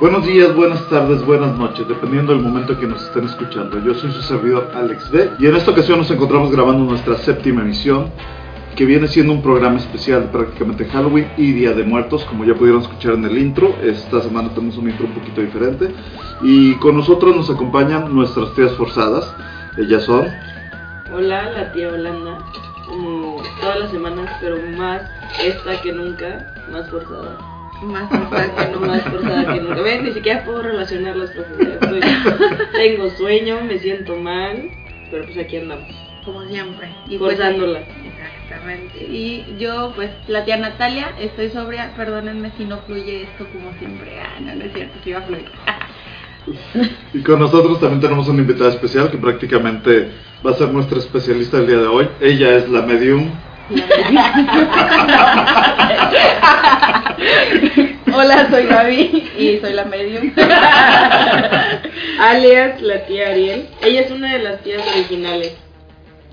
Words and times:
Buenos 0.00 0.24
días, 0.24 0.54
buenas 0.54 0.88
tardes, 0.88 1.26
buenas 1.26 1.58
noches, 1.58 1.88
dependiendo 1.88 2.32
del 2.32 2.40
momento 2.40 2.78
que 2.78 2.86
nos 2.86 3.02
estén 3.02 3.24
escuchando. 3.24 3.80
Yo 3.80 3.94
soy 3.94 4.12
su 4.12 4.22
servidor 4.22 4.70
Alex 4.72 5.10
B 5.10 5.28
y 5.40 5.46
en 5.46 5.56
esta 5.56 5.72
ocasión 5.72 5.98
nos 5.98 6.08
encontramos 6.12 6.52
grabando 6.52 6.84
nuestra 6.84 7.16
séptima 7.16 7.62
emisión, 7.62 8.12
que 8.76 8.84
viene 8.84 9.08
siendo 9.08 9.32
un 9.32 9.42
programa 9.42 9.78
especial 9.78 10.30
prácticamente 10.30 10.84
Halloween 10.84 11.26
y 11.36 11.50
Día 11.50 11.72
de 11.72 11.82
Muertos, 11.82 12.24
como 12.26 12.44
ya 12.44 12.54
pudieron 12.54 12.82
escuchar 12.82 13.14
en 13.14 13.24
el 13.24 13.36
intro. 13.38 13.74
Esta 13.82 14.22
semana 14.22 14.50
tenemos 14.50 14.76
un 14.76 14.88
intro 14.88 15.06
un 15.06 15.14
poquito 15.14 15.40
diferente 15.40 15.92
y 16.42 16.76
con 16.76 16.96
nosotros 16.96 17.34
nos 17.34 17.50
acompañan 17.50 18.14
nuestras 18.14 18.54
tías 18.54 18.70
forzadas. 18.74 19.34
Ellas 19.78 20.04
son. 20.04 20.28
Hola, 21.12 21.50
la 21.50 21.72
tía 21.72 21.88
Holanda, 21.88 22.38
como 22.86 23.42
todas 23.60 23.80
las 23.80 23.90
semanas, 23.90 24.30
pero 24.40 24.58
más 24.76 25.02
esta 25.42 25.82
que 25.82 25.92
nunca, 25.92 26.54
más 26.70 26.88
forzada. 26.88 27.57
Más 27.82 28.08
forzada 28.10 28.54
que 28.56 28.72
No 28.72 28.80
más 28.86 29.02
forzada 29.02 29.52
que 29.54 29.60
nunca. 29.60 29.82
Ven, 29.82 30.04
ni 30.04 30.12
siquiera 30.12 30.44
puedo 30.44 30.62
relacionar 30.62 31.16
las 31.16 31.30
cosas. 31.30 31.52
Estoy- 31.58 32.00
tengo 32.72 33.10
sueño, 33.10 33.60
me 33.62 33.78
siento 33.78 34.16
mal, 34.16 34.70
pero 35.10 35.24
pues 35.24 35.38
aquí 35.38 35.56
andamos, 35.58 35.88
Como 36.24 36.42
siempre. 36.44 36.88
Y 37.08 37.18
pues, 37.18 37.36
forzándola. 37.36 37.80
exactamente. 37.80 38.98
Y 39.04 39.56
yo, 39.58 39.92
pues, 39.94 40.10
la 40.26 40.44
tía 40.44 40.56
Natalia, 40.56 41.12
estoy 41.20 41.50
sobria. 41.50 41.92
Perdónenme 41.96 42.50
si 42.56 42.64
no 42.64 42.78
fluye 42.78 43.22
esto 43.22 43.46
como 43.52 43.72
siempre. 43.78 44.12
Ah, 44.20 44.40
no, 44.40 44.54
no 44.54 44.64
es 44.64 44.72
cierto, 44.72 44.94
sí 45.04 45.12
va 45.12 45.18
a 45.20 45.22
fluir. 45.22 45.44
Y 47.12 47.20
con 47.22 47.40
nosotros 47.40 47.78
también 47.78 48.00
tenemos 48.00 48.26
una 48.28 48.40
invitada 48.40 48.70
especial 48.70 49.10
que 49.10 49.18
prácticamente 49.18 50.08
va 50.46 50.52
a 50.52 50.54
ser 50.54 50.68
nuestra 50.72 50.98
especialista 50.98 51.58
el 51.58 51.66
día 51.66 51.76
de 51.76 51.86
hoy. 51.86 52.08
Ella 52.20 52.56
es 52.56 52.68
la 52.70 52.82
medium. 52.82 53.30
Hola, 58.14 58.48
soy 58.50 58.64
Gaby 58.66 59.30
y 59.38 59.58
soy 59.60 59.72
la 59.74 59.84
medium. 59.84 60.32
Alias, 62.20 62.80
la 62.80 63.04
tía 63.06 63.28
Ariel. 63.30 63.68
Ella 63.82 64.00
es 64.02 64.10
una 64.10 64.32
de 64.32 64.38
las 64.38 64.60
tías 64.62 64.82
originales. 64.94 65.54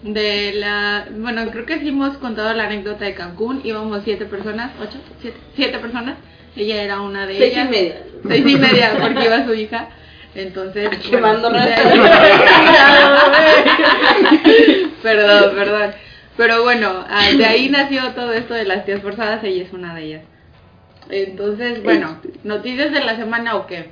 De 0.04 0.54
la. 0.56 1.06
Bueno, 1.12 1.50
creo 1.52 1.66
que 1.66 1.80
sí 1.80 1.90
hemos 1.90 2.16
contado 2.18 2.54
la 2.54 2.64
anécdota 2.66 3.04
de 3.06 3.14
Cancún. 3.16 3.62
Íbamos 3.64 4.02
siete 4.06 4.26
personas, 4.26 4.72
ocho, 4.82 4.98
siete, 5.22 5.38
siete 5.56 5.78
personas. 5.80 6.16
Ella 6.56 6.82
era 6.84 7.02
una 7.02 7.26
de 7.28 7.38
Seis 7.38 7.54
ellas. 7.54 7.68
y 7.68 7.72
media. 7.72 7.96
Seis 8.28 8.44
y 8.48 8.56
media, 8.56 8.98
porque 9.02 9.26
iba 9.26 9.46
su 9.46 9.54
hija. 9.54 9.90
Entonces. 10.36 10.90
Bueno, 11.12 11.42
perdón, 15.04 15.56
perdón. 15.56 15.92
Pero 16.38 16.64
bueno, 16.64 17.06
ah, 17.10 17.30
de 17.38 17.46
ahí 17.46 17.70
nació 17.70 18.12
todo 18.14 18.34
esto 18.34 18.54
de 18.54 18.66
las 18.66 18.86
tías 18.86 19.02
forzadas. 19.02 19.44
Ella 19.44 19.64
es 19.64 19.74
una 19.74 19.96
de 19.96 20.04
ellas. 20.04 20.22
Entonces, 21.10 21.84
bueno, 21.84 22.18
¿noticias 22.44 22.92
de 22.92 23.04
la 23.04 23.16
semana 23.16 23.56
o 23.56 23.68
qué? 23.68 23.90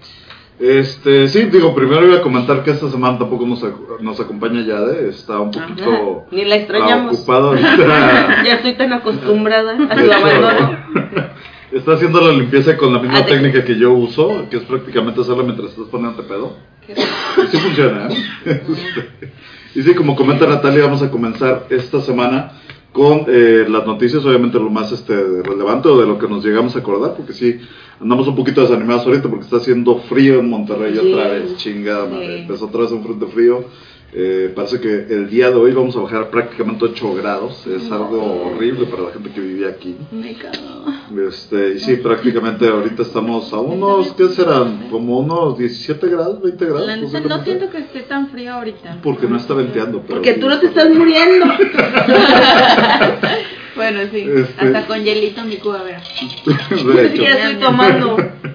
Este, 0.60 1.28
sí, 1.28 1.44
digo, 1.46 1.74
primero 1.74 2.06
voy 2.08 2.16
a 2.18 2.22
comentar 2.22 2.64
que 2.64 2.72
esta 2.72 2.90
semana 2.90 3.18
tampoco 3.18 3.46
nos, 3.46 3.64
ac- 3.64 4.00
nos 4.02 4.20
acompaña 4.20 4.62
Yade, 4.62 5.10
está 5.10 5.40
un 5.40 5.52
poquito 5.52 6.26
Ni 6.32 6.46
la 6.46 6.56
extrañamos. 6.58 7.18
ocupado 7.18 7.50
ahorita. 7.50 8.44
Ya 8.46 8.54
estoy 8.56 8.74
tan 8.76 8.94
acostumbrada 8.94 9.74
a 9.90 9.98
su 9.98 10.12
abandono. 10.12 10.78
Está 11.74 11.94
haciendo 11.94 12.22
la 12.22 12.32
limpieza 12.34 12.78
con 12.78 12.94
la 12.94 13.00
misma 13.00 13.20
Ah, 13.20 13.26
técnica 13.26 13.64
que 13.66 13.76
yo 13.78 13.92
uso, 13.94 14.46
que 14.50 14.58
es 14.58 14.64
prácticamente 14.64 15.22
hacerla 15.22 15.44
mientras 15.44 15.72
estás 15.72 15.88
poniéndote 15.88 16.28
pedo. 16.28 16.56
Y 16.88 17.48
sí 17.52 17.58
funciona, 17.58 18.10
¿eh? 18.46 18.62
Y 19.76 19.82
sí, 19.82 19.96
como 19.96 20.16
comenta 20.16 20.46
Natalia, 20.46 20.84
vamos 20.86 21.02
a 21.02 21.10
comenzar 21.10 21.66
esta 21.72 22.00
semana 22.02 22.52
con 22.92 23.26
eh, 23.28 23.66
las 23.68 23.88
noticias, 23.88 24.24
obviamente 24.24 24.60
lo 24.60 24.70
más 24.70 24.92
este, 24.92 25.16
relevante 25.42 25.88
o 25.90 26.00
de 26.00 26.06
lo 26.06 26.20
que 26.20 26.28
nos 26.28 26.46
llegamos 26.46 26.76
a 26.76 26.80
acordar, 26.80 27.16
porque 27.18 27.34
sí, 27.34 27.60
andamos 28.00 28.28
un 28.28 28.36
poquito 28.36 28.62
desanimados 28.62 29.04
ahorita 29.08 29.30
porque 29.30 29.46
está 29.46 29.58
haciendo 29.58 29.98
frío 30.02 30.40
en 30.42 30.50
Monterrey 30.52 30.94
Sí. 30.94 31.00
otra 31.12 31.28
vez, 31.30 31.58
chingada 31.58 32.06
madre. 32.06 32.42
Empezó 32.42 32.66
otra 32.66 32.82
vez 32.82 32.92
un 32.92 33.04
frente 33.04 33.26
frío. 33.26 33.66
Eh, 34.16 34.52
parece 34.56 34.80
que 34.80 35.08
el 35.10 35.28
día 35.28 35.50
de 35.50 35.56
hoy 35.56 35.72
vamos 35.72 35.96
a 35.96 36.02
bajar 36.02 36.30
prácticamente 36.30 36.86
8 36.86 37.16
grados, 37.16 37.66
es 37.66 37.92
algo 37.92 38.44
horrible 38.46 38.86
para 38.86 39.04
la 39.04 39.12
gente 39.12 39.32
que 39.32 39.42
vivía 39.42 39.70
aquí. 39.70 39.96
Me 40.12 40.36
cago. 40.36 40.86
Este, 41.28 41.76
y 41.76 41.80
sí, 41.80 41.96
prácticamente 41.96 42.68
ahorita 42.68 43.02
estamos 43.02 43.52
a 43.52 43.60
unos, 43.60 44.14
¿qué 44.14 44.28
serán? 44.28 44.90
Como 44.92 45.20
unos 45.20 45.58
17 45.58 46.08
grados, 46.10 46.42
20 46.44 46.66
grados. 46.66 46.86
La 46.88 46.98
no 46.98 47.44
siento 47.44 47.70
que 47.72 47.78
esté 47.80 48.02
tan 48.02 48.30
frío 48.30 48.54
ahorita. 48.54 49.00
Porque 49.02 49.28
no 49.28 49.38
está 49.38 49.56
venteando. 49.56 50.02
Pero 50.02 50.16
Porque 50.16 50.36
sí 50.36 50.40
tú 50.40 50.48
no 50.48 50.60
te 50.60 50.68
está 50.68 50.84
estás 50.84 50.98
muriendo. 50.98 51.46
Bueno, 53.76 54.02
sí. 54.12 54.20
Este- 54.20 54.66
Hasta 54.68 54.86
con 54.86 55.04
hielito 55.04 55.44
mi 55.46 55.58
cuba, 55.58 55.82
ver. 55.84 55.98
Ni 56.46 57.10
siquiera 57.10 57.50
estoy 57.50 57.56
tomando. 57.56 58.18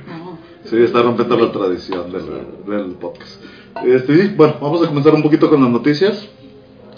Sí, 0.64 0.76
está 0.82 1.00
rompiendo 1.00 1.38
la 1.38 1.50
tradición 1.50 2.12
del, 2.12 2.25
del 2.66 2.90
podcast. 2.96 3.42
Este, 3.84 4.29
bueno, 4.29 4.56
vamos 4.61 4.83
a 4.83 4.89
comenzar 4.89 5.15
un 5.15 5.23
poquito 5.23 5.49
con 5.49 5.62
las 5.62 5.71
noticias. 5.71 6.29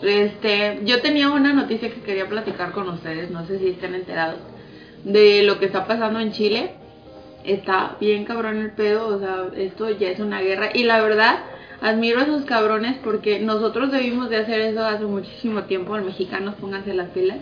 Este, 0.03 0.81
yo 0.85 1.01
tenía 1.03 1.31
una 1.31 1.53
noticia 1.53 1.91
que 1.91 2.01
quería 2.01 2.29
platicar 2.29 2.73
con 2.73 2.89
ustedes, 2.89 3.31
no 3.31 3.47
sé 3.47 3.59
si 3.59 3.69
estén 3.69 3.95
enterados, 3.95 4.41
de 5.05 5.43
lo 5.43 5.59
que 5.59 5.67
está 5.67 5.87
pasando 5.87 6.21
en 6.21 6.33
Chile. 6.33 6.73
Está 7.45 7.97
bien 8.01 8.25
cabrón 8.25 8.59
el 8.59 8.73
pedo, 8.73 9.09
o 9.09 9.19
sea, 9.19 9.47
esto 9.57 9.91
ya 9.91 10.11
es 10.11 10.21
una 10.21 10.41
guerra. 10.41 10.71
Y 10.75 10.85
la 10.85 11.03
verdad, 11.03 11.41
admiro 11.81 12.21
a 12.21 12.25
esos 12.25 12.45
cabrones 12.45 12.97
porque 13.03 13.41
nosotros 13.41 13.91
debimos 13.91 14.31
de 14.31 14.39
hacer 14.39 14.61
eso 14.61 14.85
hace 14.85 15.05
muchísimo 15.05 15.65
tiempo, 15.65 15.97
los 15.97 16.07
mexicanos 16.07 16.55
pónganse 16.61 16.95
las 16.95 17.11
pilas. 17.11 17.39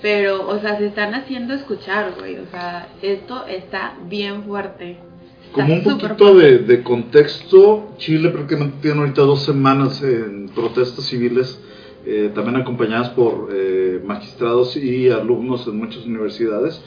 Pero, 0.00 0.48
o 0.48 0.60
sea, 0.60 0.78
se 0.78 0.86
están 0.86 1.14
haciendo 1.14 1.54
escuchar, 1.54 2.14
güey. 2.18 2.36
O 2.36 2.46
sea, 2.50 2.88
esto 3.02 3.46
está 3.46 3.94
bien 4.04 4.44
fuerte. 4.44 5.07
Como 5.52 5.74
un 5.74 5.82
poquito 5.82 6.34
de 6.36 6.82
contexto, 6.82 7.94
Chile 7.96 8.28
prácticamente 8.30 8.76
tiene 8.82 9.00
ahorita 9.00 9.22
dos 9.22 9.44
semanas 9.44 10.02
en 10.02 10.48
protestas 10.54 11.06
civiles, 11.06 11.58
eh, 12.04 12.30
también 12.34 12.56
acompañadas 12.56 13.10
por 13.10 13.48
eh, 13.52 14.00
magistrados 14.04 14.76
y 14.76 15.08
alumnos 15.10 15.66
en 15.66 15.76
muchas 15.78 16.04
universidades, 16.04 16.80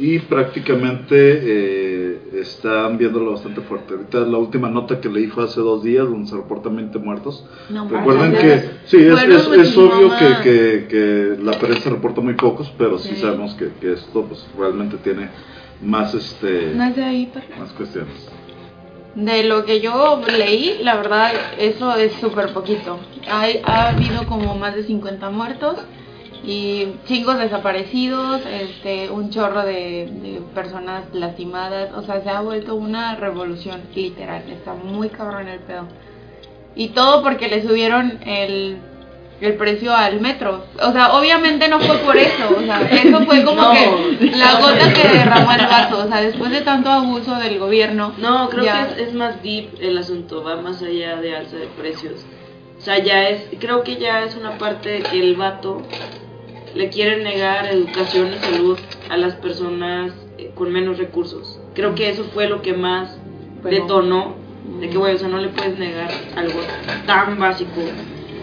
y 0.00 0.18
prácticamente 0.18 1.14
eh, 1.14 2.18
están 2.40 2.96
viéndolo 2.96 3.32
bastante 3.32 3.60
fuerte. 3.60 3.92
Ahorita 3.92 4.20
la 4.20 4.38
última 4.38 4.70
nota 4.70 4.98
que 4.98 5.10
leí 5.10 5.26
fue 5.26 5.44
hace 5.44 5.60
dos 5.60 5.82
días, 5.84 6.08
donde 6.08 6.26
se 6.26 6.36
reportan 6.36 6.74
20 6.74 6.98
muertos. 7.00 7.44
No 7.68 7.86
Recuerden 7.86 8.32
que, 8.32 8.70
sí, 8.86 8.96
es, 8.96 9.22
es, 9.22 9.46
es 9.46 9.76
obvio 9.76 10.10
que, 10.18 10.42
que, 10.42 10.86
que 10.88 11.36
la 11.42 11.52
prensa 11.58 11.90
reporta 11.90 12.22
muy 12.22 12.32
pocos, 12.32 12.72
pero 12.78 12.98
sí, 12.98 13.10
Sí. 13.10 13.16
sabemos 13.20 13.52
que, 13.56 13.72
que 13.78 13.92
esto 13.92 14.24
pues, 14.24 14.46
realmente 14.58 14.96
tiene 14.96 15.28
más, 15.82 16.14
este, 16.14 16.74
ahí, 16.80 17.30
más 17.58 17.70
cuestiones. 17.72 18.30
De 19.14 19.44
lo 19.44 19.66
que 19.66 19.82
yo 19.82 20.22
leí, 20.38 20.78
la 20.82 20.96
verdad, 20.96 21.30
eso 21.58 21.94
es 21.96 22.12
súper 22.14 22.54
poquito. 22.54 22.98
Hay, 23.30 23.60
ha 23.64 23.90
habido 23.90 24.24
como 24.26 24.54
más 24.54 24.74
de 24.74 24.84
50 24.84 25.28
muertos 25.28 25.76
y 26.44 26.94
chingos 27.06 27.38
desaparecidos, 27.38 28.40
este, 28.46 29.10
un 29.10 29.30
chorro 29.30 29.62
de, 29.62 30.08
de 30.22 30.40
personas 30.54 31.04
lastimadas. 31.12 31.90
O 31.94 32.02
sea, 32.02 32.22
se 32.22 32.30
ha 32.30 32.40
vuelto 32.40 32.74
una 32.74 33.16
revolución, 33.16 33.82
literal. 33.94 34.42
Está 34.50 34.74
muy 34.74 35.08
cabrón 35.10 35.48
el 35.48 35.60
pedo. 35.60 35.86
Y 36.74 36.88
todo 36.88 37.22
porque 37.22 37.48
le 37.48 37.62
subieron 37.66 38.20
el, 38.24 38.78
el 39.40 39.54
precio 39.54 39.94
al 39.94 40.20
metro. 40.20 40.64
O 40.82 40.92
sea, 40.92 41.12
obviamente 41.14 41.68
no 41.68 41.78
fue 41.80 41.98
por 41.98 42.16
eso. 42.16 42.44
O 42.56 42.60
sea, 42.62 42.80
eso 42.90 43.20
fue 43.26 43.44
como 43.44 43.60
No. 43.62 43.72
que 43.72 44.30
la 44.36 44.60
gota 44.60 44.92
que 44.94 45.08
derramó 45.08 45.52
el 45.52 45.66
vaso. 45.66 45.98
O 46.04 46.08
sea, 46.08 46.20
después 46.22 46.50
de 46.52 46.62
tanto 46.62 46.88
abuso 46.90 47.34
del 47.34 47.58
gobierno. 47.58 48.14
No, 48.18 48.48
creo 48.48 48.64
ya- 48.64 48.86
que 48.94 49.02
es, 49.02 49.08
es 49.08 49.14
más 49.14 49.42
deep 49.42 49.70
el 49.80 49.98
asunto, 49.98 50.42
va 50.42 50.56
más 50.56 50.80
allá 50.80 51.16
de 51.16 51.36
alza 51.36 51.56
de 51.56 51.66
precios. 51.66 52.24
O 52.78 52.82
sea, 52.82 52.98
ya 52.98 53.28
es, 53.28 53.42
creo 53.58 53.82
que 53.82 53.96
ya 53.96 54.22
es 54.24 54.34
una 54.36 54.56
parte 54.56 54.88
de 54.88 55.02
que 55.02 55.20
el 55.20 55.34
vato 55.36 55.82
le 56.74 56.88
quiere 56.88 57.22
negar 57.22 57.66
educación 57.66 58.28
y 58.34 58.38
salud 58.44 58.78
a 59.08 59.16
las 59.16 59.34
personas 59.34 60.12
eh, 60.38 60.50
con 60.54 60.72
menos 60.72 60.98
recursos. 60.98 61.58
Creo 61.74 61.94
que 61.94 62.08
eso 62.10 62.24
fue 62.32 62.48
lo 62.48 62.62
que 62.62 62.72
más 62.74 63.16
Pero- 63.62 63.76
detonó 63.76 64.34
de 64.80 64.88
que, 64.88 64.96
güey, 64.98 65.14
o 65.14 65.18
sea, 65.18 65.28
no 65.28 65.38
le 65.38 65.48
puedes 65.48 65.78
negar 65.78 66.08
algo 66.36 66.60
tan 67.06 67.38
básico 67.38 67.80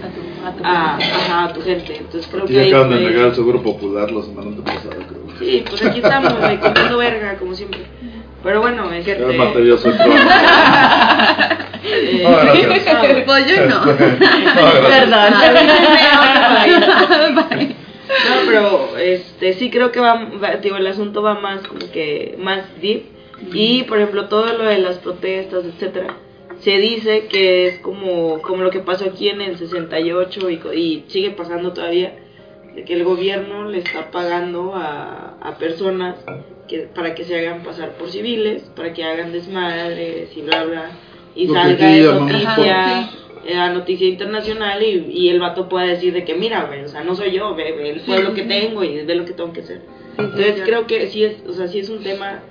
A 0.03 0.07
tu, 0.09 0.21
a 0.47 0.51
tu 0.51 0.63
a, 0.65 0.97
gente. 0.99 1.15
ajá, 1.15 1.43
a 1.45 1.53
tu 1.53 1.61
gente. 1.61 1.95
Entonces 1.97 2.27
creo 2.31 2.45
que 2.45 2.67
acaban 2.67 2.89
de 2.89 2.99
negar 2.99 3.25
el 3.27 3.35
seguro 3.35 3.61
popular 3.61 4.11
la 4.11 4.23
semana 4.23 4.55
pasada, 4.63 4.95
creo. 5.07 5.27
Sí, 5.39 5.63
pues 5.69 5.85
aquí 5.85 5.99
estamos, 5.99 6.33
güey, 6.37 6.57
comiendo 6.59 6.97
verga, 6.97 7.35
como 7.37 7.53
siempre. 7.55 7.81
Pero 8.43 8.61
bueno, 8.61 8.91
este... 8.91 9.17
Cálmate, 9.17 9.65
yo 9.65 9.77
soy 9.77 9.91
eh, 11.83 12.21
No, 12.23 12.29
gracias. 12.37 12.87
ah, 12.87 12.99
güey. 13.01 13.25
Pollo 13.25 13.67
no. 13.67 13.85
No, 13.85 13.93
gracias. 16.67 17.86
No, 18.07 18.45
pero 18.45 18.97
este 18.97 19.53
sí 19.53 19.69
creo 19.69 19.91
que 19.91 19.99
va, 19.99 20.29
va- 20.41 20.55
digo, 20.57 20.77
el 20.77 20.87
asunto 20.87 21.21
va 21.21 21.35
más 21.39 21.67
como 21.67 21.91
que 21.91 22.35
más 22.39 22.63
deep 22.81 23.03
y 23.53 23.83
por 23.83 23.97
ejemplo 23.99 24.27
todo 24.29 24.53
lo 24.53 24.63
de 24.65 24.79
las 24.79 24.97
protestas, 24.99 25.65
etcétera. 25.65 26.15
Se 26.61 26.77
dice 26.79 27.27
que 27.27 27.67
es 27.67 27.79
como 27.79 28.41
como 28.41 28.63
lo 28.63 28.71
que 28.71 28.79
pasó 28.79 29.05
aquí 29.05 29.29
en 29.29 29.41
el 29.41 29.57
68 29.57 30.49
y, 30.49 30.57
co- 30.57 30.73
y 30.73 31.03
sigue 31.07 31.31
pasando 31.31 31.73
todavía 31.73 32.13
de 32.73 32.83
que 32.83 32.93
el 32.93 33.03
gobierno 33.03 33.65
le 33.69 33.79
está 33.79 34.09
pagando 34.11 34.73
a, 34.75 35.35
a 35.41 35.57
personas 35.57 36.15
que 36.67 36.79
para 36.79 37.13
que 37.15 37.23
se 37.25 37.37
hagan 37.37 37.63
pasar 37.63 37.91
por 37.97 38.09
civiles, 38.09 38.63
para 38.75 38.93
que 38.93 39.03
hagan 39.03 39.31
desmadres 39.31 40.35
y 40.35 40.41
bla 40.41 40.63
bla 40.63 40.91
y 41.35 41.47
Lo 41.47 41.53
salga 41.53 41.87
de 41.87 42.01
noticia 42.19 43.09
Ajá, 43.47 43.53
eh, 43.53 43.57
a 43.57 43.73
noticia 43.73 44.07
internacional 44.07 44.83
y, 44.83 45.07
y 45.09 45.29
el 45.29 45.39
vato 45.39 45.69
pueda 45.69 45.85
decir 45.85 46.13
de 46.13 46.25
que 46.25 46.35
mira, 46.35 46.65
güey, 46.65 46.83
o 46.83 46.87
sea, 46.87 47.03
no 47.03 47.15
soy 47.15 47.31
yo, 47.31 47.55
ve, 47.55 47.71
ve 47.71 47.89
el 47.91 48.01
pueblo 48.01 48.29
sí, 48.29 48.35
que 48.35 48.43
sí. 48.43 48.47
tengo 48.47 48.83
y 48.83 49.03
ve 49.03 49.15
lo 49.15 49.25
que 49.25 49.33
tengo 49.33 49.53
que 49.53 49.61
hacer. 49.61 49.81
Sí, 49.81 49.83
sí, 50.17 50.23
Entonces 50.23 50.61
creo 50.65 50.87
que 50.87 51.07
sí 51.07 51.23
es, 51.23 51.35
o 51.47 51.53
sea, 51.53 51.67
sí 51.67 51.79
es 51.79 51.89
un 51.89 52.03
tema 52.03 52.41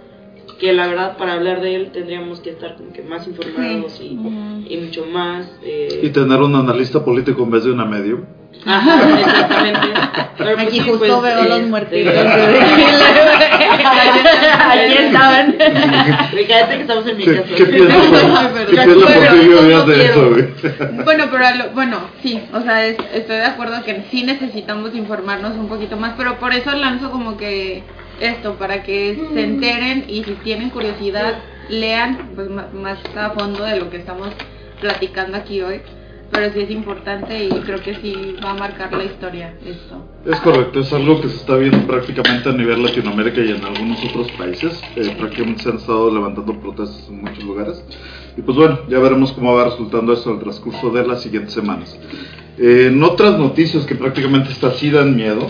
que 0.58 0.72
la 0.72 0.86
verdad 0.86 1.16
para 1.16 1.34
hablar 1.34 1.60
de 1.60 1.74
él 1.74 1.90
tendríamos 1.92 2.40
que 2.40 2.50
estar 2.50 2.76
como 2.76 2.92
que 2.92 3.02
más 3.02 3.26
informados 3.26 4.00
y, 4.00 4.18
y 4.68 4.76
mucho 4.78 5.04
más 5.04 5.50
eh, 5.62 6.00
Y 6.02 6.08
tener 6.10 6.40
un 6.40 6.54
analista 6.54 7.04
político 7.04 7.42
en 7.42 7.50
vez 7.50 7.64
de 7.64 7.72
una 7.72 7.84
medium. 7.84 8.24
Ajá, 8.64 9.20
exactamente. 9.20 9.88
Pero, 10.38 10.54
pues, 10.54 10.66
Aquí 10.66 10.80
sí, 10.80 10.88
justo 10.88 11.20
pues, 11.20 11.22
veo 11.22 11.44
los 11.44 11.58
este, 11.58 11.70
muertitos. 11.70 12.14
Aquí 14.72 14.94
estaban. 14.98 15.56
Cállate 16.48 16.74
que 16.76 16.80
estamos 16.82 17.06
en 17.06 17.16
mi 17.16 17.24
¿Qué, 17.24 17.34
casa. 17.36 17.54
qué 17.56 17.64
piensas 17.66 18.06
por. 18.52 18.66
¿qué 18.66 18.76
piensas 18.76 19.86
de 19.86 20.04
eso, 20.04 20.30
güey? 20.30 20.48
Bueno, 21.04 21.24
pero 21.30 21.46
a 21.46 21.54
lo- 21.54 21.70
bueno, 21.70 21.98
sí, 22.22 22.42
o 22.52 22.60
sea, 22.62 22.86
es- 22.86 22.96
estoy 23.14 23.36
de 23.36 23.44
acuerdo 23.44 23.82
que 23.84 24.04
sí 24.10 24.22
necesitamos 24.24 24.94
informarnos 24.94 25.52
un 25.56 25.68
poquito 25.68 25.96
más, 25.96 26.14
pero 26.16 26.38
por 26.38 26.52
eso 26.52 26.72
lanzo 26.72 27.10
como 27.10 27.36
que 27.36 27.82
esto, 28.20 28.54
para 28.54 28.82
que 28.82 29.18
se 29.34 29.42
enteren 29.42 30.04
y 30.08 30.24
si 30.24 30.32
tienen 30.42 30.70
curiosidad, 30.70 31.34
lean 31.68 32.30
pues 32.34 32.48
más 32.48 32.98
a 33.16 33.30
fondo 33.30 33.64
de 33.64 33.76
lo 33.78 33.90
que 33.90 33.98
estamos 33.98 34.28
platicando 34.80 35.36
aquí 35.36 35.60
hoy. 35.62 35.80
Pero 36.36 36.52
sí 36.52 36.60
es 36.60 36.70
importante 36.70 37.46
y 37.46 37.48
creo 37.48 37.80
que 37.80 37.94
sí 37.94 38.36
va 38.44 38.50
a 38.50 38.54
marcar 38.54 38.92
la 38.92 39.04
historia 39.04 39.54
esto. 39.64 40.04
Es 40.26 40.38
correcto, 40.40 40.80
es 40.80 40.92
algo 40.92 41.18
que 41.22 41.30
se 41.30 41.36
está 41.36 41.56
viendo 41.56 41.86
prácticamente 41.86 42.50
a 42.50 42.52
nivel 42.52 42.82
Latinoamérica 42.82 43.40
y 43.40 43.52
en 43.52 43.64
algunos 43.64 44.04
otros 44.04 44.30
países. 44.32 44.78
Eh, 44.96 45.16
prácticamente 45.18 45.62
se 45.62 45.70
han 45.70 45.76
estado 45.76 46.12
levantando 46.12 46.52
protestas 46.60 47.08
en 47.08 47.22
muchos 47.22 47.42
lugares. 47.42 47.82
Y 48.36 48.42
pues 48.42 48.54
bueno, 48.54 48.80
ya 48.86 48.98
veremos 48.98 49.32
cómo 49.32 49.54
va 49.54 49.64
resultando 49.64 50.12
esto 50.12 50.28
en 50.28 50.36
el 50.36 50.42
transcurso 50.42 50.90
de 50.90 51.06
las 51.06 51.22
siguientes 51.22 51.54
semanas. 51.54 51.98
Eh, 52.58 52.88
en 52.92 53.02
otras 53.02 53.38
noticias 53.38 53.86
que 53.86 53.94
prácticamente 53.94 54.52
estas 54.52 54.76
sí 54.76 54.90
dan 54.90 55.16
miedo, 55.16 55.48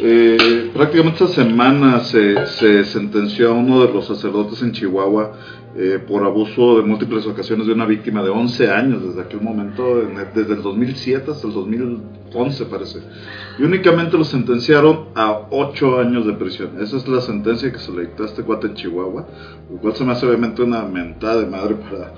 eh, 0.00 0.70
prácticamente 0.72 1.22
esta 1.22 1.42
semana 1.42 2.00
se, 2.00 2.46
se 2.46 2.84
sentenció 2.84 3.50
a 3.50 3.52
uno 3.52 3.86
de 3.86 3.92
los 3.92 4.06
sacerdotes 4.06 4.62
en 4.62 4.72
Chihuahua 4.72 5.32
eh, 5.76 5.98
por 6.06 6.24
abuso 6.24 6.76
de 6.76 6.82
múltiples 6.82 7.26
ocasiones 7.26 7.66
de 7.66 7.72
una 7.72 7.84
víctima 7.84 8.22
de 8.22 8.30
11 8.30 8.70
años 8.70 9.02
desde 9.02 9.22
aquel 9.22 9.40
momento, 9.40 10.02
desde 10.32 10.54
el 10.54 10.62
2007 10.62 11.32
hasta 11.32 11.48
el 11.48 11.52
2011 11.52 12.66
parece. 12.66 13.00
Y 13.58 13.62
únicamente 13.64 14.16
lo 14.16 14.22
sentenciaron 14.22 15.06
a 15.16 15.48
8 15.50 15.98
años 15.98 16.26
de 16.26 16.34
prisión. 16.34 16.80
Esa 16.80 16.96
es 16.96 17.08
la 17.08 17.20
sentencia 17.20 17.72
que 17.72 17.78
se 17.78 17.90
le 17.90 18.02
dictó 18.02 18.22
a 18.22 18.26
este 18.26 18.44
cuate 18.44 18.68
en 18.68 18.74
Chihuahua, 18.74 19.26
lo 19.68 19.76
cual 19.78 19.94
se 19.94 20.04
me 20.04 20.12
hace 20.12 20.26
obviamente 20.26 20.62
una 20.62 20.84
mentada 20.84 21.40
de 21.40 21.46
madre 21.46 21.74
para, 21.74 22.12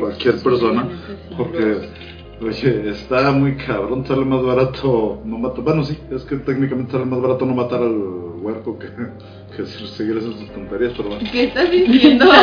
cualquier 0.00 0.36
persona, 0.42 0.88
porque... 1.36 2.07
Oye, 2.40 2.90
está 2.90 3.32
muy 3.32 3.56
cabrón, 3.56 4.06
sale 4.06 4.24
más 4.24 4.42
barato 4.42 5.20
no 5.24 5.38
matar, 5.38 5.64
bueno 5.64 5.84
sí, 5.84 5.98
es 6.10 6.22
que 6.22 6.36
técnicamente 6.36 6.92
sale 6.92 7.04
más 7.04 7.20
barato 7.20 7.44
no 7.44 7.54
matar 7.54 7.82
al 7.82 7.96
huerco 8.40 8.78
que, 8.78 8.86
que 9.56 9.66
seguir 9.66 10.18
esas 10.18 10.34
tonterías, 10.54 10.92
pero 10.96 11.08
bueno. 11.10 11.28
¿Qué 11.30 11.44
estás 11.44 11.70
diciendo? 11.70 12.26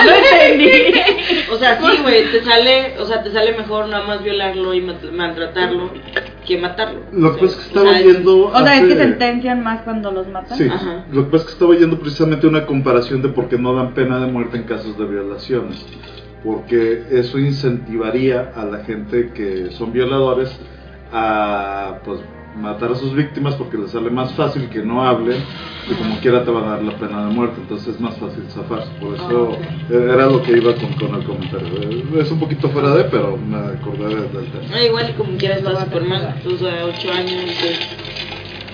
O 1.52 1.58
sea, 1.58 1.80
sí, 1.80 2.02
güey, 2.02 2.32
te 2.32 2.44
sale, 2.44 3.00
o 3.00 3.06
sea, 3.06 3.24
te 3.24 3.32
sale 3.32 3.56
mejor 3.56 3.88
nada 3.88 4.06
más 4.06 4.24
violarlo 4.24 4.74
y 4.74 4.82
maltratarlo 4.82 5.90
que 6.46 6.58
matarlo. 6.58 7.02
Lo 7.12 7.36
que 7.36 7.42
pasa 7.42 7.54
es 7.54 7.62
que 7.62 7.68
estaba 7.68 7.90
O 7.90 7.94
sea, 7.94 8.02
yendo... 8.02 8.46
O 8.48 8.60
sea, 8.60 8.76
es 8.76 8.88
que 8.88 8.96
sentencian 8.96 9.64
más 9.64 9.82
cuando 9.82 10.12
los 10.12 10.28
matan. 10.28 10.58
Sí, 10.58 10.68
Ajá. 10.72 11.06
lo 11.12 11.26
que 11.26 11.32
pasa 11.32 11.38
es 11.38 11.46
que 11.46 11.54
estaba 11.54 11.76
yendo 11.76 12.00
precisamente 12.00 12.48
una 12.48 12.66
comparación 12.66 13.22
de 13.22 13.30
por 13.30 13.50
qué 13.50 13.58
no 13.58 13.74
dan 13.74 13.94
pena 13.94 14.20
de 14.20 14.32
muerte 14.32 14.58
en 14.58 14.64
casos 14.64 14.98
de 14.98 15.06
violaciones. 15.06 15.86
Porque 16.46 17.04
eso 17.10 17.40
incentivaría 17.40 18.54
a 18.56 18.66
la 18.66 18.84
gente 18.84 19.32
que 19.34 19.72
son 19.72 19.92
violadores 19.92 20.56
a 21.12 22.00
pues 22.06 22.20
matar 22.56 22.92
a 22.92 22.96
sus 22.96 23.14
víctimas 23.14 23.56
porque 23.56 23.78
les 23.78 23.92
sale 23.92 24.10
más 24.10 24.34
fácil 24.34 24.70
que 24.70 24.80
no 24.80 25.06
hablen 25.06 25.44
y 25.90 25.94
como 25.94 26.20
quiera 26.20 26.44
te 26.44 26.52
van 26.52 26.64
a 26.64 26.70
dar 26.72 26.84
la 26.84 26.98
pena 26.98 27.28
de 27.28 27.34
muerte, 27.34 27.58
entonces 27.62 27.96
es 27.96 28.00
más 28.00 28.16
fácil 28.18 28.44
zafarse. 28.50 28.90
Por 29.00 29.16
eso 29.16 29.58
era 29.90 30.28
lo 30.28 30.42
que 30.42 30.54
iba 30.54 30.74
con, 30.76 30.94
con 30.94 31.16
el 31.16 31.26
comentario. 31.26 32.20
Es 32.20 32.32
un 32.32 32.40
poquito 32.40 32.70
fuera 32.70 32.96
de, 32.96 33.04
pero 33.06 33.38
me 33.38 33.58
acordé 33.58 34.16
del 34.16 34.30
tema. 34.30 34.68
No, 34.72 34.84
igual 34.84 35.10
y 35.10 35.14
como 35.14 35.38
quieras 35.38 35.60
está 35.60 35.84
súper 35.84 36.04
mal. 36.06 36.42
O 36.46 36.58
sea, 36.58 36.86
8 36.86 37.12
años 37.12 37.44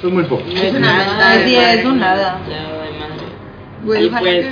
Es 0.03 0.11
muy 0.11 0.23
poco. 0.23 0.43
no 0.45 0.61
es 0.61 0.73
nada. 0.73 1.35
es 1.35 1.85
un 1.85 1.99
nada. 1.99 2.39
Ojalá 3.83 4.19
pues, 4.21 4.45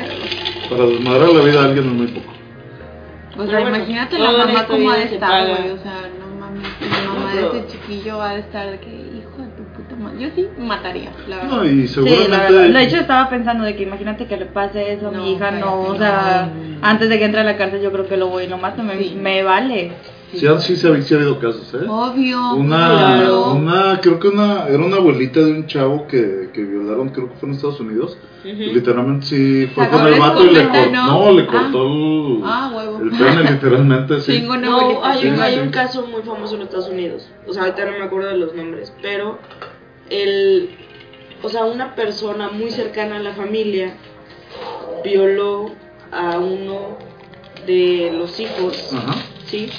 Para 0.69 0.85
desmadrar 0.85 1.29
la 1.29 1.43
vida 1.43 1.61
a 1.61 1.65
alguien 1.65 1.85
es 1.85 1.93
muy 1.93 2.07
poco. 2.07 2.38
O 3.37 3.45
sea, 3.45 3.59
bueno, 3.61 3.77
imagínate 3.77 4.17
la 4.17 4.31
mamá 4.31 4.65
como 4.65 4.89
ha 4.91 4.97
de 4.97 5.03
estar, 5.03 5.47
güey. 5.47 5.69
O 5.71 5.77
sea, 5.77 6.01
no 6.19 6.35
mames, 6.39 6.63
la 6.81 7.13
mamá 7.13 7.31
pero- 7.33 7.51
de 7.53 7.59
ese 7.59 7.67
chiquillo 7.67 8.21
ha 8.21 8.33
de 8.33 8.39
estar 8.39 8.69
de 8.69 8.79
que, 8.79 8.89
hijo 8.89 9.41
de 9.41 9.47
tu 9.49 9.63
puta 9.65 9.95
madre. 9.95 10.19
Yo 10.19 10.29
sí 10.35 10.47
mataría, 10.57 11.11
la 11.27 11.35
verdad. 11.37 11.49
No, 11.51 11.65
y 11.65 11.87
Sí, 11.87 12.01
la 12.01 12.03
verdad. 12.03 12.17
seguramente... 12.47 12.73
De 12.79 12.83
hecho, 12.83 12.97
estaba 12.97 13.29
pensando 13.29 13.63
de 13.63 13.75
que 13.75 13.83
imagínate 13.83 14.25
que 14.25 14.37
le 14.37 14.45
pase 14.47 14.93
eso 14.93 15.09
a 15.09 15.11
No, 15.11 15.23
mi 15.23 15.33
hija, 15.33 15.51
no, 15.51 15.81
o 15.81 15.97
sea, 15.97 16.49
no. 16.53 16.79
antes 16.87 17.07
de 17.09 17.19
que 17.19 17.25
entre 17.25 17.41
a 17.41 17.43
la 17.43 17.55
cárcel 17.57 17.81
yo 17.81 17.91
creo 17.91 18.07
que 18.07 18.17
lo 18.17 18.27
voy 18.27 18.45
y 18.45 18.47
lo 18.47 18.57
mato, 18.57 18.81
me 18.83 19.43
vale. 19.43 19.91
Sí, 20.33 20.45
ah, 20.45 20.59
sí, 20.59 20.75
se 20.75 20.87
ha, 20.87 21.01
sí 21.01 21.13
ha 21.13 21.17
habido 21.17 21.39
casos, 21.39 21.73
¿eh? 21.73 21.85
Obvio. 21.87 22.53
Una, 22.53 22.87
claro. 23.17 23.53
una, 23.53 23.99
creo 23.99 24.19
que 24.19 24.27
una, 24.27 24.67
era 24.67 24.77
una 24.77 24.97
abuelita 24.97 25.39
de 25.39 25.51
un 25.51 25.65
chavo 25.65 26.05
que, 26.07 26.49
que 26.53 26.63
violaron, 26.63 27.09
creo 27.09 27.29
que 27.29 27.35
fue 27.37 27.49
en 27.49 27.55
Estados 27.55 27.79
Unidos. 27.79 28.17
Y 28.43 28.53
literalmente 28.53 29.25
sí 29.25 29.67
fue 29.73 29.89
con 29.89 30.05
el 30.07 30.19
vato 30.19 30.45
y 30.45 30.51
le 30.51 30.67
cortó, 30.69 30.91
¿no? 30.91 31.31
le 31.31 31.41
Ah. 31.43 31.47
cortó 31.47 31.83
el, 31.87 32.41
Ah, 32.45 32.71
huevo. 32.75 32.99
el 33.01 33.09
pene 33.09 33.51
literalmente, 33.51 34.21
sí. 34.21 34.41
No, 34.47 35.03
hay 35.03 35.27
un, 35.27 35.35
Sí, 35.35 35.41
hay 35.41 35.53
sí. 35.55 35.59
un 35.61 35.69
caso 35.71 36.05
muy 36.07 36.21
famoso 36.21 36.55
en 36.55 36.61
Estados 36.61 36.89
Unidos. 36.89 37.27
O 37.47 37.53
sea, 37.53 37.63
ahorita 37.63 37.85
no 37.85 37.91
me 37.97 38.03
acuerdo 38.05 38.29
de 38.29 38.37
los 38.37 38.53
nombres, 38.53 38.93
pero 39.01 39.39
el, 40.11 40.69
o 41.41 41.49
sea, 41.49 41.65
una 41.65 41.95
persona 41.95 42.49
muy 42.49 42.69
cercana 42.69 43.17
a 43.17 43.19
la 43.19 43.33
familia 43.33 43.93
violó 45.03 45.71
a 46.11 46.37
uno 46.39 46.97
de 47.65 48.11
los 48.17 48.39
hijos, 48.39 48.93
Ajá. 48.93 49.15
¿sí? 49.45 49.69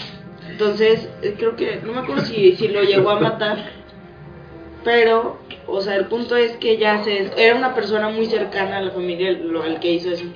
Entonces, 0.60 1.08
eh, 1.22 1.34
creo 1.38 1.56
que, 1.56 1.80
no 1.82 1.92
me 1.94 2.00
acuerdo 2.00 2.22
si, 2.26 2.52
si 2.52 2.68
lo 2.68 2.82
llegó 2.82 3.08
a 3.08 3.18
matar, 3.18 3.56
pero, 4.84 5.38
o 5.66 5.80
sea, 5.80 5.96
el 5.96 6.04
punto 6.04 6.36
es 6.36 6.52
que 6.58 6.76
ya 6.76 7.02
se, 7.02 7.30
era 7.38 7.56
una 7.56 7.74
persona 7.74 8.10
muy 8.10 8.26
cercana 8.26 8.76
a 8.76 8.82
la 8.82 8.90
familia 8.90 9.32
lo, 9.32 9.64
el 9.64 9.80
que 9.80 9.92
hizo 9.92 10.10
eso. 10.10 10.26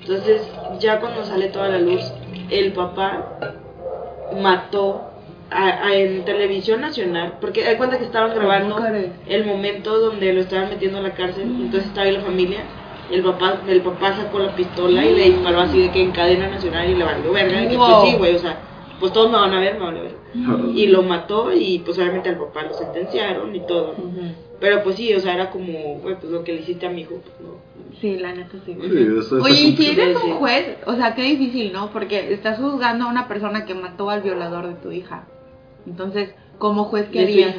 Entonces, 0.00 0.42
ya 0.80 0.98
cuando 0.98 1.24
sale 1.24 1.46
toda 1.46 1.68
la 1.68 1.78
luz, 1.78 2.12
el 2.50 2.72
papá 2.72 3.22
mató 4.42 5.02
a- 5.52 5.86
a- 5.86 5.94
en 5.94 6.24
televisión 6.24 6.80
nacional, 6.80 7.34
porque 7.40 7.64
hay 7.64 7.76
cuenta 7.76 7.98
que 7.98 8.04
estaban 8.04 8.34
grabando 8.34 8.80
el 9.28 9.44
momento 9.44 9.96
donde 10.00 10.32
lo 10.32 10.40
estaban 10.40 10.70
metiendo 10.70 10.98
a 10.98 11.02
la 11.02 11.14
cárcel, 11.14 11.44
entonces 11.44 11.84
estaba 11.86 12.08
ahí 12.08 12.12
la 12.12 12.20
familia, 12.22 12.64
y 13.12 13.14
el 13.14 13.22
papá, 13.22 13.60
el 13.68 13.80
papá 13.82 14.16
sacó 14.16 14.40
la 14.40 14.56
pistola 14.56 15.06
y 15.06 15.14
le 15.14 15.22
disparó 15.30 15.60
así 15.60 15.82
de 15.82 15.92
que 15.92 16.02
en 16.02 16.10
cadena 16.10 16.48
nacional 16.48 16.90
y 16.90 16.96
le 16.96 17.04
valió 17.04 17.32
verga, 17.32 17.68
que 17.68 17.76
Wow. 17.76 18.00
pues 18.00 18.10
sí, 18.10 18.16
güey, 18.18 18.34
o 18.34 18.38
sea, 18.40 18.71
pues 19.02 19.12
todos 19.12 19.32
me 19.32 19.36
van 19.36 19.52
a 19.52 19.58
ver, 19.58 19.80
me 19.80 19.84
van 19.84 19.96
a 19.96 20.00
ver. 20.00 20.14
Y 20.76 20.86
lo 20.86 21.02
mató 21.02 21.52
y 21.52 21.80
pues 21.80 21.98
obviamente 21.98 22.28
al 22.28 22.38
papá 22.38 22.62
lo 22.62 22.72
sentenciaron 22.72 23.52
y 23.52 23.66
todo. 23.66 23.96
Pero 24.60 24.84
pues 24.84 24.94
sí, 24.94 25.12
o 25.12 25.18
sea, 25.18 25.34
era 25.34 25.50
como, 25.50 25.98
güey, 25.98 26.14
pues 26.20 26.30
lo 26.30 26.44
que 26.44 26.52
le 26.52 26.60
hiciste 26.60 26.86
a 26.86 26.90
mi 26.90 27.00
hijo, 27.00 27.16
pues 27.16 27.34
no. 27.40 27.56
Sí, 28.00 28.16
la 28.16 28.32
neta 28.32 28.58
sí. 28.64 28.78
Oye, 28.80 29.60
y 29.60 29.76
si 29.76 29.90
eres 29.90 30.22
un 30.22 30.34
juez, 30.34 30.76
o 30.86 30.94
sea, 30.94 31.16
qué 31.16 31.22
difícil, 31.24 31.72
¿no? 31.72 31.90
Porque 31.90 32.32
estás 32.32 32.60
juzgando 32.60 33.06
a 33.06 33.08
una 33.08 33.26
persona 33.26 33.64
que 33.64 33.74
mató 33.74 34.08
al 34.08 34.22
violador 34.22 34.68
de 34.68 34.74
tu 34.74 34.92
hija. 34.92 35.26
Entonces, 35.84 36.32
como 36.58 36.84
juez, 36.84 37.08
¿qué 37.10 37.22
De 37.22 37.26
su 37.26 37.32
harías? 37.32 37.56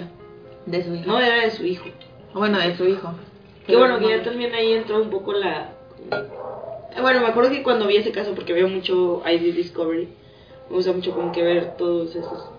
De 0.66 0.84
su 0.86 0.96
hija. 0.96 1.06
No 1.08 1.20
era 1.20 1.44
de 1.44 1.52
su 1.52 1.66
hijo. 1.66 1.90
Bueno, 2.34 2.58
de 2.58 2.74
su 2.78 2.88
hijo. 2.88 3.12
Que 3.68 3.76
bueno, 3.76 4.00
que 4.00 4.08
ya 4.08 4.24
también 4.24 4.54
ahí 4.56 4.72
entró 4.72 5.02
un 5.02 5.10
poco 5.10 5.34
la 5.34 5.72
Eh, 6.10 7.02
Bueno, 7.02 7.20
me 7.20 7.28
acuerdo 7.28 7.52
que 7.52 7.64
cuando 7.64 7.86
vi 7.86 7.98
ese 7.98 8.14
caso, 8.14 8.34
porque 8.34 8.54
veo 8.54 8.70
mucho 8.70 9.22
ID 9.30 9.54
Discovery, 9.54 10.08
me 10.70 10.76
gusta 10.76 10.92
mucho 10.94 11.12
como 11.14 11.32
que 11.32 11.44
ver 11.44 11.76
todos 11.78 12.16
esos. 12.16 12.50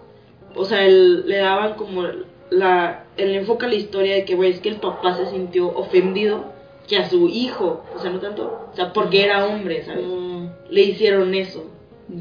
O 0.54 0.64
sea, 0.64 0.84
el- 0.84 1.26
le 1.28 1.38
daban 1.38 1.74
como 1.74 2.04
la, 2.50 3.04
el 3.16 3.34
enfoque 3.34 3.66
a 3.66 3.68
la 3.68 3.74
historia 3.74 4.14
de 4.14 4.24
que, 4.24 4.34
güey, 4.36 4.50
es 4.50 4.60
que 4.60 4.68
el 4.68 4.76
papá 4.76 5.14
se 5.16 5.26
sintió 5.30 5.68
ofendido 5.76 6.52
que 6.86 6.96
a 6.98 7.08
su 7.08 7.28
hijo, 7.28 7.82
o 7.96 7.98
sea, 7.98 8.10
no 8.10 8.20
tanto, 8.20 8.68
o 8.72 8.76
sea, 8.76 8.92
porque 8.92 9.24
era 9.24 9.46
hombre, 9.46 9.82
¿sabes? 9.84 10.04
Le 10.70 10.82
hicieron 10.82 11.34
eso. 11.34 11.64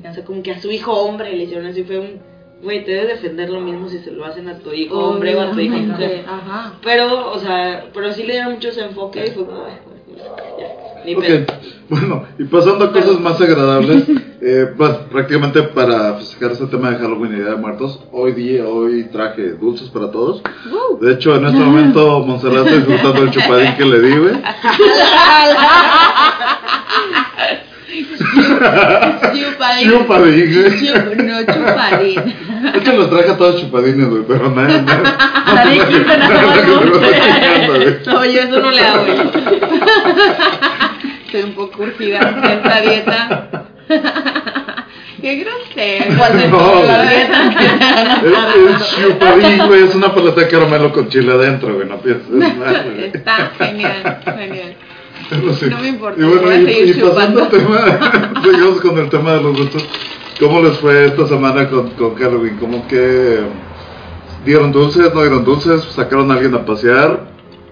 O 0.10 0.14
sea, 0.14 0.24
como 0.24 0.42
que 0.42 0.52
a 0.52 0.62
su 0.62 0.72
hijo 0.72 0.94
hombre 0.94 1.36
le 1.36 1.44
hicieron 1.44 1.68
eso 1.68 1.80
y 1.82 1.84
fue 1.84 2.00
un, 2.00 2.20
güey, 2.64 2.86
te 2.86 2.92
debes 2.94 3.22
defender 3.22 3.50
lo 3.50 3.60
mismo 3.60 3.90
si 3.90 4.00
se 4.00 4.12
lo 4.12 4.24
hacen 4.26 4.48
a 4.48 4.58
tu 4.58 4.72
hijo 4.72 4.98
hombre 5.10 5.36
o 5.36 5.42
a 5.42 5.52
tu 5.52 5.60
hija 5.60 5.76
mujer. 5.92 6.24
Pero, 6.82 7.32
o 7.34 7.38
sea, 7.40 7.88
pero 7.94 8.14
sí 8.14 8.24
le 8.24 8.34
dieron 8.34 8.54
mucho 8.54 8.70
ese 8.70 8.82
enfoque 8.86 9.26
y 9.28 9.32
fue 9.32 9.46
como, 9.46 9.66
ay, 9.66 9.74
bueno, 9.86 10.24
ya, 10.58 10.68
ni 11.06 11.16
Ok, 11.16 11.22
pedo. 11.24 11.46
bueno, 11.90 12.24
y 12.38 12.44
pasando 12.46 12.86
a 12.86 12.92
cosas 12.92 13.20
más 13.20 13.40
agradables, 13.42 14.04
eh, 14.42 14.68
prácticamente 15.12 15.64
para 15.64 16.16
festejar 16.16 16.52
este 16.52 16.66
tema 16.68 16.92
de 16.92 16.98
Halloween 16.98 17.34
y 17.34 17.36
Día 17.38 17.50
de 17.52 17.56
Muertos, 17.56 18.00
hoy 18.12 18.32
día, 18.34 18.66
hoy 18.66 19.06
traje 19.12 19.54
dulces 19.54 19.90
para 19.90 20.12
todos. 20.12 20.42
De 21.02 21.14
hecho, 21.14 21.36
en 21.36 21.46
este 21.46 21.60
momento 21.60 22.20
Monserrat 22.22 22.66
está 22.68 22.78
disfrutando 22.78 23.24
el 23.24 23.32
chupadín 23.32 23.76
que 23.76 23.86
le 23.86 24.02
di, 24.02 24.18
güey. 24.18 24.34
Chupadín. 29.34 29.92
Chupadín, 29.92 31.28
no, 31.28 31.42
chupadín. 31.54 32.16
De 32.72 32.80
hecho, 32.80 32.94
los 32.94 33.10
traje 33.10 33.32
a 33.32 33.38
todos 33.38 33.62
chupadines, 33.62 34.10
güey, 34.10 34.24
pero 34.28 34.50
nada, 34.56 34.82
nada. 34.82 35.18
Nadie 35.54 35.86
quita 35.86 36.18
nada 36.18 36.56
yo 38.26 38.40
eso 38.42 38.60
no 38.60 38.72
le 38.72 38.80
hago. 38.82 39.06
Estoy 41.34 41.50
un 41.50 41.56
poco 41.56 41.82
urgida 41.82 42.20
en 42.20 42.44
esta 42.44 42.82
dieta. 42.82 43.66
Qué 45.20 45.36
grosero. 45.38 46.16
¿Cuál 46.16 46.38
de 46.38 46.48
No, 46.48 46.84
chupadín, 49.02 49.66
güey, 49.66 49.84
es 49.86 49.96
una 49.96 50.14
paleta 50.14 50.42
de 50.42 50.48
caramelo 50.48 50.94
con 50.94 51.10
chile 51.10 51.32
adentro, 51.32 51.74
güey, 51.74 51.90
no 51.90 51.98
pienses. 51.98 52.30
Está 53.16 53.52
genial, 53.58 54.22
genial. 54.24 54.76
No, 55.44 55.54
sé. 55.54 55.72
No 55.72 55.80
me 55.80 55.88
importa, 55.88 56.22
Y 56.22 56.24
bueno, 56.24 56.42
voy 56.44 56.54
a 56.54 56.58
y, 56.60 56.66
seguir 56.66 56.98
y 56.98 57.02
pasando 57.02 57.48
tema, 57.48 57.80
seguimos 58.44 58.82
con 58.82 59.00
el 59.00 59.10
tema 59.10 59.34
de 59.34 59.42
los 59.42 59.58
dulces. 59.58 59.84
¿Cómo 60.40 60.62
les 60.62 60.78
fue 60.78 61.06
esta 61.06 61.28
semana 61.28 61.68
con, 61.68 61.90
con 61.92 62.14
Halloween? 62.14 62.58
¿Cómo 62.58 62.88
que 62.88 63.40
dieron 64.46 64.72
dulces, 64.72 65.12
no 65.12 65.22
dieron 65.22 65.44
dulces? 65.44 65.82
¿Sacaron 65.96 66.30
a 66.30 66.36
alguien 66.36 66.54
a 66.54 66.64
pasear? 66.64 67.22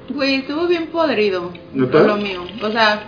Güey, 0.09 0.37
estuvo 0.37 0.65
bien 0.65 0.87
podrido. 0.87 1.51
¿Neta? 1.75 1.99
Por 1.99 2.07
lo 2.07 2.17
mío. 2.17 2.41
O 2.63 2.71
sea, 2.71 3.03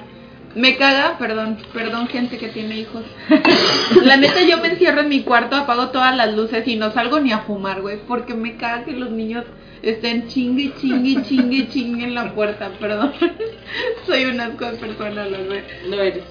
me 0.56 0.78
caga, 0.78 1.18
perdón, 1.18 1.58
perdón, 1.74 2.08
gente 2.08 2.38
que 2.38 2.50
tiene 2.50 2.78
hijos. 2.78 3.04
La 4.04 4.18
neta, 4.18 4.42
yo 4.44 4.58
me 4.60 4.70
encierro 4.70 5.02
en 5.02 5.10
mi 5.10 5.22
cuarto, 5.22 5.56
apago 5.56 5.90
todas 5.90 6.16
las 6.16 6.34
luces 6.36 6.68
y 6.68 6.76
no 6.76 6.92
salgo 6.92 7.20
ni 7.20 7.32
a 7.32 7.40
fumar, 7.40 7.82
güey, 7.82 7.98
porque 8.08 8.34
me 8.34 8.56
caga 8.58 8.86
que 8.86 8.92
los 8.92 9.10
niños 9.10 9.46
estén 9.82 10.28
chingue, 10.28 10.74
chingue, 10.80 11.24
chingue, 11.28 11.68
chingue 11.70 12.06
en 12.06 12.16
la 12.16 12.34
puerta, 12.34 12.70
perdón. 12.80 13.14
Soy 14.06 14.26
un 14.26 14.40
asco 14.40 14.66
de 14.66 14.78
persona, 14.78 15.26
lo 15.26 15.38
sé. 15.38 15.64
No 15.90 16.00
eres. 16.00 16.24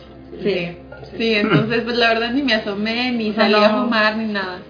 Sí. 0.43 0.77
Sí, 1.17 1.35
entonces, 1.35 1.83
pues 1.83 1.97
la 1.97 2.09
verdad 2.09 2.31
ni 2.31 2.43
me 2.43 2.55
asomé, 2.55 3.11
ni 3.13 3.31
O 3.31 3.35
sea, 3.35 3.45
salí 3.45 3.55
a 3.57 3.71
fumar, 3.71 4.17
ni 4.17 4.33
nada. 4.33 4.61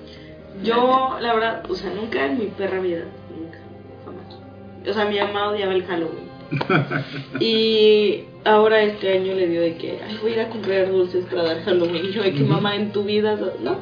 Yo, 0.64 1.18
la 1.20 1.34
verdad, 1.34 1.70
o 1.70 1.74
sea, 1.74 1.90
nunca 1.90 2.24
en 2.24 2.38
mi 2.38 2.46
perra 2.46 2.80
vida, 2.80 3.04
nunca, 3.36 3.58
jamás. 4.04 4.38
O 4.88 4.92
sea, 4.92 5.04
mi 5.04 5.18
mamá 5.18 5.50
odiaba 5.50 5.74
el 5.74 5.84
Halloween. 5.84 6.32
Y 7.40 8.24
ahora 8.44 8.82
este 8.82 9.12
año 9.12 9.34
le 9.34 9.46
dio 9.46 9.60
de 9.60 9.76
que, 9.76 9.98
ay, 10.06 10.18
voy 10.20 10.32
a 10.32 10.34
ir 10.34 10.40
a 10.40 10.48
comprar 10.48 10.90
dulces 10.90 11.24
para 11.26 11.42
dar 11.44 11.62
Halloween. 11.62 12.06
Y 12.06 12.12
yo, 12.12 12.22
de 12.22 12.32
que 12.32 12.42
mamá, 12.42 12.76
en 12.76 12.92
tu 12.92 13.04
vida, 13.04 13.38
no, 13.62 13.76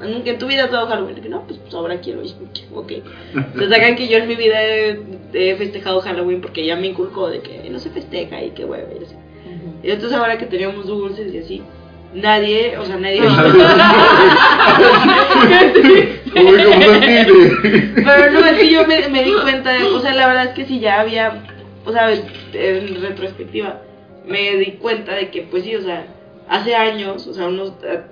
nunca 0.00 0.30
en 0.30 0.38
tu 0.38 0.46
vida 0.46 0.64
has 0.64 0.70
dado 0.70 0.86
Halloween. 0.86 1.18
Y 1.18 1.20
que 1.20 1.28
no, 1.28 1.42
pues, 1.46 1.58
pues, 1.58 1.74
ahora 1.74 2.00
quiero. 2.00 2.22
Yo, 2.22 2.34
ok. 2.74 2.92
Se 3.58 3.68
sacan 3.68 3.96
que 3.96 4.08
yo 4.08 4.18
en 4.18 4.28
mi 4.28 4.36
vida 4.36 4.62
he, 4.62 5.00
he 5.32 5.56
festejado 5.56 6.00
Halloween 6.00 6.40
porque 6.40 6.64
ya 6.64 6.76
me 6.76 6.88
inculcó 6.88 7.28
de 7.28 7.40
que 7.40 7.68
no 7.70 7.78
se 7.78 7.90
festeja 7.90 8.42
y 8.42 8.50
que 8.50 8.64
hueva 8.64 8.88
y 8.92 9.04
así. 9.04 9.14
Y 9.82 9.90
entonces 9.90 10.16
ahora 10.16 10.38
que 10.38 10.46
teníamos 10.46 10.86
dulces 10.86 11.34
y 11.34 11.38
así, 11.38 11.62
nadie, 12.14 12.78
o 12.78 12.84
sea, 12.84 12.96
nadie... 12.98 13.20
Pero 16.34 18.30
no, 18.30 18.46
es 18.46 18.58
que 18.58 18.70
yo 18.70 18.86
me, 18.86 19.08
me 19.08 19.24
di 19.24 19.32
cuenta, 19.42 19.72
de, 19.72 19.84
o 19.84 20.00
sea, 20.00 20.14
la 20.14 20.28
verdad 20.28 20.44
es 20.46 20.50
que 20.54 20.64
si 20.66 20.78
ya 20.80 21.00
había, 21.00 21.42
o 21.84 21.92
sea, 21.92 22.12
en 22.12 23.02
retrospectiva, 23.02 23.80
me 24.26 24.56
di 24.56 24.72
cuenta 24.72 25.14
de 25.14 25.30
que, 25.30 25.42
pues 25.42 25.64
sí, 25.64 25.74
o 25.76 25.82
sea, 25.82 26.06
hace 26.48 26.74
años, 26.74 27.26
o 27.26 27.34
sea, 27.34 27.46
unos 27.46 27.72
eh, 27.82 28.02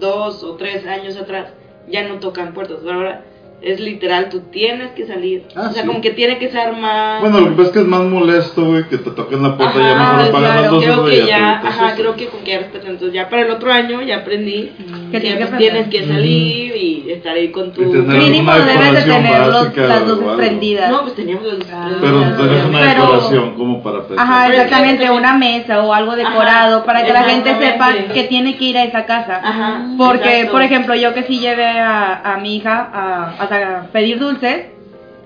dos 0.00 0.42
o 0.42 0.56
tres 0.56 0.86
años 0.86 1.16
atrás, 1.16 1.52
ya 1.88 2.06
no 2.08 2.18
tocan 2.18 2.52
puertas, 2.52 2.78
pero 2.82 2.94
ahora 2.94 3.24
es 3.62 3.80
literal, 3.80 4.28
tú 4.28 4.40
tienes 4.52 4.90
que 4.92 5.06
salir, 5.06 5.44
Ah, 5.56 5.68
o 5.70 5.72
sea, 5.72 5.82
sí. 5.82 5.88
como 5.88 6.00
que 6.00 6.10
tiene 6.10 6.38
que 6.38 6.50
ser 6.50 6.72
más... 6.76 7.20
Bueno, 7.20 7.40
lo 7.40 7.46
que 7.50 7.52
pasa 7.56 7.68
es 7.68 7.72
que 7.72 7.78
es 7.80 7.86
más 7.86 8.02
molesto, 8.02 8.64
güey, 8.64 8.84
que 8.88 8.98
te 8.98 9.10
toquen 9.10 9.42
la 9.42 9.56
puerta 9.56 9.78
y 9.78 9.82
ya 9.82 9.92
Ajá, 9.92 10.12
mejor 10.18 10.28
apagan 10.28 10.42
las 10.42 10.56
claro, 10.60 10.72
luces, 10.76 10.90
creo 10.92 11.04
que 11.06 11.26
ya, 11.26 11.52
ajá, 11.66 11.94
creo 11.96 12.16
que 12.16 12.26
con 12.26 12.40
que 12.44 12.50
ya 12.52 12.58
respetan, 12.58 12.90
entonces 12.90 13.14
ya 13.14 13.28
para 13.28 13.42
el 13.42 13.50
otro 13.50 13.72
año 13.72 14.02
ya 14.02 14.18
aprendí 14.18 14.70
Que 15.10 15.12
que, 15.12 15.20
tienes 15.20 15.38
que 15.40 15.46
pues, 15.46 15.58
tienes 15.58 15.88
que 15.88 16.06
salir 16.06 16.76
y 16.76 17.10
estar 17.10 17.34
ahí 17.34 17.48
con 17.50 17.72
tu... 17.72 17.82
Y 17.82 17.92
tener 17.92 18.18
Mínimo 18.18 18.52
debes 18.52 18.92
de 18.92 19.02
tener 19.12 19.46
los- 19.46 19.52
básica, 19.64 19.86
las 19.86 20.02
o 20.02 20.06
luces 20.06 20.28
prendidas. 20.36 20.90
No, 20.90 21.02
pues 21.02 21.14
teníamos 21.14 21.44
las 21.46 21.68
Ah. 21.72 21.88
las- 21.90 22.00
Pero 22.00 22.20
las- 22.20 22.36
tenés 22.36 22.64
una 22.66 22.78
Pero- 22.80 23.00
decoración 23.02 23.54
como 23.54 23.82
para 23.82 23.98
pensar. 24.06 24.18
Ajá, 24.26 24.48
exactamente, 24.48 25.10
una 25.10 25.32
mesa 25.38 25.82
o 25.82 25.92
algo 25.92 26.14
decorado 26.14 26.76
Ajá, 26.78 26.84
para 26.86 27.04
que 27.04 27.12
la 27.12 27.24
gente 27.24 27.54
sepa 27.58 27.92
que 28.12 28.24
tiene 28.24 28.56
que 28.56 28.64
ir 28.66 28.78
a 28.78 28.84
esa 28.84 29.06
casa. 29.06 29.40
Ajá, 29.42 29.86
Porque, 29.96 30.28
exacto. 30.34 30.52
por 30.52 30.62
ejemplo, 30.62 30.94
yo 30.94 31.14
que 31.14 31.22
sí 31.24 31.38
llevé 31.40 31.66
a, 31.66 32.34
a 32.34 32.36
mi 32.38 32.56
hija 32.56 32.90
a, 32.92 33.45
a 33.52 33.88
pedir 33.92 34.18
dulces, 34.18 34.66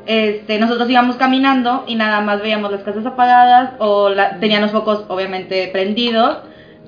este, 0.07 0.59
nosotros 0.59 0.89
íbamos 0.91 1.17
caminando 1.17 1.85
y 1.87 1.95
nada 1.95 2.21
más 2.21 2.41
veíamos 2.43 2.71
las 2.73 2.83
casas 2.83 3.05
apagadas 3.07 3.73
o 3.79 4.09
la- 4.09 4.39
tenían 4.41 4.62
los 4.62 4.71
focos 4.73 5.05
obviamente 5.09 5.69
prendidos, 5.73 6.39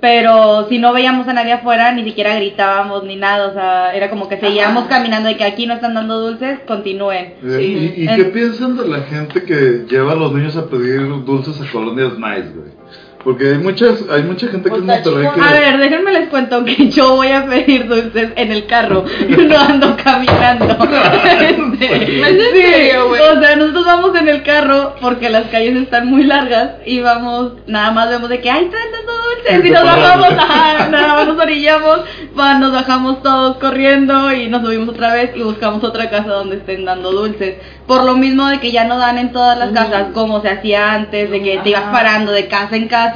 pero 0.01 0.67
si 0.69 0.79
no 0.79 0.93
veíamos 0.93 1.29
a 1.29 1.33
nadie 1.33 1.53
afuera 1.53 1.93
ni 1.93 2.03
siquiera 2.03 2.35
gritábamos 2.35 3.05
ni 3.05 3.15
nada, 3.15 3.47
o 3.49 3.53
sea, 3.53 3.95
era 3.95 4.11
como 4.11 4.29
que 4.29 4.39
seguíamos 4.41 4.85
Ajá. 4.85 4.97
caminando 4.97 5.29
de 5.29 5.37
que 5.37 5.45
aquí 5.45 5.67
no 5.67 5.75
están 5.75 5.95
dando 5.95 6.19
dulces, 6.21 6.59
continúen. 6.67 7.35
Eh, 7.45 7.57
Sí. 7.59 7.95
¿Y, 7.99 8.05
y 8.05 8.09
En- 8.09 8.17
qué 8.17 8.25
piensan 8.25 8.77
de 8.77 8.89
la 8.89 9.01
gente 9.03 9.45
que 9.45 9.85
lleva 9.89 10.13
a 10.13 10.17
los 10.17 10.33
niños 10.33 10.57
a 10.57 10.67
pedir 10.69 11.07
dulces 11.25 11.61
a 11.61 11.71
colonias 11.71 12.15
nice, 12.19 12.51
güey? 12.55 12.73
Porque 13.25 13.51
hay 13.51 13.59
muchas, 13.59 14.05
hay 14.11 14.25
mucha 14.25 14.49
gente 14.49 14.69
que 14.69 14.77
en 14.77 14.87
Pues 14.87 14.99
está 14.99 15.11
Monterrey 15.11 15.29
que... 15.29 15.35
chingón. 15.35 15.49
A 15.49 15.61
ver, 15.61 15.79
déjenme 15.79 16.13
les 16.13 16.29
cuento 16.29 16.65
que 16.65 16.89
yo 16.91 17.17
voy 17.17 17.29
a 17.29 17.47
pedir 17.47 17.87
dulces 17.87 18.31
en 18.35 18.53
el 18.53 18.67
carro, 18.67 19.05
no 19.29 19.59
ando 19.59 19.97
caminando. 20.03 20.77
Este, 21.83 22.21
¿Es 22.21 22.29
en 22.29 22.63
serio, 22.63 23.09
güey? 23.09 23.21
o 23.21 23.41
sea, 23.41 23.57
nosotros 23.57 23.85
vamos 23.85 24.15
en 24.17 24.29
el 24.29 24.43
carro 24.43 24.95
porque 25.01 25.31
las 25.31 25.47
calles 25.47 25.77
están 25.77 26.07
muy 26.07 26.23
largas 26.25 26.73
y 26.87 27.01
vamos, 27.01 27.55
nada 27.67 27.91
más 27.91 28.09
vemos 28.09 28.29
de 28.29 28.41
que, 28.41 28.51
ay, 28.51 28.67
están 28.67 28.81
dando 28.93 29.13
dulces 29.13 29.65
y 29.65 29.71
nos 29.71 29.85
bajamos, 29.85 30.29
ajá, 30.39 30.89
nada 30.89 31.15
más 31.15 31.27
nos 31.27 31.39
orillamos, 31.39 32.01
va, 32.39 32.55
nos 32.55 32.73
bajamos 32.73 33.23
todos 33.23 33.57
corriendo 33.57 34.33
y 34.33 34.49
nos 34.49 34.63
subimos 34.63 34.91
otra 34.91 35.15
vez 35.15 35.31
y 35.35 35.43
buscamos 35.43 35.83
otra 35.83 36.09
casa 36.11 36.29
donde 36.29 36.57
estén 36.57 36.85
dando 36.85 37.11
dulces. 37.11 37.57
Por 37.87 38.05
lo 38.05 38.15
mismo 38.15 38.47
de 38.49 38.61
que 38.61 38.71
ya 38.71 38.85
no 38.85 38.97
dan 38.99 39.19
en 39.19 39.33
todas 39.33 39.59
las 39.59 39.71
casas 39.73 40.09
como 40.15 40.41
se 40.41 40.49
hacía 40.49 40.93
antes, 40.93 41.31
de 41.31 41.43
que 41.43 41.59
te 41.59 41.71
ibas 41.71 41.85
parando 41.91 42.31
de 42.31 42.47
casa 42.47 42.77
en 42.77 42.87
casa 42.87 43.12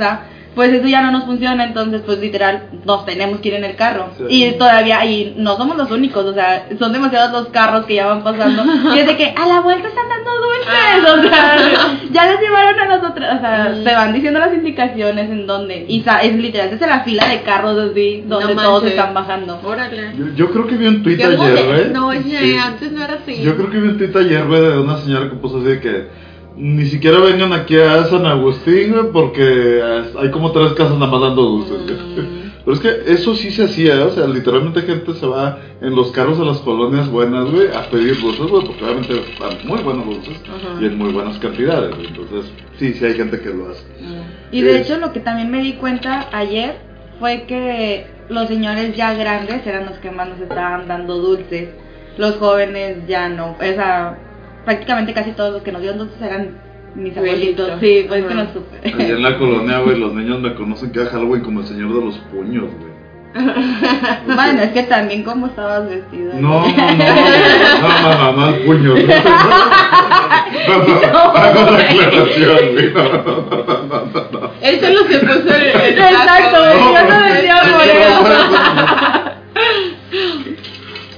pues 0.55 0.73
eso 0.73 0.87
ya 0.89 1.03
no 1.03 1.13
nos 1.13 1.25
funciona, 1.25 1.65
entonces 1.65 2.01
pues 2.07 2.19
literal 2.19 2.63
nos 2.87 3.05
tenemos 3.05 3.41
que 3.41 3.49
ir 3.49 3.55
en 3.57 3.65
el 3.65 3.77
carro. 3.77 4.09
Sí. 4.17 4.25
Y 4.31 4.53
todavía, 4.53 5.05
y 5.05 5.35
no 5.37 5.55
somos 5.59 5.77
los 5.77 5.91
únicos, 5.91 6.25
o 6.25 6.33
sea, 6.33 6.67
son 6.79 6.95
demasiados 6.95 7.31
los 7.31 7.49
carros 7.49 7.85
que 7.85 7.97
ya 7.97 8.07
van 8.07 8.25
pasando. 8.25 8.65
y 8.95 8.99
es 8.99 9.07
de 9.07 9.17
que 9.19 9.35
a 9.37 9.47
la 9.47 9.61
vuelta 9.61 9.87
están 9.89 10.07
dando 10.09 10.31
dulces, 10.41 11.27
o 11.27 11.29
sea, 11.29 11.99
ya 12.11 12.31
les 12.31 12.41
llevaron 12.41 12.81
a 12.81 12.87
nosotros, 12.97 13.29
o 13.37 13.41
sea, 13.41 13.75
Mm. 13.77 13.85
se 13.85 13.95
van 13.95 14.13
diciendo 14.15 14.41
las 14.41 14.55
indicaciones 14.55 15.31
en 15.31 15.47
dónde. 15.47 15.85
Y 15.89 16.03
es 16.23 16.35
literal, 16.37 16.71
es 16.73 16.81
la 16.81 17.01
fila 17.01 17.29
de 17.29 17.43
carros 17.43 17.91
así, 17.91 18.25
donde 18.27 18.55
No 18.55 18.63
todos 18.63 18.85
están 18.85 19.13
bajando. 19.13 19.61
Órale. 19.63 20.13
Yo, 20.17 20.25
yo 20.37 20.51
creo 20.53 20.67
que 20.67 20.77
vi 20.77 20.87
un 20.87 21.03
tuit 21.03 21.19
Qué 21.19 21.25
ayer, 21.25 21.37
güey. 21.37 21.51
moderno, 21.53 22.07
oye, 22.07 22.39
Sí. 22.39 22.57
antes 22.57 22.93
no 22.93 23.05
era 23.05 23.15
así. 23.23 23.43
Yo 23.43 23.57
creo 23.57 23.69
que 23.71 23.79
vi 23.79 23.89
un 23.89 23.99
tuit 23.99 24.17
ayer, 24.17 24.47
güey, 24.47 24.61
de 24.63 24.79
una 24.79 24.97
señora 24.97 25.29
que 25.29 25.37
puso 25.37 25.59
así 25.59 25.67
de 25.67 25.81
que 25.81 26.26
ni 26.57 26.87
siquiera 26.87 27.19
vengan 27.21 27.53
aquí 27.53 27.77
a 27.77 28.05
San 28.05 28.25
Agustín, 28.25 28.93
güey, 28.93 29.13
porque 29.13 29.83
hay 30.19 30.31
como 30.31 30.53
tres 30.53 30.73
casas 30.73 30.95
nada 30.95 31.11
más 31.11 31.21
dando 31.21 31.43
dulces, 31.43 31.83
güey. 31.85 32.27
Mm. 32.27 32.47
Pero 32.65 32.75
es 32.75 32.81
que 32.81 33.13
eso 33.13 33.37
sí 33.37 33.53
se 33.53 33.65
hacía, 33.65 34.05
o 34.05 34.11
sea, 34.11 34.27
literalmente 34.27 34.83
gente 34.83 35.15
se 35.15 35.25
va 35.25 35.59
en 35.81 35.95
los 35.95 36.11
carros 36.11 36.41
a 36.41 36.45
las 36.45 36.59
colonias 36.59 37.09
buenas, 37.09 37.49
güey, 37.49 37.69
a 37.69 37.89
pedir 37.89 38.21
dulces, 38.21 38.47
güey, 38.47 38.67
porque 38.67 38.85
obviamente 38.85 39.21
están 39.21 39.69
muy 39.69 39.81
buenos 39.83 40.05
dulces 40.05 40.41
Ajá. 40.49 40.83
y 40.83 40.87
en 40.87 40.99
muy 40.99 41.13
buenas 41.13 41.39
cantidades, 41.39 41.95
güey. 41.95 42.09
Entonces, 42.09 42.51
sí, 42.77 42.93
sí 42.95 43.05
hay 43.05 43.15
gente 43.15 43.39
que 43.39 43.51
lo 43.51 43.71
hace. 43.71 43.85
Y 44.51 44.63
de 44.63 44.81
hecho 44.81 44.99
lo 44.99 45.13
que 45.13 45.21
también 45.21 45.49
me 45.49 45.61
di 45.61 45.75
cuenta 45.75 46.29
ayer 46.33 46.77
fue 47.21 47.45
que 47.47 48.07
los 48.29 48.49
señores 48.49 48.97
ya 48.97 49.15
grandes 49.15 49.65
eran 49.65 49.87
los 49.87 49.99
que 49.99 50.11
más 50.11 50.29
nos 50.29 50.41
estaban 50.41 50.89
dando 50.89 51.19
dulces. 51.19 51.69
Los 52.19 52.37
jóvenes 52.37 53.07
ya 53.07 53.29
no. 53.29 53.53
O 53.53 53.63
sea, 53.63 54.19
prácticamente 54.67 55.15
casi 55.15 55.31
todos 55.31 55.55
los 55.55 55.63
que 55.63 55.73
nos 55.73 55.81
dieron 55.81 56.01
dulces 56.01 56.21
eran 56.21 56.51
mis 56.95 57.17
Abuelitos. 57.17 57.81
Sí, 57.81 58.05
pues 58.07 58.25
que 58.25 58.35
Ajá. 58.35 58.45
no 58.45 58.53
supe. 58.53 58.77
Allá 58.85 59.15
en 59.15 59.23
la 59.23 59.39
colonia, 59.39 59.79
güey, 59.79 59.99
los 59.99 60.13
niños 60.13 60.41
me 60.41 60.55
conocen 60.55 60.91
que 60.91 61.01
era 61.01 61.11
Halloween 61.11 61.43
como 61.43 61.61
el 61.61 61.67
señor 61.67 61.95
de 61.95 62.05
los 62.05 62.19
puños, 62.19 62.65
güey. 62.65 62.97
Bueno, 64.35 64.63
es 64.63 64.71
que 64.71 64.83
también 64.85 65.23
como 65.23 65.47
estabas 65.47 65.89
vestido. 65.89 66.33
No, 66.41 66.67
no, 66.67 66.67
no, 66.67 66.73
no, 68.03 68.33
no, 68.33 68.51
no, 68.51 68.57
puño. 68.65 68.95
Hago 71.35 71.71
la 71.71 71.79
aclaración, 71.79 72.59
güey. 72.73 72.93
No, 72.95 73.03
no, 73.03 73.13
no, 73.13 73.65
no, 73.87 73.99
no, 74.07 74.21
no. 74.33 74.51
Él 74.63 74.81
solo 74.81 75.01
se 75.09 75.19
puso 75.19 75.55
el, 75.55 75.67
Exacto, 75.67 76.59
yo 76.73 77.09
no 77.09 77.23
decía 77.23 77.57
no, 77.63 77.73
por 77.77 77.87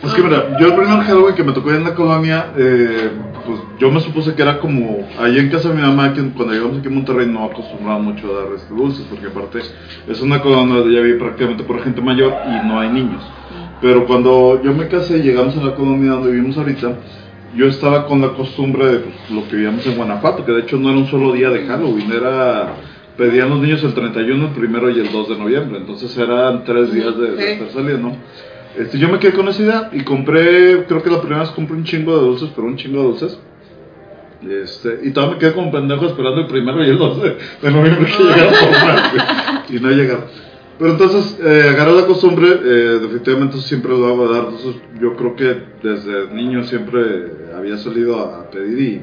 no, 0.03 0.09
Es 0.09 0.13
que 0.15 0.23
mira, 0.23 0.59
yo 0.59 0.67
el 0.67 0.75
primer 0.75 1.01
Halloween 1.05 1.35
que 1.37 1.45
me 1.45 1.53
tocó 1.53 1.69
allá 1.71 1.79
en 1.79 1.85
la 1.85 1.95
colonia, 1.95 2.47
eh, 2.57 3.11
pues 3.49 3.61
yo 3.79 3.91
me 3.91 4.01
supuse 4.01 4.35
que 4.35 4.43
era 4.43 4.61
como 4.61 5.09
allá 5.19 5.41
en 5.41 5.49
casa 5.49 5.71
de 5.71 5.77
mi 5.77 5.81
mamá, 5.81 6.13
que 6.13 6.21
cuando 6.33 6.53
llegamos 6.53 6.79
aquí 6.79 6.89
a 6.89 6.91
Monterrey 6.91 7.27
no 7.27 7.45
acostumbraba 7.45 7.99
mucho 7.99 8.31
a 8.31 8.45
dar 8.45 8.53
este 8.55 8.75
dulces, 8.75 9.07
porque 9.09 9.27
aparte 9.27 9.61
es 10.07 10.21
una 10.21 10.43
colonia 10.43 10.77
donde 10.77 10.95
ya 10.95 11.01
vive 11.01 11.19
prácticamente 11.19 11.65
por 11.65 11.83
gente 11.83 12.03
mayor 12.03 12.35
y 12.47 12.69
no 12.69 12.79
hay 12.79 12.91
niños. 12.91 13.23
Pero 13.81 14.07
cuando 14.07 14.63
yo 14.63 14.75
me 14.75 14.89
casé 14.89 15.19
y 15.19 15.23
llegamos 15.23 15.57
a 15.57 15.65
la 15.65 15.75
colonia 15.75 16.13
donde 16.13 16.33
vivimos 16.33 16.59
ahorita, 16.59 16.99
yo 17.57 17.67
estaba 17.67 18.07
con 18.07 18.21
la 18.21 18.35
costumbre 18.35 18.87
de 18.87 18.99
pues, 18.99 19.15
lo 19.31 19.49
que 19.49 19.57
vivíamos 19.57 19.87
en 19.87 19.97
Guanajuato, 19.97 20.45
que 20.45 20.53
de 20.53 20.61
hecho 20.61 20.77
no 20.77 20.91
era 20.91 20.99
un 20.99 21.07
solo 21.07 21.33
día 21.33 21.49
de 21.49 21.67
Halloween, 21.67 22.13
era 22.13 22.75
pedían 23.17 23.51
los 23.51 23.61
niños 23.61 23.83
el 23.83 23.95
31, 23.95 24.47
el 24.47 24.53
primero 24.53 24.91
y 24.91 25.01
el 25.01 25.11
2 25.11 25.29
de 25.31 25.39
noviembre, 25.39 25.79
entonces 25.79 26.17
eran 26.17 26.65
tres 26.65 26.93
días 26.93 27.17
de, 27.19 27.33
de 27.33 27.53
estar 27.55 27.71
saliendo. 27.71 28.13
Este, 28.77 28.99
yo 28.99 29.09
me 29.09 29.19
quedé 29.19 29.33
con 29.33 29.49
esa 29.49 29.63
idea 29.63 29.91
y 29.93 30.03
compré, 30.03 30.85
creo 30.87 31.03
que 31.03 31.11
la 31.11 31.21
primera 31.21 31.41
vez 31.41 31.51
compré 31.51 31.77
un 31.77 31.85
chingo 31.85 32.17
de 32.17 32.27
dulces, 32.27 32.51
pero 32.55 32.67
un 32.67 32.77
chingo 32.77 32.99
de 32.99 33.05
dulces. 33.09 33.39
Este, 34.49 35.01
y 35.03 35.11
todavía 35.11 35.35
me 35.35 35.41
quedé 35.41 35.53
como 35.53 35.73
pendejo 35.73 36.07
esperando 36.07 36.43
el 36.43 36.47
primero 36.47 36.85
y 36.85 36.91
el 36.91 36.99
2 36.99 37.23
de, 37.23 37.71
noviembre 37.71 38.07
que 38.07 38.23
llegaran 38.23 38.55
por 38.55 39.75
y 39.75 39.81
no 39.81 39.91
llegaron. 39.91 40.25
Pero 40.79 40.93
entonces 40.93 41.41
eh, 41.43 41.71
agarré 41.71 41.93
la 41.93 42.07
costumbre, 42.07 42.49
eh, 42.49 42.99
definitivamente 43.01 43.59
siempre 43.59 43.91
lo 43.91 44.01
daba 44.01 44.27
a 44.27 44.33
dar, 44.33 44.45
entonces 44.45 44.77
yo 45.01 45.17
creo 45.17 45.35
que 45.35 45.61
desde 45.83 46.33
niño 46.33 46.63
siempre 46.63 47.01
había 47.57 47.77
salido 47.79 48.21
a, 48.21 48.43
a 48.43 48.51
pedir 48.51 48.79
y 48.79 49.01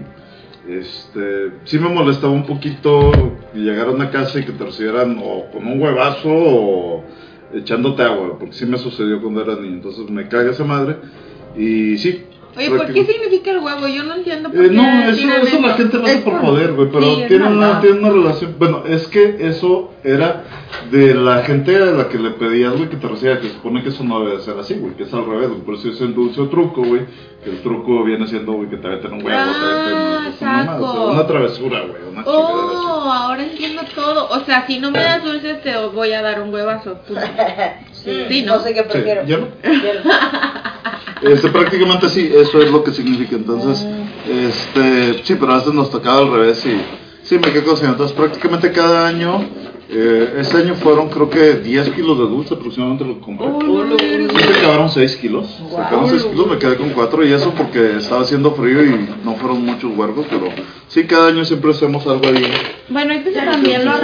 este, 0.68 1.52
sí 1.66 1.78
me 1.78 1.90
molestaba 1.90 2.34
un 2.34 2.46
poquito 2.46 3.12
llegar 3.54 3.88
a 3.88 3.92
una 3.92 4.10
casa 4.10 4.40
y 4.40 4.46
que 4.46 4.54
te 4.54 4.64
recibieran 4.64 5.20
o 5.22 5.52
con 5.52 5.68
un 5.68 5.82
huevazo 5.82 6.30
o 6.30 7.04
echándote 7.52 8.04
agua, 8.04 8.38
porque 8.40 8.54
sí 8.56 8.66
me 8.66 8.78
sucedió 8.78 9.22
cuando 9.22 9.42
era 9.42 9.56
niño, 9.56 9.76
entonces 9.76 10.10
me 10.10 10.28
caga 10.28 10.52
esa 10.52 10.64
madre 10.64 10.98
y 11.56 11.98
sí. 11.98 12.35
Oye, 12.58 12.70
¿por 12.70 12.94
qué 12.94 13.06
significa 13.06 13.52
el 13.52 13.60
huevo? 13.60 13.88
Yo 13.88 14.04
no 14.04 14.16
entiendo 14.16 14.50
por 14.50 14.64
eh, 14.64 14.70
qué. 14.70 14.76
no, 14.76 15.04
eso, 15.10 15.28
eso 15.44 15.62
la 15.62 15.74
gente 15.74 15.98
lo 15.98 16.04
hace 16.06 16.18
por 16.20 16.34
por- 16.34 16.42
poder, 16.42 16.74
güey, 16.74 16.90
pero 16.92 17.16
sí, 17.16 17.24
tiene, 17.28 17.48
una, 17.48 17.82
tiene 17.82 18.00
una 18.00 18.10
relación. 18.12 18.56
Bueno, 18.58 18.84
es 18.88 19.08
que 19.08 19.38
eso 19.42 19.92
era 20.04 20.44
de 20.92 21.14
la 21.16 21.44
gente 21.44 21.76
a 21.76 21.86
la 21.86 22.08
que 22.10 22.18
le 22.18 22.32
pedías, 22.32 22.74
güey, 22.74 22.90
que 22.90 22.96
te 22.98 23.08
recibía, 23.08 23.40
que 23.42 23.48
se 23.50 23.54
supone 23.56 23.84
que 23.84 23.90
eso 23.90 24.04
no 24.04 24.20
debe 24.22 24.38
de 24.38 24.44
ser 24.44 24.58
así, 24.58 24.76
güey, 24.76 24.94
que 24.96 25.04
es 25.04 25.14
al 25.14 25.26
revés, 25.26 25.50
güey, 25.50 25.62
por 25.62 25.76
eso 25.76 25.90
es 25.90 26.00
el 26.02 26.14
dulce 26.16 26.40
o 26.42 26.48
truco, 26.48 26.82
güey, 26.84 27.02
que 27.44 27.50
el 27.50 27.62
truco 27.62 28.04
viene 28.04 28.26
siendo, 28.28 28.54
güey, 28.54 28.70
que 28.70 28.78
te 28.78 28.88
meten 28.88 29.14
un 29.14 29.24
huevo, 29.26 29.28
te 29.28 29.34
Ah, 29.36 29.78
meten 29.78 29.94
mamada, 29.94 30.30
o 30.30 30.34
sea, 30.40 30.66
saco. 30.66 31.12
una 31.12 31.28
travesura, 31.28 31.82
güey, 31.82 32.02
una. 32.12 32.24
Oh, 32.26 33.12
ahora 33.12 33.44
entiendo 33.44 33.82
todo. 33.94 34.30
O 34.30 34.40
sea, 34.46 34.66
si 34.66 34.80
no 34.80 34.92
me 34.92 35.00
das 35.00 35.24
dulces, 35.24 35.62
te 35.62 35.76
voy 35.78 36.14
a 36.14 36.22
dar 36.22 36.42
un 36.42 36.54
huevazo. 36.54 37.00
Punto. 37.08 37.22
Sí, 38.30 38.44
¿no? 38.46 38.58
No 38.58 38.62
sé 38.62 38.76
qué 38.76 38.82
Sí, 38.82 38.88
prefiero. 38.92 39.26
¿ya 39.26 39.38
no? 39.40 39.48
Este, 41.22 41.48
prácticamente 41.50 42.10
sí, 42.10 42.30
eso 42.34 42.62
es 42.62 42.70
lo 42.72 42.84
que 42.84 42.92
significa. 42.92 43.36
Entonces, 43.36 43.86
este, 44.30 45.24
sí, 45.24 45.36
pero 45.40 45.54
a 45.54 45.58
veces 45.58 45.74
nos 45.74 45.90
tocaba 45.90 46.20
al 46.20 46.32
revés 46.32 46.66
y 46.66 46.78
sí, 47.24 47.36
me 47.38 47.52
quedé 47.52 47.64
con 47.64 47.74
eso. 47.76 47.86
Entonces, 47.86 48.16
prácticamente 48.16 48.72
cada 48.72 49.08
año, 49.08 49.44
eh, 49.90 50.36
este 50.40 50.58
año 50.58 50.76
fueron 50.76 51.10
creo 51.10 51.30
que 51.30 51.54
10 51.56 51.90
kilos 51.92 52.18
de 52.18 52.26
dulce 52.26 52.54
aproximadamente 52.56 53.06
lo 53.06 53.16
que 53.16 53.22
compré. 53.22 53.48
Sí, 54.00 54.44
se 54.44 54.60
acabaron 54.60 54.90
6 54.90 55.16
kilos. 55.18 55.48
Se 55.70 55.78
acabaron 55.78 56.10
6 56.10 56.24
kilos, 56.26 56.48
me 56.48 56.58
quedé 56.58 56.76
con 56.76 56.90
4 56.90 57.26
y 57.26 57.32
eso 57.34 57.52
porque 57.52 57.98
estaba 57.98 58.22
haciendo 58.22 58.52
frío 58.52 58.84
y 58.84 59.10
no 59.24 59.36
fueron 59.36 59.64
muchos 59.66 59.96
huergos, 59.96 60.26
pero 60.30 60.48
sí, 60.88 61.06
cada 61.06 61.28
año 61.30 61.46
siempre 61.46 61.72
hacemos 61.72 62.06
algo 62.08 62.28
ahí. 62.28 62.46
Bueno, 62.90 63.14
es 63.14 63.24
que 63.24 63.30
eso 63.30 63.40
Ya, 63.40 63.52
también 63.52 63.86
lo 63.86 63.92
sí. 63.94 63.98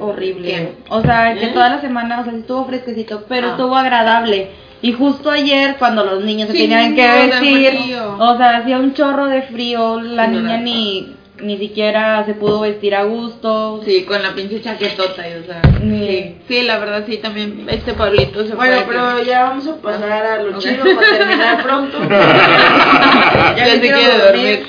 horrible. 0.00 0.42
¿Qué? 0.42 0.72
O 0.88 1.00
sea, 1.02 1.34
que 1.34 1.46
¿Eh? 1.46 1.50
toda 1.52 1.68
la 1.70 1.80
semana, 1.80 2.20
o 2.20 2.24
sea, 2.24 2.32
sí 2.32 2.40
estuvo 2.40 2.64
fresquecito, 2.66 3.24
pero 3.28 3.48
Ah. 3.48 3.50
estuvo 3.52 3.76
agradable. 3.76 4.48
Y 4.86 4.92
justo 4.92 5.30
ayer, 5.32 5.74
cuando 5.80 6.04
los 6.04 6.22
niños 6.22 6.46
se 6.48 6.52
Sí, 6.54 6.60
tenían 6.60 6.94
que 6.94 7.04
vestir, 7.08 7.96
o 8.20 8.36
sea, 8.36 8.58
hacía 8.58 8.78
un 8.78 8.94
chorro 8.94 9.26
de 9.26 9.42
frío, 9.42 10.00
la 10.00 10.26
Sí, 10.26 10.30
niña 10.30 10.58
ni, 10.58 11.16
ni 11.40 11.58
siquiera 11.58 12.24
se 12.24 12.34
pudo 12.34 12.60
vestir 12.60 12.94
a 12.94 13.02
gusto. 13.02 13.82
Sí, 13.84 14.04
con 14.04 14.22
la 14.22 14.32
pinche 14.32 14.62
chaquetota, 14.62 15.28
y, 15.28 15.32
o 15.40 15.44
sea. 15.44 15.60
Sí. 15.80 15.90
Sí, 15.90 16.36
sí, 16.46 16.62
la 16.62 16.78
verdad, 16.78 17.02
sí, 17.04 17.16
también 17.16 17.66
este 17.68 17.94
Pablito 17.94 18.46
se 18.46 18.54
Bueno, 18.54 18.76
fue. 18.84 18.94
pero 18.94 19.24
ya 19.24 19.42
vamos 19.42 19.66
a 19.66 19.74
pasar 19.74 20.24
a 20.24 20.42
lo 20.44 20.56
Ok. 20.56 20.62
chido 20.62 20.84
para 20.94 21.18
terminar 21.18 21.62
pronto. 21.64 21.98
Ya 23.56 23.64
me 23.64 23.70
se 23.72 23.80
quiero 23.80 23.98
quiere 23.98 24.18
dormir. 24.18 24.66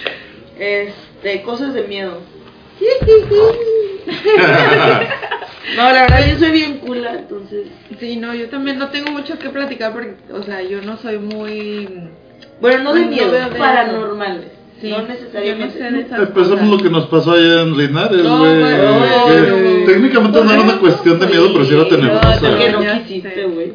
Este, 0.57 1.41
cosas 1.43 1.75
de 1.75 1.83
miedo. 1.83 2.21
No, 5.75 5.83
la 5.91 6.01
verdad 6.03 6.19
yo 6.29 6.39
soy 6.39 6.51
bien 6.51 6.77
cula, 6.77 7.13
entonces. 7.15 7.67
Sí, 7.99 8.15
no, 8.15 8.33
yo 8.33 8.47
también 8.49 8.77
no 8.79 8.87
tengo 8.89 9.11
mucho 9.11 9.37
que 9.37 9.49
platicar 9.49 9.91
porque, 9.93 10.15
o 10.31 10.41
sea, 10.43 10.61
yo 10.61 10.81
no 10.81 10.97
soy 10.97 11.19
muy... 11.19 11.87
Bueno, 12.61 12.83
no 12.83 12.93
de 12.93 13.01
no 13.01 13.07
miedo, 13.11 13.31
de 13.31 13.45
paranormales. 13.57 14.47
Sí, 14.81 14.89
no 14.91 15.01
yo 15.01 15.07
necesariamente. 15.07 15.79
no 15.79 15.97
sé 15.97 16.15
Empezamos 16.23 16.49
cosas. 16.51 16.67
lo 16.69 16.77
que 16.77 16.89
nos 16.89 17.05
pasó 17.07 17.31
allá 17.31 17.61
en 17.63 17.77
Linares, 17.77 18.23
No, 18.23 18.39
güey. 18.39 18.53
no. 18.61 19.85
técnicamente 19.85 20.43
no 20.43 20.51
era 20.51 20.61
una 20.61 20.77
cuestión 20.79 21.19
de 21.19 21.27
miedo, 21.27 21.49
pero 21.51 21.65
sí 21.65 21.73
era 21.73 21.89
tenebrosa. 21.89 22.39
no, 22.41 22.49
Porque 22.49 22.71
no 22.71 23.03
quisiste, 23.03 23.43
güey. 23.45 23.73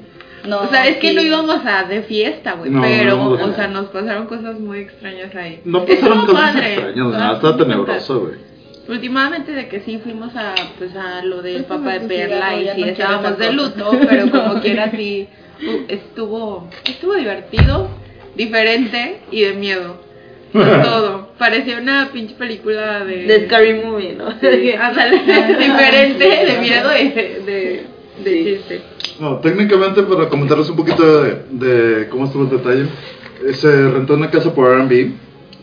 No, 0.49 0.61
O 0.63 0.69
sea, 0.69 0.89
es 0.89 0.97
que 0.97 1.11
sí. 1.11 1.15
no 1.15 1.23
íbamos 1.23 1.61
a 1.65 1.85
de 1.85 2.03
fiesta, 2.03 2.55
güey, 2.55 2.71
No, 2.71 2.81
pero, 2.83 3.31
o 3.31 3.53
sea, 3.55 3.69
nos 3.69 3.87
pasaron 3.87 4.27
cosas 4.27 4.59
muy 4.59 4.81
extrañas 4.81 5.33
ahí. 5.37 5.61
No 5.65 5.85
pasaron 5.85 6.27
cosas 6.27 6.53
padre. 6.53 6.75
extrañas, 6.75 7.07
nada, 7.13 7.35
estaba 7.35 7.57
tenebroso, 7.57 8.21
güey. 8.21 8.35
Últimamente 8.89 9.53
de 9.53 9.69
que 9.69 9.81
sí 9.81 10.01
fuimos 10.03 10.35
a 10.35 10.55
pues 10.79 10.95
a 10.97 11.25
lo 11.25 11.41
del 11.41 11.65
Pues, 11.65 11.79
papá 11.79 11.99
de 11.99 12.09
Perla 12.09 12.57
y 12.57 12.69
sí 12.75 12.81
no 12.81 12.87
estábamos 12.87 13.39
de 13.39 13.53
luto, 13.53 13.91
pero 14.09 14.31
como 14.31 14.61
quiera 14.61 14.91
sí 14.91 15.29
uh, 15.67 15.85
estuvo 15.89 16.69
estuvo 16.85 17.15
divertido, 17.15 17.89
diferente 18.35 19.21
y 19.31 19.43
de 19.43 19.53
miedo. 19.55 20.01
Todo. 20.53 21.31
Parecía 21.39 21.79
una 21.79 22.11
pinche 22.13 22.35
película 22.35 23.05
de 23.05 23.23
De 23.25 23.47
Scary 23.47 23.75
Movie, 23.75 24.15
¿no? 24.15 24.33
Sí, 24.33 24.47
diferente 24.49 26.25
de 26.25 26.59
miedo 26.61 26.91
y 26.99 27.09
de, 27.09 27.43
de, 27.47 27.87
de 28.25 28.45
chiste. 28.45 28.83
No, 29.21 29.39
técnicamente 29.39 30.03
para 30.03 30.29
comentarles 30.29 30.69
un 30.69 30.77
poquito 30.77 31.23
de, 31.23 31.37
de 31.51 32.09
cómo 32.09 32.27
estuvo 32.27 32.43
el 32.45 32.51
detalle, 32.51 32.87
eh, 33.47 33.55
se 33.55 33.91
rentó 33.91 34.15
una 34.15 34.31
casa 34.31 34.53
por 34.55 34.71
Airbnb. 34.71 35.13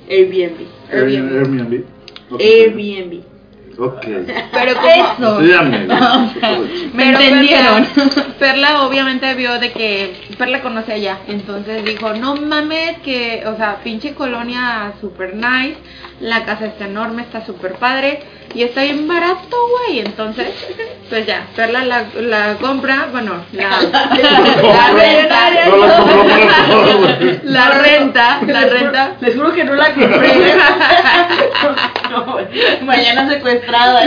Airbnb. 0.10 0.58
Airbnb. 0.92 1.38
Airbnb. 1.38 1.84
Airbnb. 2.38 3.24
Ok. 3.80 4.06
Pero 4.52 4.72
Eso. 5.22 5.40
Me 6.94 7.10
entendieron. 7.10 7.86
Perla, 7.86 8.26
Perla 8.40 8.84
obviamente 8.84 9.34
vio 9.36 9.58
de 9.60 9.72
que 9.72 10.14
Perla 10.38 10.62
conoce 10.62 10.94
allá, 10.94 11.20
entonces 11.28 11.86
dijo, 11.86 12.14
no 12.14 12.36
mames 12.36 12.98
que, 13.00 13.44
o 13.48 13.56
sea, 13.56 13.78
pinche 13.84 14.14
colonia 14.14 14.94
super 15.00 15.34
nice, 15.34 15.78
la 16.20 16.44
casa 16.44 16.66
está 16.66 16.86
enorme, 16.86 17.22
está 17.22 17.46
super 17.46 17.76
padre 17.76 18.20
y 18.54 18.64
está 18.64 18.82
bien 18.82 19.08
barato, 19.08 19.56
güey, 19.88 20.00
entonces, 20.00 20.48
pues 21.10 21.26
ya, 21.26 21.44
Perla 21.56 21.86
la, 21.86 22.04
la 22.20 22.56
compra, 22.56 23.08
bueno, 23.12 23.46
la, 23.54 23.70
la 24.72 24.90
renta, 24.92 25.50
la 27.44 27.70
renta, 27.72 28.40
la 28.48 28.62
Les 28.62 28.72
juro- 28.72 28.80
renta, 28.80 29.12
Les 29.22 29.36
juro 29.36 29.54
que 29.54 29.64
no 29.64 29.74
la 29.76 29.94
compré. 29.94 30.56
No. 32.10 32.38
Mañana 32.88 33.30
secuestrada. 33.30 34.06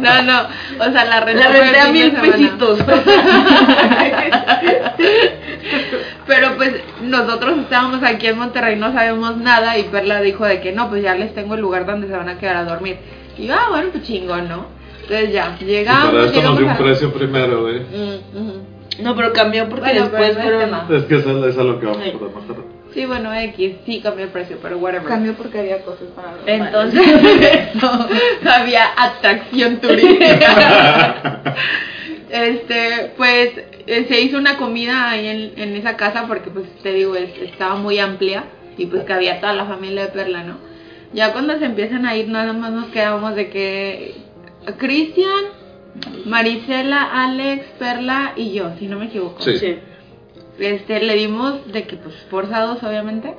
No, 0.00 0.22
no, 0.22 0.40
o 0.80 0.90
sea, 0.92 1.04
la 1.06 1.20
renta 1.20 1.48
La 1.48 1.56
renté 1.56 1.80
a 1.80 1.86
mil 1.86 2.12
pesitos. 2.12 2.78
Pero 6.28 6.54
pues 6.56 6.74
nosotros 7.02 7.58
estábamos 7.58 8.02
aquí 8.04 8.26
en 8.28 8.38
Monterrey, 8.38 8.76
no 8.76 8.92
sabemos 8.92 9.36
nada 9.38 9.76
y 9.78 9.84
Perla 9.84 10.20
dijo 10.20 10.44
de 10.44 10.60
que 10.60 10.72
no, 10.72 10.88
pues 10.90 11.02
ya 11.02 11.14
les 11.16 11.34
tengo 11.34 11.54
el 11.56 11.60
lugar 11.62 11.86
donde 11.86 12.06
se 12.06 12.12
van 12.12 12.28
a 12.28 12.38
quedar 12.38 12.56
a 12.58 12.64
dormir. 12.64 12.98
Y 13.36 13.46
yo, 13.46 13.54
ah, 13.54 13.66
bueno, 13.70 13.88
pues 13.90 14.04
chingón, 14.04 14.48
¿no? 14.48 14.66
Entonces 15.02 15.32
ya, 15.32 15.56
Y 15.58 15.64
llegamos, 15.64 16.10
para 16.10 16.24
esto 16.26 16.26
nos 16.26 16.34
llegamos 16.34 16.58
dio 16.58 16.66
un 16.66 16.72
a- 16.72 16.78
precio 16.78 17.12
primero, 17.12 17.62
güey. 17.62 17.80
Mm. 17.80 19.02
No, 19.02 19.16
pero 19.16 19.32
cambió 19.32 19.68
porque 19.68 19.90
Bueno, 19.90 20.08
pero 20.10 20.22
después 20.24 20.34
no 20.34 20.38
es 20.38 20.44
fueron. 20.44 20.60
tema. 20.64 20.86
Es 20.98 21.04
que 21.04 21.16
eso 21.16 21.46
es 21.48 21.56
a 21.58 21.62
lo 21.62 21.80
que 21.80 21.86
vamos 21.86 22.02
Sí. 22.04 22.10
a 22.10 22.18
trabajar. 22.18 22.56
Sí, 22.92 23.06
bueno, 23.06 23.32
X, 23.34 23.76
sí 23.86 24.00
cambió 24.02 24.24
el 24.24 24.30
precio, 24.30 24.56
pero 24.62 24.78
whatever. 24.78 25.06
Cambió 25.06 25.34
porque 25.34 25.60
había 25.60 25.82
cosas 25.82 26.08
para 26.16 26.32
Entonces, 26.46 27.00
había 28.44 28.84
atracción 28.96 29.76
turística. 29.78 31.42
este, 32.30 33.12
pues 33.16 33.50
eh, 33.86 34.06
se 34.08 34.20
hizo 34.20 34.38
una 34.38 34.56
comida 34.58 35.10
ahí 35.10 35.26
en, 35.26 35.52
en 35.60 35.76
esa 35.76 35.96
casa 35.96 36.26
porque, 36.26 36.50
pues 36.50 36.66
te 36.82 36.92
digo, 36.92 37.14
es- 37.16 37.36
estaba 37.42 37.76
muy 37.76 37.98
amplia 37.98 38.44
y 38.76 38.86
pues 38.86 39.04
cabía 39.04 39.40
toda 39.40 39.52
la 39.54 39.64
familia 39.66 40.02
de 40.02 40.08
Perla, 40.12 40.42
¿no? 40.44 40.58
Ya 41.12 41.32
cuando 41.32 41.58
se 41.58 41.64
empiezan 41.64 42.04
a 42.06 42.16
ir, 42.16 42.28
nada 42.28 42.52
más 42.52 42.70
nos 42.70 42.86
quedamos 42.88 43.34
de 43.34 43.48
que 43.48 44.14
Cristian, 44.78 45.44
Marisela, 46.26 47.02
Alex, 47.24 47.64
Perla 47.78 48.32
y 48.36 48.52
yo, 48.52 48.72
si 48.78 48.86
no 48.86 48.98
me 48.98 49.06
equivoco. 49.06 49.40
Sí. 49.42 49.58
Sí. 49.58 49.78
Este, 50.58 51.00
le 51.00 51.14
dimos 51.14 51.72
de 51.72 51.84
que, 51.84 51.96
pues, 51.96 52.14
forzados, 52.30 52.82
obviamente, 52.82 53.34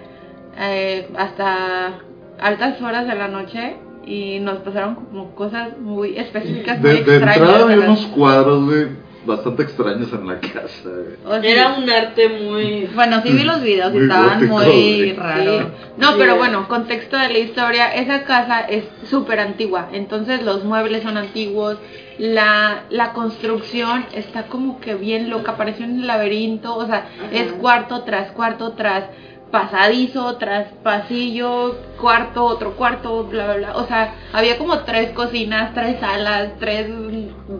eh, 0.57 1.07
hasta 1.17 1.99
altas 2.39 2.81
horas 2.81 3.05
de 3.07 3.15
la 3.15 3.27
noche 3.27 3.75
y 4.09 4.39
nos 4.39 4.57
pasaron 4.59 4.95
como 4.95 5.35
cosas 5.35 5.77
muy 5.79 6.17
específicas, 6.17 6.79
muy 6.79 6.89
De, 6.89 6.95
de 6.95 6.99
extrañas. 7.17 7.37
entrada 7.37 7.63
había 7.63 7.77
unos 7.85 8.05
cuadros, 8.07 8.65
güey, 8.65 8.87
bastante 9.25 9.63
extraños 9.63 10.11
en 10.13 10.27
la 10.27 10.39
casa, 10.39 10.89
güey. 10.89 11.15
O 11.25 11.41
sea, 11.41 11.51
Era 11.51 11.73
un 11.77 11.87
arte 11.89 12.27
muy... 12.29 12.89
Bueno, 12.95 13.21
sí 13.21 13.31
vi 13.33 13.43
los 13.43 13.61
videos 13.61 13.91
y 13.93 13.97
Muy 13.97 14.03
estaban 14.03 14.47
gótico, 14.47 14.53
muy 14.73 15.13
raros. 15.13 15.63
No, 15.97 16.07
Sí. 16.07 16.15
pero 16.17 16.37
bueno, 16.37 16.67
contexto 16.67 17.17
de 17.17 17.29
la 17.29 17.37
historia, 17.37 17.93
esa 17.93 18.23
casa 18.23 18.61
es 18.61 18.85
súper 19.09 19.39
antigua, 19.39 19.89
entonces 19.93 20.41
los 20.43 20.63
muebles 20.63 21.03
son 21.03 21.17
antiguos, 21.17 21.77
la, 22.17 22.83
la 22.89 23.13
construcción 23.13 24.05
está 24.13 24.43
como 24.47 24.79
que 24.81 24.95
bien 24.95 25.29
loca, 25.29 25.55
parece 25.57 25.83
un 25.83 26.07
laberinto, 26.07 26.75
o 26.75 26.85
sea, 26.87 27.07
es 27.31 27.51
cuarto 27.53 28.01
tras 28.03 28.31
cuarto 28.31 28.71
tras 28.71 29.03
pasadizo, 29.51 30.35
tras 30.37 30.67
pasillo, 30.83 31.75
cuarto, 31.99 32.45
otro 32.45 32.75
cuarto, 32.75 33.23
bla, 33.25 33.45
bla, 33.45 33.55
bla, 33.57 33.75
o 33.77 33.87
sea, 33.87 34.13
había 34.33 34.57
como 34.57 34.79
tres 34.79 35.11
cocinas, 35.11 35.73
tres 35.73 35.99
salas, 35.99 36.49
tres, 36.59 36.87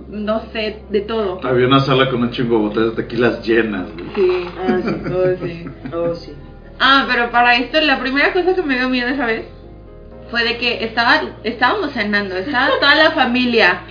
no 0.09 0.41
sé, 0.53 0.83
de 0.89 1.01
todo. 1.01 1.39
Había 1.43 1.67
una 1.67 1.79
sala 1.79 2.09
con 2.09 2.21
un 2.21 2.31
chingo 2.31 2.55
de 2.57 2.61
botellas 2.61 2.95
de 2.95 3.03
tequilas 3.03 3.45
llenas, 3.45 3.87
güey. 3.93 4.09
Sí, 4.15 4.49
Ah, 4.57 4.77
sí. 4.83 4.95
oh, 5.13 5.45
sí. 5.45 5.65
Oh, 5.95 6.15
sí. 6.15 6.33
Ah, 6.79 7.05
pero 7.09 7.29
para 7.31 7.55
esto 7.55 7.81
la 7.81 7.99
primera 7.99 8.31
cosa 8.33 8.53
que 8.55 8.61
me 8.61 8.77
dio 8.77 8.87
miedo 8.89 9.09
esa 9.09 9.25
vez 9.25 9.45
fue 10.31 10.43
de 10.43 10.57
que 10.57 10.83
estaba, 10.85 11.21
estábamos 11.43 11.91
cenando, 11.91 12.35
estaba 12.37 12.69
toda 12.79 12.95
la 12.95 13.11
familia. 13.11 13.81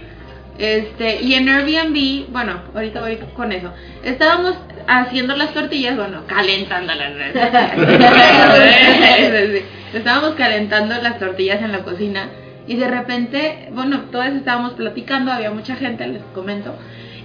Este, 0.57 1.23
y 1.23 1.35
en 1.35 1.49
Airbnb, 1.49 2.31
bueno, 2.33 2.55
ahorita 2.75 3.01
voy 3.01 3.17
con 3.37 3.53
eso. 3.53 3.71
Estábamos 4.03 4.57
haciendo 4.89 5.37
las 5.37 5.53
tortillas, 5.53 5.97
bueno, 5.97 6.23
calentándolas. 6.27 7.13
estábamos 9.93 10.35
calentando 10.35 10.95
las 11.01 11.19
tortillas 11.19 11.63
en 11.63 11.73
la 11.73 11.81
cocina 11.81 12.29
y 12.67 12.77
de 12.77 12.89
repente, 12.89 13.69
bueno, 13.73 14.01
todos 14.11 14.29
estábamos 14.29 14.73
platicando, 14.73 15.31
había 15.31 15.51
mucha 15.51 15.77
gente, 15.77 16.07
les 16.09 16.23
comento, 16.35 16.75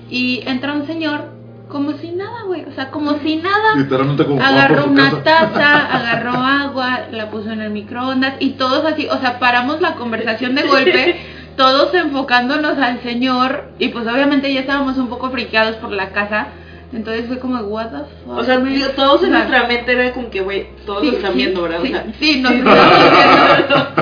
y 0.10 0.44
entra 0.46 0.74
un 0.74 0.86
señor 0.86 1.32
como 1.70 1.94
si 1.94 2.12
nada, 2.12 2.44
güey, 2.46 2.66
o 2.66 2.74
sea, 2.74 2.92
como 2.92 3.18
si 3.20 3.38
nada. 3.38 3.76
Literalmente 3.76 4.26
como 4.26 4.38
Juan 4.38 4.54
Agarró 4.54 4.86
una 4.86 5.10
casa. 5.10 5.24
taza, 5.24 5.86
agarró 5.98 6.34
agua, 6.34 7.08
la 7.12 7.32
puso 7.32 7.52
en 7.52 7.62
el 7.62 7.72
microondas 7.72 8.36
y 8.40 8.52
todos 8.52 8.86
así, 8.86 9.08
o 9.08 9.20
sea, 9.20 9.40
paramos 9.40 9.82
la 9.82 9.96
conversación 9.96 10.56
de 10.56 10.64
golpe, 10.64 11.20
todos 11.56 11.94
enfocándonos 11.94 12.78
al 12.78 13.02
señor 13.02 13.70
y 13.80 13.88
pues 13.88 14.06
obviamente 14.06 14.54
ya 14.54 14.60
estábamos 14.60 14.98
un 14.98 15.08
poco 15.08 15.32
friqueados 15.32 15.78
por 15.78 15.92
la 15.92 16.10
casa, 16.10 16.48
entonces 16.94 17.26
fue 17.28 17.40
como, 17.40 17.60
what 17.62 17.88
the 17.90 17.98
fuck. 18.26 18.38
O 18.38 18.44
sea, 18.44 18.60
man?" 18.60 18.74
digo, 18.74 18.90
todos 18.90 19.24
en 19.24 19.32
nuestra 19.32 19.68
mente 19.68 19.92
era 19.92 20.12
como 20.14 20.30
que, 20.30 20.42
güey, 20.42 20.68
todos 20.86 21.02
sí, 21.02 21.12
lo 21.12 21.18
están 21.18 21.32
sí, 21.34 21.38
viendo, 21.38 21.62
¿verdad? 21.64 21.80
Sí, 21.82 21.90
o 21.90 21.92
sea, 21.92 22.06
sí, 22.20 22.42
nos, 22.42 22.54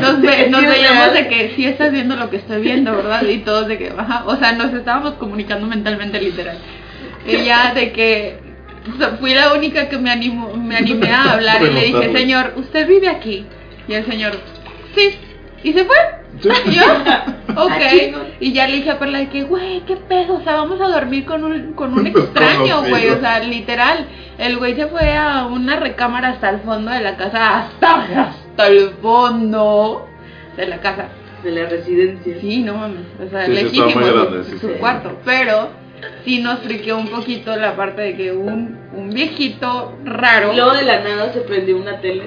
nos, 0.01 0.21
ve- 0.21 0.43
Sí, 0.45 0.49
nos 0.51 0.61
veíamos 0.61 1.13
de 1.13 1.27
que 1.27 1.53
sí 1.55 1.65
estás 1.65 1.91
viendo 1.91 2.15
lo 2.15 2.29
que 2.29 2.37
estoy 2.37 2.61
viendo, 2.61 2.91
¿verdad? 2.95 3.23
Y 3.23 3.37
todos 3.39 3.67
de 3.67 3.77
que, 3.77 3.93
ajá, 3.97 4.23
o 4.25 4.35
sea, 4.37 4.51
nos 4.53 4.73
estábamos 4.73 5.13
comunicando 5.13 5.67
mentalmente 5.67 6.19
literal. 6.21 6.57
Y 7.25 7.43
ya 7.45 7.73
de 7.75 7.91
que 7.91 8.51
o 8.93 8.97
sea, 8.97 9.09
fui 9.19 9.33
la 9.33 9.53
única 9.53 9.89
que 9.89 9.97
me 9.99 10.09
animó, 10.09 10.55
me 10.55 10.75
animé 10.75 11.11
a 11.11 11.33
hablar 11.33 11.61
y 11.61 11.69
le 11.71 11.81
dije, 11.85 12.11
señor, 12.17 12.53
¿usted 12.55 12.87
vive 12.87 13.07
aquí? 13.09 13.45
Y 13.87 13.93
el 13.93 14.05
señor, 14.05 14.33
sí. 14.95 15.15
¿Y 15.63 15.73
se 15.73 15.85
fue? 15.85 15.95
Yo, 16.39 16.51
ok. 17.61 17.71
Ah. 17.71 18.19
Y 18.39 18.53
ya 18.53 18.67
le 18.67 18.77
dije 18.77 18.91
a 18.91 18.99
Perla 18.99 19.19
de 19.19 19.29
que, 19.29 19.43
güey, 19.43 19.81
qué 19.81 19.95
pedo, 19.97 20.35
o 20.35 20.41
sea, 20.43 20.55
vamos 20.55 20.79
a 20.81 20.87
dormir 20.87 21.25
con 21.25 21.43
un, 21.43 21.73
con 21.73 21.93
un 21.93 22.07
extraño, 22.07 22.83
güey. 22.87 23.09
O 23.09 23.19
sea, 23.19 23.39
literal. 23.39 24.05
El 24.37 24.57
güey 24.57 24.75
se 24.75 24.87
fue 24.87 25.15
a 25.15 25.45
una 25.45 25.75
recámara 25.75 26.29
hasta 26.29 26.49
el 26.49 26.59
fondo 26.61 26.89
de 26.91 27.01
la 27.01 27.15
casa, 27.17 27.59
hasta, 27.59 28.21
hasta 28.29 28.67
el 28.67 28.91
fondo 29.01 30.07
de 30.57 30.67
la 30.67 30.77
casa. 30.79 31.09
de 31.43 31.51
la 31.51 31.65
residencia. 31.69 32.35
Sí, 32.39 32.61
no 32.63 32.75
mames. 32.75 33.01
O 33.25 33.29
sea, 33.29 33.45
Sí, 33.45 33.51
muy 33.51 33.93
su- 33.93 33.99
grande, 33.99 34.43
sí, 34.45 34.57
su 34.59 34.67
sí. 34.67 34.73
cuarto. 34.79 35.19
Pero 35.25 35.69
sí 36.25 36.39
nos 36.41 36.59
friqueó 36.59 36.97
un 36.97 37.07
poquito 37.09 37.55
la 37.55 37.75
parte 37.75 38.01
de 38.01 38.15
que 38.15 38.31
un, 38.31 38.77
un 38.95 39.09
viejito 39.11 39.95
raro. 40.05 40.53
Y 40.53 40.55
luego 40.55 40.73
de 40.73 40.83
la 40.83 41.01
nada 41.03 41.33
se 41.33 41.41
prendió 41.41 41.77
una 41.77 41.99
tele. 41.99 42.23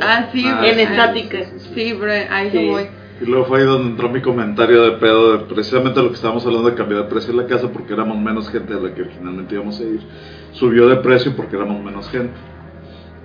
Ah, 0.00 0.26
sí, 0.32 0.44
Ah, 0.46 0.58
güey. 0.58 0.70
En 0.70 0.80
estática. 0.80 1.38
sí, 1.38 1.44
sí, 1.58 1.58
sí. 1.60 1.70
Sí, 1.74 1.96
pero 2.00 2.12
a 2.12 2.42
eso 2.42 2.58
Sí. 2.58 2.68
voy. 2.68 2.86
Y 3.22 3.26
luego 3.26 3.44
fue 3.44 3.60
ahí 3.60 3.64
donde 3.66 3.90
entró 3.90 4.08
mi 4.08 4.20
comentario 4.20 4.82
de 4.82 4.92
pedo 4.92 5.38
de 5.38 5.44
precisamente 5.44 6.02
lo 6.02 6.08
que 6.08 6.16
estábamos 6.16 6.44
hablando 6.44 6.70
de 6.70 6.74
cambiar 6.76 7.04
de 7.04 7.08
precio 7.08 7.32
de 7.32 7.42
la 7.42 7.46
casa 7.48 7.68
porque 7.70 7.92
éramos 7.92 8.18
menos 8.18 8.50
gente 8.50 8.74
de 8.74 8.80
la 8.80 8.92
que 8.92 9.02
originalmente 9.02 9.54
íbamos 9.54 9.78
a 9.78 9.84
ir. 9.84 10.00
Subió 10.52 10.88
de 10.88 10.96
precio 10.96 11.36
porque 11.36 11.54
éramos 11.54 11.84
menos 11.84 12.08
gente. 12.10 12.34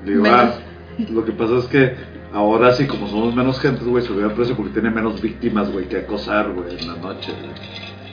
Digo, 0.06 0.22
Menos. 0.22 0.40
ah, 0.40 0.54
lo 1.10 1.26
que 1.26 1.32
pasa 1.32 1.58
es 1.58 1.66
que 1.66 1.96
ahora 2.32 2.74
sí, 2.74 2.86
como 2.86 3.08
somos 3.08 3.34
menos 3.36 3.60
gente, 3.60 3.84
güey, 3.86 4.04
subió 4.04 4.30
de 4.30 4.36
precio 4.36 4.56
porque 4.56 4.72
tiene 4.74 4.92
menos 4.92 5.20
víctimas, 5.20 5.72
güey, 5.72 5.86
que 5.88 5.98
acosar, 5.98 6.52
güey, 6.52 6.78
en 6.78 6.88
la 6.88 6.96
noche. 6.98 7.32
güey. 7.32 7.52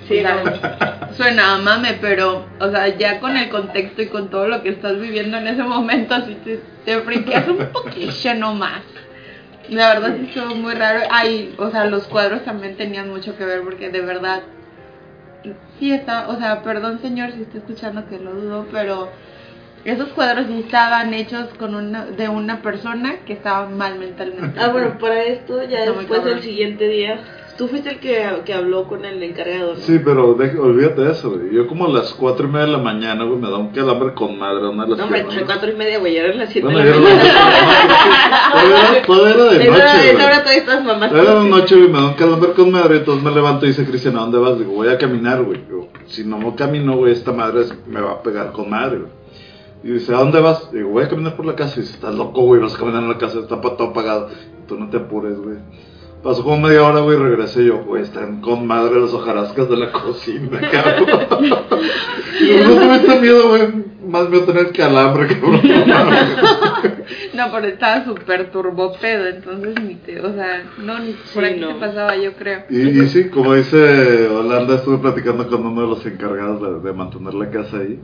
Sí, 0.08 0.22
no. 0.22 1.12
Suena 1.14 1.54
a 1.54 1.58
mame, 1.58 1.98
pero, 2.00 2.46
o 2.60 2.70
sea, 2.70 2.96
ya 2.96 3.20
con 3.20 3.36
el 3.36 3.50
contexto 3.50 4.00
y 4.00 4.06
con 4.06 4.30
todo 4.30 4.48
lo 4.48 4.62
que 4.62 4.70
estás 4.70 4.98
viviendo 4.98 5.36
en 5.36 5.48
ese 5.48 5.62
momento, 5.62 6.14
así 6.14 6.34
te, 6.44 6.60
te 6.86 7.00
friqueas 7.02 7.46
un 7.48 7.58
poquillo 7.72 8.34
nomás. 8.36 8.80
La 9.68 9.88
verdad 9.88 10.16
sí 10.18 10.26
estuvo 10.28 10.54
muy 10.54 10.74
raro. 10.74 11.00
Ay, 11.10 11.54
o 11.58 11.70
sea, 11.70 11.86
los 11.86 12.04
cuadros 12.04 12.44
también 12.44 12.76
tenían 12.76 13.10
mucho 13.10 13.36
que 13.36 13.44
ver 13.44 13.62
porque 13.62 13.90
de 13.90 14.00
verdad 14.00 14.42
sí 15.78 15.92
está, 15.92 16.28
o 16.28 16.36
sea, 16.36 16.62
perdón 16.62 17.00
señor 17.00 17.32
si 17.32 17.42
está 17.42 17.58
escuchando 17.58 18.06
que 18.08 18.18
lo 18.18 18.32
dudo, 18.32 18.66
pero 18.70 19.10
esos 19.84 20.08
cuadros 20.10 20.46
sí 20.46 20.60
estaban 20.60 21.12
hechos 21.12 21.48
con 21.58 21.74
una 21.74 22.06
de 22.06 22.28
una 22.28 22.62
persona 22.62 23.16
que 23.26 23.34
estaba 23.34 23.68
mal 23.68 23.98
mentalmente. 23.98 24.58
Ah, 24.58 24.68
bueno, 24.68 24.98
para 24.98 25.22
esto, 25.24 25.62
ya 25.64 25.80
Está 25.80 25.92
después 25.92 26.24
del 26.24 26.42
siguiente 26.42 26.88
día, 26.88 27.20
tú 27.56 27.68
fuiste 27.68 27.90
el 27.90 27.98
que, 28.00 28.26
que 28.44 28.52
habló 28.54 28.84
con 28.84 29.04
el 29.04 29.22
encargado, 29.22 29.74
¿no? 29.74 29.80
Sí, 29.80 30.00
pero 30.04 30.34
deja- 30.34 30.60
olvídate 30.60 31.02
de 31.02 31.12
eso, 31.12 31.30
güey. 31.30 31.52
Yo 31.54 31.66
como 31.66 31.86
a 31.86 31.88
las 31.88 32.12
cuatro 32.14 32.46
y 32.46 32.50
media 32.50 32.66
de 32.66 32.72
la 32.72 32.78
mañana, 32.78 33.24
güey, 33.24 33.38
me 33.38 33.48
da 33.50 33.56
un 33.58 33.68
calambre 33.68 34.14
con 34.14 34.38
madre, 34.38 34.68
una 34.68 34.84
de 34.84 34.90
las 34.90 34.98
No, 34.98 35.04
hombre, 35.04 35.20
piernas. 35.20 35.34
entre 35.34 35.46
cuatro 35.54 35.70
y 35.70 35.74
media, 35.76 35.98
güey, 35.98 36.14
ya 36.14 36.22
eran 36.22 36.38
las 36.38 36.50
siete 36.50 36.66
Bueno, 36.66 36.80
de 36.80 36.90
la 36.90 36.96
mañana. 36.96 37.22
Todavía 38.52 39.02
todavía 39.06 39.34
era 39.34 39.44
de 39.44 39.64
noche, 39.70 39.84
esa 39.84 40.12
güey. 40.12 40.24
hora 40.24 40.38
todavía 40.40 40.60
estás 40.60 40.84
mamás. 40.84 41.12
Era 41.12 41.34
de 41.42 41.48
noche, 41.48 41.76
güey, 41.76 41.88
me 41.88 41.98
da 41.98 42.06
un 42.08 42.14
calambre 42.14 42.52
con 42.52 42.70
madre, 42.70 42.96
entonces 42.98 43.24
me 43.24 43.30
levanto 43.30 43.64
y 43.64 43.68
dice 43.68 43.84
Cristian, 43.86 44.16
¿a 44.16 44.20
dónde 44.20 44.38
vas? 44.38 44.58
Digo, 44.58 44.72
voy 44.72 44.88
a 44.88 44.98
caminar, 44.98 45.42
güey. 45.42 45.60
Digo, 45.66 45.88
si 46.06 46.24
no 46.24 46.54
camino, 46.56 46.96
güey, 46.96 47.12
esta 47.12 47.32
madre 47.32 47.64
me 47.86 48.00
va 48.00 48.12
a 48.12 48.22
pegar 48.22 48.52
con 48.52 48.70
madre, 48.70 48.98
güey. 48.98 49.10
Y 49.84 49.90
dice, 49.98 50.14
¿a 50.14 50.18
dónde 50.18 50.40
vas? 50.40 50.72
Digo, 50.72 50.88
voy 50.90 51.04
a 51.04 51.08
caminar 51.08 51.36
por 51.36 51.44
la 51.44 51.54
casa. 51.54 51.74
Y 51.76 51.82
dice, 51.82 51.94
estás 51.94 52.14
loco, 52.14 52.40
güey, 52.42 52.60
vas 52.60 52.74
a 52.74 52.78
caminar 52.78 53.02
en 53.02 53.08
la 53.10 53.18
casa, 53.18 53.38
está 53.40 53.60
todo 53.60 53.88
apagado. 53.88 54.28
Tú 54.66 54.78
no 54.78 54.88
te 54.88 54.96
apures, 54.96 55.36
güey. 55.38 55.58
Pasó 56.24 56.42
como 56.42 56.58
media 56.66 56.82
hora, 56.84 57.00
güey, 57.00 57.18
regresé 57.18 57.66
yo, 57.66 57.84
güey, 57.84 58.02
están 58.02 58.40
con 58.40 58.66
madre 58.66 58.98
las 58.98 59.12
hojarascas 59.12 59.68
de 59.68 59.76
la 59.76 59.92
cocina, 59.92 60.58
cabrón. 60.72 61.06
No 61.50 62.86
tuviste 62.86 63.20
miedo, 63.20 63.48
güey, 63.50 63.68
más 64.08 64.30
miedo 64.30 64.44
tener 64.44 64.72
calambre, 64.72 65.28
cabrón. 65.28 65.60
No, 67.34 67.50
pero 67.52 67.66
estaba 67.66 68.04
súper 68.04 68.50
turbo 68.50 68.92
pedo, 69.00 69.26
entonces 69.26 69.74
ni 69.82 69.96
te, 69.96 70.20
o 70.20 70.32
sea, 70.32 70.62
no, 70.78 70.98
ni 71.00 71.12
por 71.34 71.44
Sí, 71.44 71.50
aquí 71.50 71.60
no. 71.60 71.68
te 71.68 71.74
pasaba, 71.74 72.16
yo 72.16 72.32
creo. 72.34 72.60
Y, 72.70 72.80
y 73.02 73.06
sí, 73.08 73.28
como 73.28 73.54
dice 73.54 74.28
Holanda, 74.28 74.76
estuve 74.76 74.98
platicando 74.98 75.46
con 75.48 75.66
uno 75.66 75.82
de 75.82 75.88
los 75.88 76.06
encargados 76.06 76.82
de, 76.82 76.88
de 76.88 76.96
mantener 76.96 77.34
la 77.34 77.50
casa 77.50 77.78
ahí. 77.78 77.98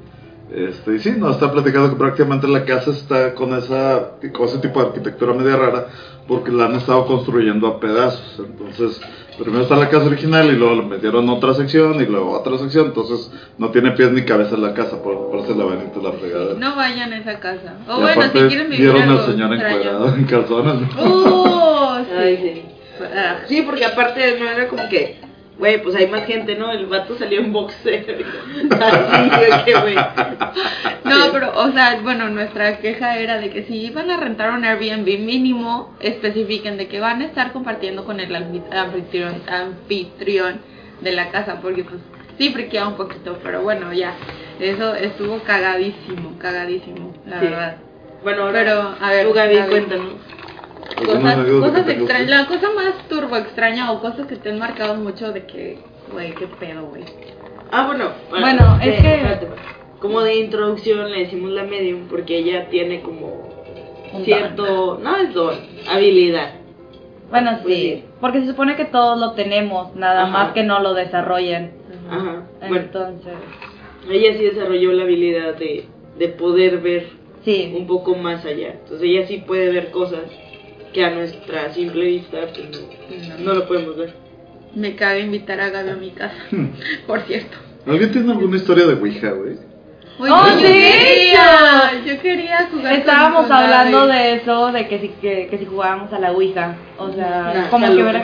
Este, 0.52 0.96
y 0.96 0.98
sí, 0.98 1.12
nos 1.16 1.36
está 1.36 1.52
platicando 1.52 1.90
que 1.90 1.96
prácticamente 1.96 2.48
la 2.48 2.64
casa 2.64 2.90
está 2.90 3.34
con 3.34 3.54
esa 3.54 4.12
con 4.32 4.48
ese 4.48 4.58
tipo 4.58 4.80
de 4.80 4.88
arquitectura 4.88 5.32
media 5.32 5.56
rara 5.56 5.86
porque 6.26 6.50
la 6.50 6.66
han 6.66 6.74
estado 6.74 7.06
construyendo 7.06 7.66
a 7.68 7.78
pedazos. 7.80 8.40
Entonces, 8.44 9.00
primero 9.38 9.62
está 9.62 9.76
la 9.76 9.88
casa 9.88 10.06
original 10.06 10.46
y 10.48 10.56
luego 10.56 10.76
le 10.76 10.82
metieron 10.82 11.28
otra 11.28 11.54
sección 11.54 12.00
y 12.00 12.06
luego 12.06 12.38
otra 12.38 12.58
sección. 12.58 12.86
Entonces, 12.86 13.32
no 13.58 13.70
tiene 13.70 13.92
pies 13.92 14.12
ni 14.12 14.24
cabeza 14.24 14.56
la 14.56 14.74
casa, 14.74 15.02
por, 15.02 15.30
por 15.30 15.40
eso 15.40 15.56
la 15.56 15.64
laberinto 15.64 16.00
la 16.02 16.12
fregadera. 16.12 16.54
No 16.58 16.76
vayan 16.76 17.12
a 17.12 17.18
esa 17.18 17.38
casa. 17.38 17.74
O 17.88 17.98
y 17.98 18.02
bueno, 18.02 18.22
si 18.22 18.30
quieren 18.30 18.70
vivir 18.70 18.92
vieron 18.92 19.08
al 19.08 19.26
señor 19.26 19.54
encuadrado 19.54 20.14
en 20.14 20.24
calzones. 20.24 20.94
¿no? 20.96 21.04
¡Uh! 21.04 22.04
Ay, 22.16 22.36
sí. 22.36 22.52
sí. 22.54 22.62
Ah, 23.16 23.38
Sí, 23.48 23.62
porque 23.62 23.84
aparte 23.84 24.38
no 24.38 24.48
era 24.48 24.68
como 24.68 24.88
que, 24.88 25.20
güey, 25.60 25.80
pues 25.82 25.94
hay 25.94 26.08
más 26.08 26.24
gente, 26.26 26.56
¿no? 26.56 26.72
El 26.72 26.86
vato 26.86 27.16
salió 27.16 27.38
en 27.38 27.52
boxer. 27.52 28.04
Así, 28.80 29.30
güey, 29.36 29.64
que, 29.64 29.74
güey. 29.80 29.94
No, 31.04 31.32
pero, 31.32 31.52
o 31.54 31.70
sea, 31.70 32.00
bueno, 32.02 32.28
nuestra 32.30 32.78
queja 32.78 33.16
era 33.18 33.38
de 33.38 33.50
que 33.50 33.62
si 33.64 33.76
iban 33.86 34.10
a 34.10 34.16
rentar 34.16 34.50
un 34.50 34.64
Airbnb 34.64 35.06
mínimo, 35.20 35.94
especifiquen 36.00 36.76
de 36.78 36.88
que 36.88 36.98
van 36.98 37.22
a 37.22 37.26
estar 37.26 37.52
compartiendo 37.52 38.04
con 38.04 38.18
el 38.20 38.30
anfi- 38.34 38.62
anfitrión, 38.72 39.42
anfitrión 39.48 40.60
de 41.00 41.12
la 41.12 41.30
casa, 41.30 41.60
porque 41.62 41.84
pues 41.84 42.00
sí 42.38 42.50
friqueaba 42.52 42.88
un 42.88 42.96
poquito, 42.96 43.38
pero 43.42 43.62
bueno, 43.62 43.92
ya, 43.92 44.14
eso 44.58 44.94
estuvo 44.94 45.38
cagadísimo, 45.40 46.36
cagadísimo, 46.38 47.14
la 47.26 47.40
Sí. 47.40 47.46
verdad. 47.46 47.76
Bueno, 48.22 48.42
ahora, 48.42 48.52
Pero, 48.64 48.94
a 49.00 49.10
ver, 49.10 49.26
tú, 49.26 49.32
Gaby, 49.32 49.58
cuéntanos. 49.70 50.14
¿Alguna 51.00 51.34
cosas, 51.34 51.50
cosas 51.70 51.88
extrañas, 51.88 52.28
la 52.30 52.46
cosa 52.46 52.68
más 52.74 53.08
turbo 53.08 53.36
extraña 53.36 53.92
o 53.92 54.00
cosas 54.00 54.26
que 54.26 54.36
te 54.36 54.50
han 54.50 54.58
marcado 54.58 54.94
mucho 54.96 55.32
de 55.32 55.46
que, 55.46 55.78
güey, 56.12 56.34
qué 56.34 56.46
pedo, 56.46 56.86
güey. 56.86 57.04
Ah, 57.72 57.86
bueno. 57.86 58.10
Bueno, 58.30 58.78
es 58.82 59.00
que- 59.00 59.14
espérate, 59.14 59.46
Como 60.00 60.22
de 60.22 60.36
introducción 60.36 61.10
le 61.10 61.20
decimos 61.20 61.50
la 61.50 61.64
medium 61.64 62.08
porque 62.08 62.38
ella 62.38 62.68
tiene 62.70 63.00
como 63.02 63.48
Un 64.12 64.24
cierto... 64.24 64.98
No 65.02 65.16
es 65.16 65.32
don, 65.34 65.54
habilidad. 65.88 66.54
Bueno, 67.30 67.58
Pues 67.62 67.74
sí, 67.76 68.04
porque 68.20 68.40
se 68.40 68.46
supone 68.48 68.74
que 68.76 68.86
todos 68.86 69.18
lo 69.20 69.32
tenemos, 69.32 69.94
nada 69.94 70.22
Ajá. 70.22 70.30
más 70.32 70.52
que 70.52 70.64
no 70.64 70.80
lo 70.80 70.94
desarrollen. 70.94 71.72
Ajá. 72.10 72.42
Bueno, 72.60 72.76
Entonces, 72.76 73.34
ella 74.10 74.32
sí 74.36 74.44
desarrolló 74.46 74.92
la 74.92 75.04
habilidad 75.04 75.54
de, 75.54 75.84
de 76.18 76.28
poder 76.28 76.78
ver 76.78 77.06
sí. 77.44 77.72
un 77.78 77.86
poco 77.86 78.16
más 78.16 78.44
allá. 78.44 78.70
Entonces 78.82 79.02
ella 79.02 79.26
sí 79.28 79.44
puede 79.46 79.70
ver 79.70 79.90
cosas 79.92 80.22
que 80.92 81.04
a 81.04 81.10
nuestra 81.10 81.72
simple 81.72 82.04
vista 82.04 82.38
pues, 82.52 83.28
no, 83.28 83.44
no 83.44 83.54
lo 83.54 83.66
podemos 83.68 83.96
ver. 83.96 84.12
Me 84.74 84.94
cabe 84.96 85.20
invitar 85.20 85.60
a 85.60 85.70
Gaby 85.70 85.90
a 85.90 85.96
mi 85.96 86.10
casa, 86.10 86.36
Hmm. 86.50 86.66
por 87.06 87.20
cierto. 87.22 87.56
¿Alguien 87.86 88.12
tiene 88.12 88.30
alguna 88.32 88.56
historia 88.56 88.86
de 88.86 88.94
Ouija, 88.94 89.30
güey? 89.32 89.56
Oye, 90.20 90.30
¡Oh, 90.30 90.44
yo 90.50 90.58
sí! 90.58 90.62
quería, 90.66 91.92
yo 92.04 92.20
quería 92.20 92.68
jugar 92.70 92.92
Estábamos 92.92 93.42
con 93.46 93.52
hablando 93.52 94.06
de 94.06 94.34
eso, 94.34 94.70
de 94.72 94.86
que 94.86 94.98
si, 94.98 95.08
que, 95.08 95.46
que 95.48 95.58
si 95.58 95.64
jugábamos 95.66 96.12
a 96.12 96.18
la 96.18 96.32
Ouija. 96.32 96.74
O 96.98 97.10
sea, 97.12 97.52
Nah, 97.54 97.68
como 97.70 97.86
que 97.86 98.02
hubiera... 98.02 98.22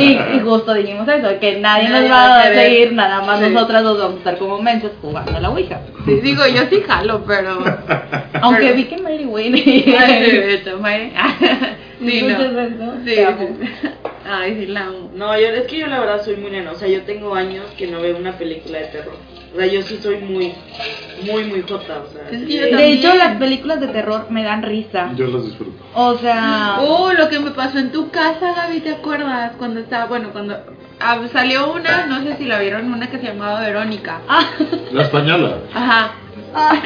Y, 0.00 0.18
y 0.36 0.40
justo 0.40 0.74
dijimos 0.74 1.06
eso, 1.06 1.28
que 1.38 1.60
nadie, 1.60 1.88
Nadie 1.88 2.08
nos 2.08 2.10
va 2.10 2.28
va 2.28 2.40
a 2.40 2.52
seguir, 2.52 2.92
nada 2.92 3.22
más 3.22 3.38
Sí. 3.40 3.50
nosotras 3.50 3.82
nos 3.84 3.98
vamos 3.98 4.14
a 4.16 4.18
estar 4.18 4.38
como 4.38 4.60
mensos 4.60 4.90
jugando 5.00 5.36
a 5.36 5.40
la 5.40 5.50
Ouija. 5.50 5.80
Sí, 6.04 6.14
digo, 6.20 6.42
yo 6.48 6.62
sí 6.68 6.82
jalo, 6.86 7.24
pero... 7.24 7.62
Aunque 8.40 8.62
Pero- 8.62 8.74
vi 8.76 8.84
que 8.84 8.98
Mary 8.98 9.24
Wayne... 9.24 9.62
Ay, 9.98 10.24
sí, 10.24 10.36
de 10.38 10.54
hecho, 10.54 10.78
Mayre. 10.78 11.12
Sí, 12.00 12.22
no. 12.22 12.28
Escuchas 12.30 12.72
eso, 12.72 12.92
Sí, 13.04 13.14
te 13.14 13.24
amo. 13.24 13.48
sí. 13.60 13.88
Ay, 14.28 14.56
sí, 14.58 14.66
la 14.66 14.80
amo. 14.86 15.10
No, 15.14 15.38
yo, 15.38 15.46
es 15.48 15.64
que 15.68 15.78
yo 15.78 15.86
la 15.86 16.00
verdad 16.00 16.24
soy 16.24 16.36
muy 16.36 16.50
nena. 16.50 16.72
O 16.72 16.74
sea, 16.74 16.88
yo 16.88 17.02
tengo 17.02 17.34
años 17.34 17.64
que 17.78 17.86
no 17.86 18.00
veo 18.00 18.16
una 18.16 18.32
película 18.32 18.78
de 18.78 18.86
terror. 18.86 19.14
O 19.52 19.56
sea, 19.58 19.66
yo 19.66 19.82
sí 19.82 19.98
soy 20.02 20.16
muy, 20.18 20.54
muy, 21.30 21.44
muy 21.44 21.62
jota. 21.62 21.98
O 22.08 22.12
sea, 22.12 22.30
sí 22.30 22.58
de- 22.58 22.92
hecho, 22.92 23.14
las 23.14 23.36
películas 23.36 23.80
de 23.80 23.88
terror 23.88 24.26
me 24.30 24.42
dan 24.42 24.62
risa. 24.62 25.12
Yo 25.14 25.26
las 25.26 25.44
disfruto. 25.44 25.72
O 25.94 26.16
sea... 26.18 26.78
Oh, 26.80 27.12
lo 27.18 27.28
que 27.28 27.38
me 27.38 27.50
pasó 27.50 27.78
en 27.78 27.92
tu 27.92 28.10
casa, 28.10 28.54
Gaby, 28.54 28.80
¿te 28.80 28.90
acuerdas? 28.92 29.52
Cuando 29.58 29.80
estaba, 29.80 30.06
bueno, 30.06 30.30
cuando 30.32 30.56
ah, 31.00 31.18
salió 31.32 31.72
una, 31.72 32.06
no 32.06 32.22
sé 32.22 32.36
si 32.36 32.44
la 32.46 32.60
vieron, 32.60 32.92
una 32.92 33.10
que 33.10 33.18
se 33.18 33.26
llamaba 33.26 33.60
Verónica. 33.60 34.20
Ah, 34.28 34.46
La 34.92 35.02
española. 35.02 35.58
Ajá. 35.74 36.12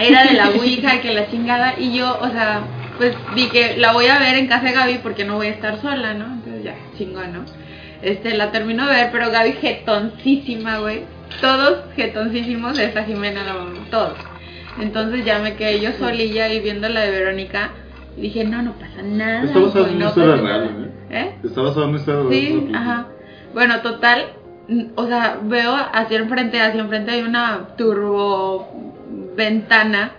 Era 0.00 0.24
de 0.24 0.34
la 0.34 0.50
Ouija, 0.50 1.00
que 1.00 1.12
la 1.12 1.30
chingada. 1.30 1.74
Y 1.78 1.96
yo, 1.96 2.18
o 2.20 2.28
sea, 2.30 2.62
pues 2.98 3.14
dije, 3.34 3.76
la 3.76 3.92
voy 3.92 4.06
a 4.06 4.18
ver 4.18 4.36
en 4.36 4.46
casa 4.48 4.66
de 4.66 4.72
Gaby 4.72 4.98
porque 5.02 5.24
no 5.24 5.36
voy 5.36 5.48
a 5.48 5.50
estar 5.50 5.80
sola, 5.80 6.14
¿no? 6.14 6.26
Entonces 6.26 6.64
ya, 6.64 6.74
chingón, 6.96 7.32
¿no? 7.32 7.44
Este, 8.02 8.34
la 8.34 8.50
termino 8.52 8.86
de 8.86 8.94
ver, 8.94 9.08
pero 9.12 9.30
Gaby 9.30 9.52
jetoncísima, 9.52 10.78
güey. 10.78 11.02
Todos 11.40 11.84
jetoncísimos, 11.94 12.78
esta 12.78 13.04
Jimena, 13.04 13.44
la 13.44 13.54
mamá, 13.54 13.78
todos. 13.90 14.14
Entonces 14.80 15.24
ya 15.24 15.38
me 15.38 15.56
quedé 15.56 15.80
yo 15.80 15.92
solilla 15.92 16.52
y 16.52 16.60
viendo 16.60 16.88
la 16.88 17.00
de 17.00 17.10
Verónica. 17.10 17.70
Y 18.16 18.22
dije, 18.22 18.44
no, 18.44 18.62
no 18.62 18.72
pasa 18.72 19.02
nada. 19.02 19.44
Está 19.44 19.58
basada 19.58 19.80
güey, 19.80 19.90
en 19.90 19.96
una 19.96 20.06
historia 20.08 20.36
real, 20.36 20.44
nada". 20.44 20.86
¿eh? 21.10 21.10
¿Eh? 21.10 21.34
Está 21.44 21.60
en 21.60 21.88
una 21.88 21.98
historia 21.98 22.20
real. 22.20 22.32
Sí, 22.32 22.70
ajá. 22.74 23.06
Bueno, 23.52 23.80
total, 23.80 24.26
o 24.94 25.06
sea, 25.06 25.38
veo 25.42 25.74
hacia 25.74 26.18
enfrente, 26.18 26.60
hacia 26.60 26.80
enfrente 26.80 27.10
hay 27.10 27.22
una 27.22 27.68
turbo 27.76 28.68
ventana. 29.36 30.12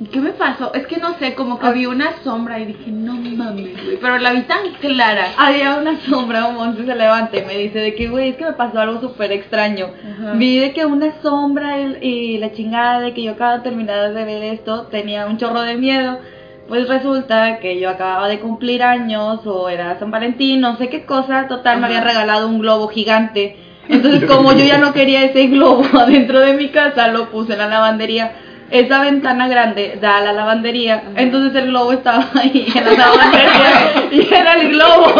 ¿Y 0.00 0.06
¿Qué 0.06 0.20
me 0.20 0.30
pasó? 0.30 0.74
Es 0.74 0.86
que 0.88 0.96
no 0.96 1.16
sé, 1.18 1.34
como 1.34 1.58
que 1.60 1.70
vi 1.72 1.86
una 1.86 2.14
sombra 2.24 2.58
y 2.58 2.66
dije, 2.66 2.90
no 2.90 3.14
mames, 3.14 3.84
güey. 3.84 3.96
Pero 4.00 4.18
la 4.18 4.32
vi 4.32 4.42
tan 4.42 4.72
clara. 4.80 5.28
había 5.36 5.76
una 5.76 6.00
sombra, 6.00 6.46
un 6.46 6.56
monstruo 6.56 6.86
se 6.86 6.96
levanta 6.96 7.38
y 7.38 7.44
me 7.44 7.56
dice 7.56 7.78
de 7.78 7.94
que, 7.94 8.08
güey, 8.08 8.30
es 8.30 8.36
que 8.36 8.44
me 8.44 8.54
pasó 8.54 8.80
algo 8.80 9.00
súper 9.00 9.30
extraño. 9.30 9.86
Ajá. 9.86 10.32
Vi 10.32 10.58
de 10.58 10.72
que 10.72 10.84
una 10.84 11.12
sombra 11.22 11.80
y, 11.80 11.98
y 12.00 12.38
la 12.38 12.52
chingada 12.52 13.00
de 13.00 13.14
que 13.14 13.22
yo 13.22 13.32
acababa 13.32 13.58
de 13.58 13.62
terminar 13.62 14.12
de 14.12 14.24
ver 14.24 14.42
esto 14.42 14.88
tenía 14.90 15.26
un 15.26 15.38
chorro 15.38 15.62
de 15.62 15.76
miedo. 15.76 16.18
Pues 16.66 16.88
resulta 16.88 17.58
que 17.58 17.78
yo 17.78 17.90
acababa 17.90 18.26
de 18.26 18.40
cumplir 18.40 18.82
años 18.82 19.46
o 19.46 19.68
era 19.68 19.98
San 19.98 20.10
Valentín, 20.10 20.60
no 20.60 20.76
sé 20.76 20.88
qué 20.88 21.04
cosa, 21.04 21.46
total, 21.46 21.78
me 21.78 21.86
había 21.86 22.00
regalado 22.00 22.48
un 22.48 22.58
globo 22.58 22.88
gigante. 22.88 23.56
Entonces, 23.88 24.24
como 24.28 24.52
yo 24.52 24.64
ya 24.64 24.78
no 24.78 24.92
quería 24.92 25.24
ese 25.24 25.46
globo 25.48 25.84
adentro 25.98 26.40
de 26.40 26.54
mi 26.54 26.70
casa, 26.70 27.08
lo 27.08 27.30
puse 27.30 27.52
en 27.52 27.58
la 27.58 27.68
lavandería. 27.68 28.32
Esa 28.70 29.02
ventana 29.02 29.46
grande 29.46 29.98
da 30.00 30.18
a 30.18 30.20
la 30.22 30.32
lavandería, 30.32 31.02
entonces 31.16 31.54
el 31.62 31.68
globo 31.68 31.92
estaba 31.92 32.26
ahí 32.34 32.66
en 32.74 32.84
la 32.84 32.92
lavandería 32.98 34.08
y 34.10 34.34
era 34.34 34.54
el 34.54 34.68
globo. 34.70 35.14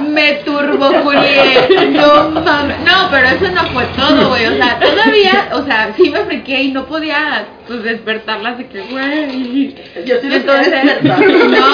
Me 0.08 0.34
turbo 0.44 0.90
Juliet. 1.02 1.90
No 1.90 2.30
mames. 2.30 2.78
No, 2.80 3.10
pero 3.10 3.28
eso 3.28 3.48
no 3.48 3.64
fue 3.72 3.84
todo, 3.96 4.28
güey. 4.28 4.46
O 4.46 4.56
sea, 4.56 4.78
todavía, 4.78 5.48
o 5.52 5.64
sea, 5.64 5.92
sí 5.96 6.10
me 6.10 6.20
friqué 6.20 6.62
y 6.62 6.72
no 6.72 6.86
podía 6.86 7.46
pues 7.66 7.82
despertarla 7.82 8.50
así 8.50 8.64
que, 8.64 8.80
güey. 8.82 9.74
Yo 10.06 10.16
sí 10.20 10.28
Entonces, 10.30 11.02
no, 11.02 11.66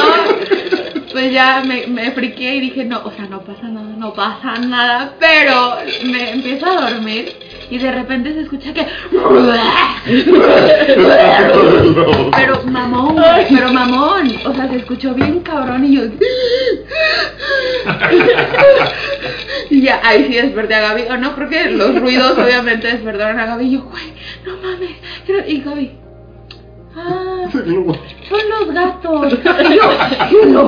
pues 1.12 1.32
ya 1.32 1.62
me, 1.64 1.86
me 1.86 2.10
friqué 2.10 2.56
y 2.56 2.60
dije, 2.60 2.84
no, 2.84 3.02
o 3.04 3.10
sea, 3.12 3.26
no 3.26 3.40
pasa 3.42 3.68
nada, 3.68 3.94
no 3.96 4.12
pasa 4.12 4.56
nada, 4.58 5.12
pero 5.20 5.76
me 6.04 6.30
empiezo 6.30 6.66
a 6.66 6.90
dormir 6.90 7.43
y 7.70 7.78
de 7.78 7.90
repente 7.92 8.32
se 8.32 8.40
escucha 8.42 8.72
que... 8.72 8.86
Pero 12.36 12.62
mamón, 12.64 13.16
pero 13.48 13.72
mamón, 13.72 14.32
o 14.44 14.54
sea, 14.54 14.68
se 14.68 14.76
escuchó 14.76 15.14
bien 15.14 15.40
cabrón 15.40 15.84
y 15.84 15.96
yo... 15.96 16.02
Y 19.70 19.82
ya, 19.82 20.00
ahí 20.04 20.26
sí 20.28 20.34
desperté 20.34 20.74
a 20.74 20.80
Gaby, 20.88 21.02
o 21.10 21.16
no, 21.16 21.34
creo 21.34 21.48
que 21.48 21.70
los 21.70 21.98
ruidos 22.00 22.38
obviamente 22.38 22.88
despertaron 22.88 23.40
a 23.40 23.46
Gaby 23.46 23.64
y 23.64 23.70
yo, 23.72 23.82
güey, 23.82 24.12
no 24.44 24.56
mames, 24.56 24.90
y 25.48 25.60
Gaby... 25.60 26.03
Ah, 26.96 27.48
son 27.52 28.38
los 28.50 28.74
gatos. 28.74 29.32
Yo, 30.32 30.44
no. 30.46 30.62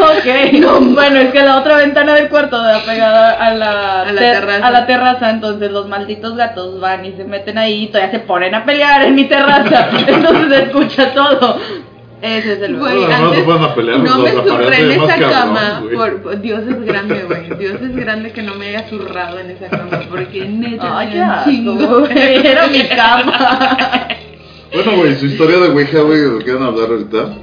Ok, 0.00 0.94
bueno, 0.94 1.20
es 1.20 1.32
que 1.32 1.42
la 1.42 1.58
otra 1.58 1.78
ventana 1.78 2.14
del 2.14 2.28
cuarto 2.28 2.60
da 2.62 2.80
pegada 2.84 3.32
a 3.32 3.54
la, 3.54 4.02
A 4.02 4.12
la 4.12 4.20
ter- 4.20 4.40
terraza. 4.40 4.66
a 4.66 4.70
la 4.70 4.86
terraza, 4.86 5.30
entonces 5.30 5.70
los 5.72 5.88
malditos 5.88 6.36
gatos 6.36 6.80
van 6.80 7.04
y 7.04 7.12
se 7.12 7.24
meten 7.24 7.58
ahí 7.58 7.84
y 7.84 7.86
todavía 7.88 8.10
se 8.12 8.20
ponen 8.20 8.54
a 8.54 8.64
pelear 8.64 9.02
en 9.04 9.14
mi 9.14 9.24
terraza, 9.24 9.88
entonces 10.06 10.48
se 10.48 10.62
escucha 10.64 11.12
todo. 11.14 11.58
Ese 12.22 12.52
es 12.52 12.60
el 12.62 12.76
Güey, 12.76 13.00
No, 13.00 13.08
no 13.08 13.14
antes 13.28 13.46
van 13.46 13.64
a 13.64 13.74
pelear, 13.74 13.98
no 14.00 14.18
me 14.18 14.30
zurré 14.30 14.78
en 14.82 14.90
esa 14.90 15.06
cabrón, 15.16 15.30
cama. 15.30 15.80
güey. 15.82 15.96
Por, 15.96 16.22
por- 16.22 16.40
Dios 16.42 16.60
es 16.68 16.84
grande, 16.84 17.22
güey. 17.26 17.58
Dios 17.58 17.80
es 17.80 17.96
grande 17.96 18.30
que 18.32 18.42
no 18.42 18.54
me 18.56 18.68
haya 18.68 18.86
zurrado 18.90 19.38
en 19.38 19.50
esa 19.52 19.68
cama. 19.70 20.00
Porque 20.10 20.44
neta, 20.46 20.98
Ay, 20.98 21.08
qué 21.12 21.20
asco, 21.22 22.06
era 22.10 22.66
mi 22.66 22.82
cama. 22.88 24.06
Bueno, 24.72 24.96
güey, 24.96 25.14
su 25.16 25.26
historia 25.26 25.58
de 25.58 25.68
Ouija, 25.68 26.00
güey, 26.00 26.22
¿lo 26.22 26.38
quieren 26.38 26.62
hablar 26.62 26.90
ahorita? 26.90 27.34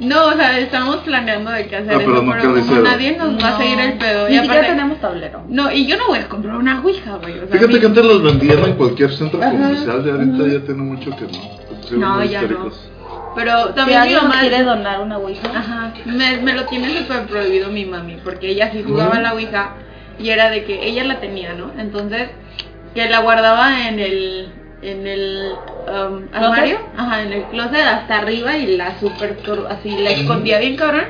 No, 0.00 0.26
o 0.28 0.32
sea, 0.32 0.58
estamos 0.58 0.96
planeando 0.98 1.50
de 1.50 1.66
qué 1.66 1.76
hacer 1.76 1.92
Ah, 1.94 1.98
pero 1.98 2.12
eso, 2.14 2.22
nunca 2.22 2.36
pero 2.38 2.48
lo 2.48 2.54
como 2.54 2.64
hicieron. 2.64 2.84
nadie 2.84 3.16
nos 3.18 3.44
va 3.44 3.48
a 3.48 3.58
seguir 3.58 3.80
el 3.80 3.92
pedo. 3.98 4.28
Ni 4.28 4.34
y 4.34 4.38
siquiera 4.38 4.54
aparte- 4.60 4.68
tenemos 4.76 5.00
tablero. 5.00 5.42
No, 5.48 5.70
y 5.72 5.86
yo 5.86 5.96
no 5.98 6.06
voy 6.06 6.18
a 6.20 6.28
comprar 6.28 6.56
una 6.56 6.80
ouija, 6.80 7.16
güey. 7.16 7.34
O 7.38 7.40
sea, 7.40 7.48
Fíjate 7.48 7.72
mi- 7.74 7.80
que 7.80 7.86
antes 7.86 8.04
los 8.04 8.22
vendían 8.22 8.58
en 8.64 8.72
cualquier 8.74 9.12
centro 9.12 9.42
Ajá, 9.42 9.50
comercial, 9.50 10.04
ya 10.04 10.12
ahorita 10.12 10.36
ajá. 10.44 10.52
ya 10.52 10.60
tiene 10.60 10.82
mucho 10.82 11.10
que 11.16 11.22
no. 11.24 11.32
Se 11.32 11.74
pusieron 11.74 12.00
No, 12.00 12.14
muy 12.16 12.28
ya 12.28 12.40
no. 12.40 12.46
histéricos. 12.46 12.90
Pero 13.34 13.66
Si 13.68 13.72
también 13.74 13.86
mi 14.00 14.02
alguien 14.06 14.22
mamá... 14.22 14.40
quiere 14.40 14.62
donar 14.62 15.00
una 15.02 15.18
ouija, 15.18 15.48
Ajá, 15.54 15.92
me, 16.06 16.36
me 16.38 16.52
lo 16.54 16.64
tiene 16.64 16.96
súper 16.98 17.26
prohibido 17.26 17.68
mi 17.70 17.84
mami, 17.84 18.16
porque 18.24 18.48
ella 18.50 18.70
sí 18.72 18.82
jugaba 18.86 19.16
a 19.16 19.20
la 19.20 19.34
Ouija 19.34 19.74
y 20.18 20.30
era 20.30 20.50
de 20.50 20.64
que 20.64 20.84
ella 20.86 21.04
la 21.04 21.20
tenía, 21.20 21.52
¿no? 21.52 21.70
Entonces, 21.78 22.30
que 22.94 23.08
la 23.08 23.20
guardaba 23.20 23.86
en 23.88 23.98
el, 24.00 24.48
en 24.82 25.06
el 25.06 25.52
um, 25.90 26.22
armario, 26.32 26.78
ajá, 26.96 27.22
en 27.22 27.32
el 27.32 27.42
closet 27.44 27.84
hasta 27.84 28.18
arriba 28.18 28.56
y 28.56 28.76
la 28.76 28.98
super, 28.98 29.36
así, 29.68 29.90
la 29.98 30.10
escondía 30.10 30.58
bien 30.58 30.76
cabrón 30.76 31.04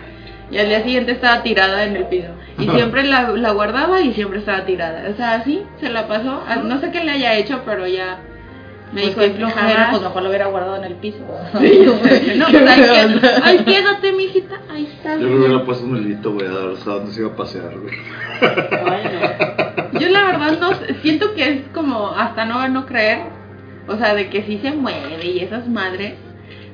y 0.50 0.58
al 0.58 0.68
día 0.68 0.82
siguiente 0.82 1.12
estaba 1.12 1.42
tirada 1.42 1.84
en 1.84 1.96
el 1.96 2.04
piso. 2.06 2.28
Y 2.58 2.68
siempre 2.68 3.04
la, 3.04 3.30
la 3.30 3.52
guardaba 3.52 4.00
y 4.00 4.12
siempre 4.12 4.40
estaba 4.40 4.64
tirada. 4.66 5.08
O 5.10 5.16
sea, 5.16 5.34
así 5.34 5.62
se 5.80 5.88
la 5.88 6.06
pasó. 6.08 6.42
Ah, 6.46 6.56
No 6.56 6.80
sé 6.80 6.90
qué 6.90 7.02
le 7.04 7.12
haya 7.12 7.36
hecho, 7.36 7.62
pero 7.64 7.86
ya 7.86 8.18
me 8.92 9.02
pues 9.02 9.16
dijo 9.16 9.36
flojera, 9.36 9.84
jamás- 9.84 9.90
pues 9.90 10.02
mejor 10.02 10.22
lo 10.22 10.28
hubiera 10.28 10.46
guardado 10.46 10.76
en 10.76 10.84
el 10.84 10.94
piso. 10.94 11.18
no, 11.54 12.46
pues 12.50 12.68
ahí 12.68 12.82
quédate, 12.82 13.42
ahí 13.44 13.58
quédate, 13.58 14.12
mijita, 14.12 14.60
ahí 14.68 14.92
está. 14.92 15.16
Yo 15.16 15.28
le 15.28 15.36
hubiera 15.36 15.64
puesto 15.64 15.84
un 15.86 15.96
hilito, 15.96 16.32
güey, 16.32 16.46
a 16.48 16.72
hasta 16.72 16.90
dónde 16.90 17.12
se 17.12 17.20
iba 17.20 17.30
a 17.30 17.36
pasear, 17.36 17.78
güey. 17.78 17.94
Bueno. 18.40 20.00
Yo 20.00 20.08
la 20.08 20.24
verdad 20.24 20.58
no 20.60 20.70
siento 21.02 21.34
que 21.34 21.48
es 21.48 21.60
como 21.72 22.08
hasta 22.10 22.44
no 22.44 22.66
no 22.68 22.86
creer. 22.86 23.39
O 23.90 23.96
sea, 23.96 24.14
de 24.14 24.30
que 24.30 24.42
sí 24.42 24.58
se 24.62 24.72
mueve 24.72 25.24
y 25.24 25.40
esas 25.40 25.68
madres. 25.68 26.14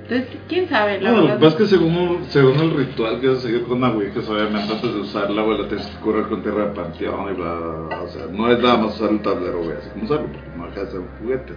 Entonces, 0.02 0.28
quién 0.48 0.68
sabe, 0.68 1.00
la 1.00 1.10
No, 1.10 1.20
lo 1.22 1.26
que 1.26 1.32
pasa 1.34 1.46
es 1.48 1.54
que 1.56 1.66
según, 1.66 2.24
según 2.28 2.60
el 2.60 2.76
ritual 2.76 3.20
que 3.20 3.26
vas 3.28 3.38
a 3.38 3.40
seguir 3.40 3.64
con 3.64 3.78
una 3.78 3.90
Ouija, 3.90 4.20
obviamente 4.20 4.72
antes 4.72 4.94
de 4.94 5.00
usarla, 5.00 5.42
güey, 5.42 5.58
la 5.62 5.68
tienes 5.68 5.86
que 5.88 5.96
curar 5.96 6.28
con 6.28 6.42
tierra 6.42 6.66
de 6.66 6.74
panteón 6.74 7.32
y 7.32 7.34
bla, 7.34 7.54
bla, 7.54 7.86
bla. 7.88 8.02
O 8.02 8.08
sea, 8.08 8.26
no 8.30 8.48
es 8.52 8.58
nada 8.60 8.76
más 8.76 8.94
usar 8.94 9.10
el 9.10 9.20
tablero, 9.22 9.58
güey, 9.64 9.76
así 9.76 9.88
como 9.90 10.04
usarlo, 10.04 10.26
porque 10.28 10.48
no 10.56 10.66
deja 10.68 10.80
de 10.84 10.90
ser 10.92 11.00
un 11.00 11.08
juguete. 11.20 11.52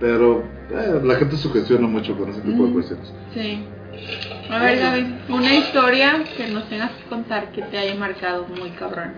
Pero 0.00 0.44
Eh, 0.70 1.00
la 1.02 1.14
gente 1.14 1.36
sugestiona 1.38 1.86
mucho 1.86 2.14
con 2.14 2.28
ese 2.28 2.42
tipo 2.42 2.66
de 2.66 2.72
cuestiones. 2.74 3.14
Sí. 3.32 3.64
A 4.50 4.58
ver, 4.58 4.78
Gaby, 4.78 5.14
una 5.30 5.54
historia 5.54 6.24
que 6.36 6.46
nos 6.48 6.68
tengas 6.68 6.90
que 6.90 7.04
contar 7.04 7.52
que 7.52 7.62
te 7.62 7.78
haya 7.78 7.94
marcado 7.94 8.46
muy 8.48 8.68
cabrón. 8.70 9.12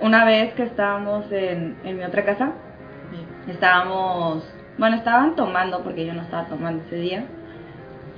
Una 0.00 0.24
vez 0.24 0.52
que 0.54 0.64
estábamos 0.64 1.30
en, 1.30 1.76
en 1.84 1.96
mi 1.96 2.02
otra 2.02 2.24
casa, 2.24 2.54
estábamos, 3.48 4.44
bueno, 4.80 4.96
estaban 4.96 5.36
tomando 5.36 5.82
porque 5.82 6.06
yo 6.06 6.14
no 6.14 6.22
estaba 6.22 6.46
tomando 6.46 6.82
ese 6.86 6.96
día. 6.96 7.24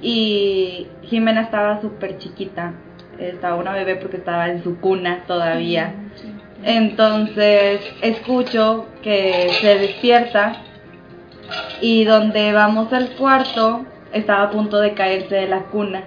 Y 0.01 0.87
Jimena 1.03 1.42
estaba 1.42 1.81
súper 1.81 2.18
chiquita, 2.18 2.72
estaba 3.18 3.57
una 3.57 3.72
bebé 3.72 3.96
porque 3.96 4.18
estaba 4.18 4.48
en 4.48 4.62
su 4.62 4.79
cuna 4.79 5.25
todavía. 5.27 5.92
Entonces 6.62 7.81
escucho 8.01 8.87
que 9.03 9.48
se 9.61 9.79
despierta 9.79 10.57
y 11.81 12.05
donde 12.05 12.53
vamos 12.53 12.92
al 12.92 13.11
cuarto 13.16 13.85
estaba 14.12 14.44
a 14.44 14.51
punto 14.51 14.79
de 14.79 14.94
caerse 14.94 15.35
de 15.35 15.48
la 15.48 15.64
cuna. 15.64 16.05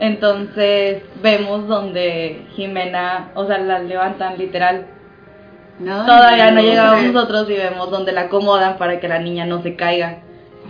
Entonces 0.00 1.02
vemos 1.22 1.68
donde 1.68 2.46
Jimena, 2.56 3.30
o 3.36 3.46
sea, 3.46 3.58
la 3.58 3.78
levantan 3.78 4.38
literal. 4.38 4.86
No, 5.80 6.04
Todavía 6.06 6.50
no 6.50 6.60
llegamos 6.60 6.96
hombre. 6.96 7.12
nosotros 7.12 7.50
y 7.50 7.54
vemos 7.54 7.90
donde 7.90 8.12
la 8.12 8.22
acomodan 8.22 8.78
para 8.78 8.98
que 9.00 9.08
la 9.08 9.18
niña 9.20 9.46
no 9.46 9.62
se 9.62 9.76
caiga. 9.76 10.18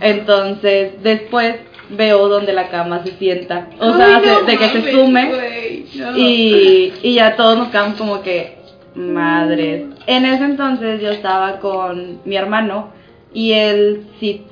Entonces 0.01 1.01
después 1.03 1.55
veo 1.89 2.27
donde 2.29 2.53
la 2.53 2.69
cama 2.69 3.01
se 3.03 3.11
sienta, 3.17 3.67
o 3.79 3.93
sea, 3.95 4.17
Ay, 4.17 4.23
no 4.25 4.41
de, 4.41 4.51
de 4.51 4.57
que 4.57 4.69
se 4.69 4.91
sume. 4.91 5.31
no. 5.95 6.17
Y, 6.17 6.93
y 7.01 7.13
ya 7.15 7.35
todos 7.35 7.57
nos 7.57 7.69
quedamos 7.69 7.97
como 7.97 8.21
que, 8.21 8.57
madres. 8.95 9.85
En 10.05 10.25
ese 10.25 10.43
entonces 10.45 11.01
yo 11.01 11.09
estaba 11.09 11.59
con 11.59 12.19
mi 12.25 12.35
hermano 12.35 12.89
y 13.33 13.53
él 13.53 14.05
sí, 14.19 14.45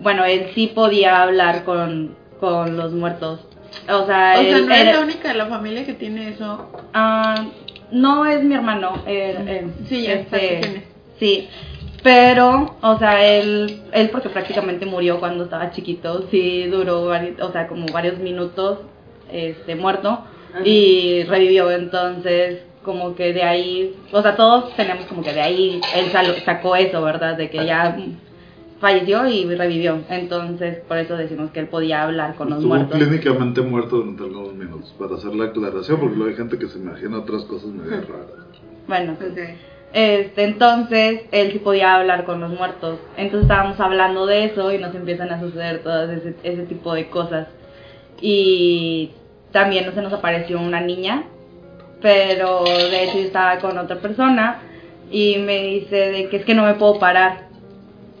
bueno, 0.00 0.24
él 0.24 0.50
sí 0.54 0.68
podía 0.74 1.22
hablar 1.22 1.64
con, 1.64 2.14
con 2.40 2.76
los 2.76 2.92
muertos. 2.92 3.40
O 3.84 3.86
sea, 3.86 3.98
O 4.00 4.06
sea, 4.06 4.40
él 4.40 4.66
no 4.66 4.74
eres 4.74 4.86
era- 4.88 4.92
la 4.98 5.00
única 5.04 5.28
de 5.28 5.34
la 5.34 5.46
familia 5.46 5.84
que 5.84 5.92
tiene 5.94 6.30
eso. 6.30 6.70
ah, 6.94 7.44
no 7.90 8.26
es 8.26 8.42
mi 8.42 8.54
hermano. 8.54 9.02
él- 9.06 9.48
él, 9.48 9.72
Sí, 9.88 10.06
este. 10.06 10.84
Sí, 11.18 11.48
pero, 12.02 12.76
o 12.80 12.98
sea, 12.98 13.24
él, 13.24 13.82
él 13.92 14.08
porque 14.10 14.28
prácticamente 14.28 14.86
murió 14.86 15.18
cuando 15.18 15.44
estaba 15.44 15.72
chiquito, 15.72 16.26
sí 16.30 16.64
duró, 16.66 17.10
vari- 17.10 17.40
o 17.42 17.50
sea, 17.50 17.66
como 17.66 17.86
varios 17.86 18.18
minutos, 18.18 18.78
este, 19.32 19.74
muerto, 19.74 20.10
Ajá. 20.54 20.60
y 20.64 21.24
revivió, 21.24 21.70
entonces, 21.72 22.62
como 22.84 23.14
que 23.16 23.32
de 23.32 23.42
ahí, 23.42 23.94
o 24.12 24.22
sea, 24.22 24.36
todos 24.36 24.74
tenemos 24.76 25.06
como 25.06 25.22
que 25.22 25.32
de 25.32 25.40
ahí, 25.42 25.80
él 25.96 26.12
sacó 26.44 26.76
eso, 26.76 27.02
¿verdad? 27.02 27.36
De 27.36 27.50
que 27.50 27.66
ya 27.66 27.96
falleció 28.80 29.26
y 29.26 29.44
revivió, 29.54 29.98
entonces, 30.08 30.78
por 30.86 30.98
eso 30.98 31.16
decimos 31.16 31.50
que 31.50 31.60
él 31.60 31.66
podía 31.66 32.04
hablar 32.04 32.36
con 32.36 32.50
los 32.50 32.58
Estuvo 32.58 32.74
muertos. 32.76 32.96
clínicamente 32.98 33.60
muerto 33.60 33.96
durante 33.96 34.22
algunos 34.22 34.54
minutos, 34.54 34.94
para 34.98 35.16
hacer 35.16 35.34
la 35.34 35.46
aclaración, 35.46 35.98
porque 35.98 36.16
luego 36.16 36.30
hay 36.30 36.36
gente 36.36 36.58
que 36.58 36.68
se 36.68 36.78
imagina 36.78 37.18
otras 37.18 37.44
cosas 37.44 37.70
medio 37.70 38.00
raras. 38.02 38.26
Bueno, 38.86 39.16
Este, 39.92 40.44
entonces 40.44 41.22
él 41.32 41.52
sí 41.52 41.58
podía 41.58 41.94
hablar 41.96 42.24
con 42.24 42.40
los 42.40 42.50
muertos. 42.50 42.98
Entonces 43.16 43.42
estábamos 43.50 43.80
hablando 43.80 44.26
de 44.26 44.44
eso 44.44 44.72
y 44.72 44.78
nos 44.78 44.94
empiezan 44.94 45.30
a 45.30 45.40
suceder 45.40 45.82
todas 45.82 46.10
ese, 46.10 46.34
ese 46.42 46.62
tipo 46.64 46.94
de 46.94 47.08
cosas. 47.08 47.48
Y 48.20 49.10
también 49.52 49.86
no 49.86 49.92
se 49.92 50.02
nos 50.02 50.12
apareció 50.12 50.60
una 50.60 50.80
niña, 50.80 51.24
pero 52.00 52.64
de 52.64 53.04
hecho 53.04 53.14
yo 53.18 53.24
estaba 53.24 53.58
con 53.58 53.76
otra 53.78 53.96
persona 53.96 54.60
y 55.10 55.38
me 55.38 55.62
dice 55.64 55.96
de 55.96 56.28
que 56.28 56.36
es 56.38 56.44
que 56.44 56.54
no 56.54 56.64
me 56.64 56.74
puedo 56.74 56.98
parar. 56.98 57.47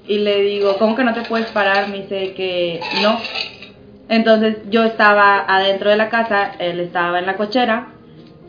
Y 0.08 0.18
le 0.18 0.40
digo, 0.40 0.76
¿cómo 0.78 0.96
que 0.96 1.04
no 1.04 1.12
te 1.12 1.20
puedes 1.22 1.50
parar? 1.50 1.88
Me 1.88 1.98
dice 1.98 2.32
que 2.32 2.80
no. 3.02 3.18
Entonces 4.08 4.56
yo 4.70 4.84
estaba 4.84 5.44
adentro 5.46 5.90
de 5.90 5.96
la 5.96 6.08
casa, 6.08 6.52
él 6.58 6.80
estaba 6.80 7.18
en 7.18 7.26
la 7.26 7.36
cochera, 7.36 7.88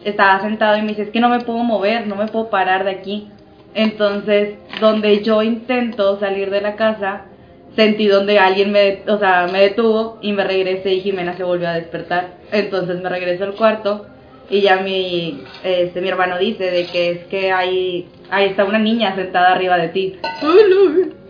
estaba 0.06 0.40
sentado 0.40 0.78
y 0.78 0.82
me 0.82 0.90
dice, 0.90 1.02
es 1.04 1.10
que 1.10 1.20
no 1.20 1.28
me 1.28 1.42
puedo 1.42 1.60
mover, 1.60 2.08
no 2.08 2.16
me 2.16 2.28
puedo 2.28 2.50
parar 2.50 2.86
de 2.86 2.92
aquí. 2.92 3.28
Entonces, 3.74 4.56
donde 4.80 5.22
yo 5.22 5.44
intento 5.44 6.18
salir 6.18 6.50
de 6.50 6.62
la 6.62 6.78
casa, 6.78 7.26
sentí 7.76 8.08
donde 8.08 8.40
alguien 8.40 8.72
me, 8.72 9.02
o 9.08 9.18
sea, 9.20 9.48
me 9.52 9.60
detuvo 9.60 10.18
y 10.22 10.32
me 10.32 10.46
regresé 10.46 10.94
y 10.94 11.02
Jimena 11.02 11.36
se 11.36 11.44
volvió 11.44 11.68
a 11.68 11.74
despertar. 11.74 12.30
Entonces 12.54 13.02
me 13.02 13.10
regreso 13.10 13.44
al 13.44 13.56
cuarto 13.56 14.06
y 14.50 14.62
ya 14.62 14.78
mi, 14.78 15.44
este, 15.64 16.02
mi 16.02 16.10
hermano 16.10 16.38
dice 16.38 16.72
de 16.72 16.88
que 16.88 17.12
es 17.12 17.26
que 17.26 17.52
ahí, 17.52 18.08
ahí 18.32 18.50
está 18.50 18.66
una 18.66 18.80
niña 18.80 19.16
sentada 19.16 19.54
arriba 19.54 19.78
de 19.78 19.90
ti. 19.90 20.20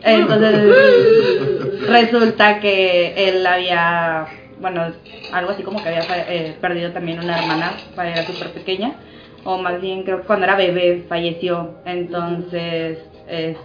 Entonces 0.03 1.87
resulta 1.87 2.59
que 2.59 3.29
él 3.29 3.45
había, 3.45 4.27
bueno, 4.61 4.93
algo 5.33 5.51
así 5.51 5.63
como 5.63 5.83
que 5.83 5.89
había 5.89 6.03
eh, 6.29 6.55
perdido 6.61 6.91
también 6.91 7.19
una 7.19 7.39
hermana, 7.39 7.73
era 7.97 8.25
súper 8.25 8.51
pequeña, 8.51 8.95
o 9.43 9.57
más 9.57 9.81
bien 9.81 10.03
creo 10.03 10.21
que 10.21 10.27
cuando 10.27 10.45
era 10.45 10.55
bebé 10.55 11.05
falleció, 11.09 11.75
entonces 11.85 12.99
es 13.27 13.57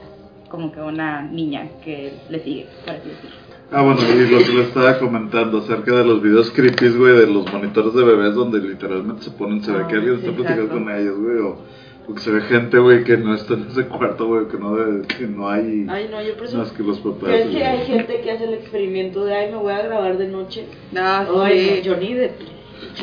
como 0.48 0.72
que 0.72 0.80
una 0.80 1.22
niña 1.22 1.68
que 1.84 2.12
le 2.28 2.40
sigue, 2.40 2.66
por 2.84 2.94
así 2.94 3.08
decirlo. 3.08 3.43
Ah, 3.70 3.82
bueno, 3.82 4.00
y 4.02 4.28
lo 4.30 4.38
que 4.38 4.52
le 4.52 4.62
estaba 4.62 4.98
comentando 4.98 5.58
acerca 5.58 5.96
de 5.96 6.04
los 6.04 6.22
videos 6.22 6.50
creepy, 6.50 6.90
güey, 6.90 7.16
de 7.16 7.26
los 7.26 7.50
monitores 7.52 7.92
de 7.94 8.04
bebés 8.04 8.34
donde 8.34 8.60
literalmente 8.60 9.22
se 9.24 9.30
ponen, 9.32 9.62
se 9.62 9.72
ve 9.72 9.78
que 9.88 9.94
Ah, 9.94 9.98
alguien 9.98 10.14
está 10.16 10.30
platicando 10.32 10.68
con 10.72 10.88
ellos, 10.90 11.18
güey, 11.18 11.38
o, 11.38 11.58
o 12.06 12.14
que 12.14 12.20
se 12.20 12.30
ve 12.30 12.42
gente, 12.42 12.78
güey, 12.78 13.02
que 13.02 13.16
no 13.16 13.34
está 13.34 13.54
en 13.54 13.66
ese 13.70 13.84
cuarto, 13.86 14.26
güey, 14.28 14.46
que 14.46 14.58
no, 14.58 14.76
de- 14.76 15.06
que 15.08 15.26
no 15.26 15.48
hay 15.48 15.86
Ay, 15.88 16.08
no, 16.10 16.22
yo 16.22 16.36
por 16.36 16.46
eso. 16.46 16.58
más 16.58 16.70
que 16.70 16.82
los 16.84 16.98
papás. 17.00 17.24
¿Crees 17.24 17.46
que 17.48 17.64
hay 17.64 17.86
gente 17.86 18.20
que 18.20 18.30
hace 18.30 18.44
el 18.44 18.54
experimento 18.54 19.24
de, 19.24 19.34
ay, 19.34 19.50
me 19.50 19.56
voy 19.56 19.72
a 19.72 19.82
grabar 19.82 20.18
de 20.18 20.28
noche? 20.28 20.66
No, 20.92 21.42
Ay, 21.42 21.58
sí. 21.58 21.74
no, 21.78 21.82
yo 21.82 21.96
ni 21.96 22.14
de. 22.14 22.30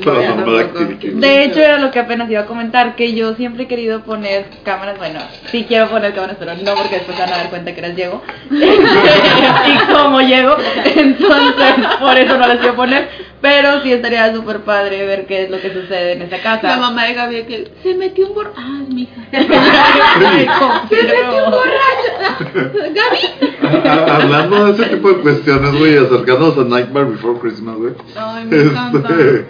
Paranormal 0.04 0.46
No, 0.46 0.60
Activity. 0.60 1.10
De 1.10 1.44
hecho, 1.44 1.60
era 1.60 1.78
lo 1.78 1.92
que 1.92 2.00
apenas 2.00 2.30
iba 2.30 2.42
a 2.42 2.46
comentar, 2.46 2.96
que 2.96 3.14
yo 3.14 3.36
siempre 3.36 3.64
he 3.64 3.68
querido 3.68 4.02
poner 4.02 4.46
cámaras, 4.64 4.98
bueno, 4.98 5.20
sí 5.52 5.66
quiero 5.68 5.90
poner 5.90 6.14
cámaras, 6.14 6.38
pero 6.40 6.56
no 6.56 6.76
porque 6.76 6.96
después 6.96 7.18
van 7.18 7.32
a 7.34 7.38
dar 7.38 7.50
cuenta 7.50 7.74
que 7.74 7.80
eras 7.80 7.96
Diego. 7.96 8.22
y 8.52 9.94
cómo 9.94 10.22
llego, 10.22 10.56
entonces 10.96 11.88
por 12.00 12.18
eso 12.18 12.38
no 12.38 12.48
las 12.48 12.58
quiero 12.58 12.76
poner, 12.76 13.10
pero 13.42 13.82
sí 13.82 13.92
estaría 13.92 14.34
súper 14.34 14.62
padre 14.62 15.06
ver 15.06 15.26
qué 15.26 15.44
es 15.44 15.50
lo 15.50 15.60
que 15.60 15.74
sucede 15.74 16.14
en 16.14 16.22
esa 16.22 16.38
casa. 16.42 16.68
La 16.68 16.78
mamá 16.78 17.06
de 17.06 17.14
Gaby 17.16 17.44
que 17.44 17.72
se 17.82 17.96
metió 17.96 18.28
un 18.28 18.36
borracho. 18.36 18.56
Ah, 18.58 18.82
mi 18.88 19.02
hija. 19.04 19.22
Se 20.90 21.04
metió 21.04 21.46
un 21.46 21.52
borracho. 21.52 22.72
Gaby. 22.94 23.88
Hablando 23.88 24.66
de 24.66 24.72
ese 24.74 24.96
tipo 24.96 25.10
de 25.10 25.22
cuestiones, 25.22 25.80
güey, 25.80 25.98
acercándonos 25.98 26.58
a 26.58 26.64
Nightmare 26.66 27.10
Before 27.10 27.40
Christmas, 27.40 27.78
güey. 27.78 27.94
Ay, 28.16 28.46
me 28.46 28.62
encanta. 28.62 29.10
Este, 29.10 29.46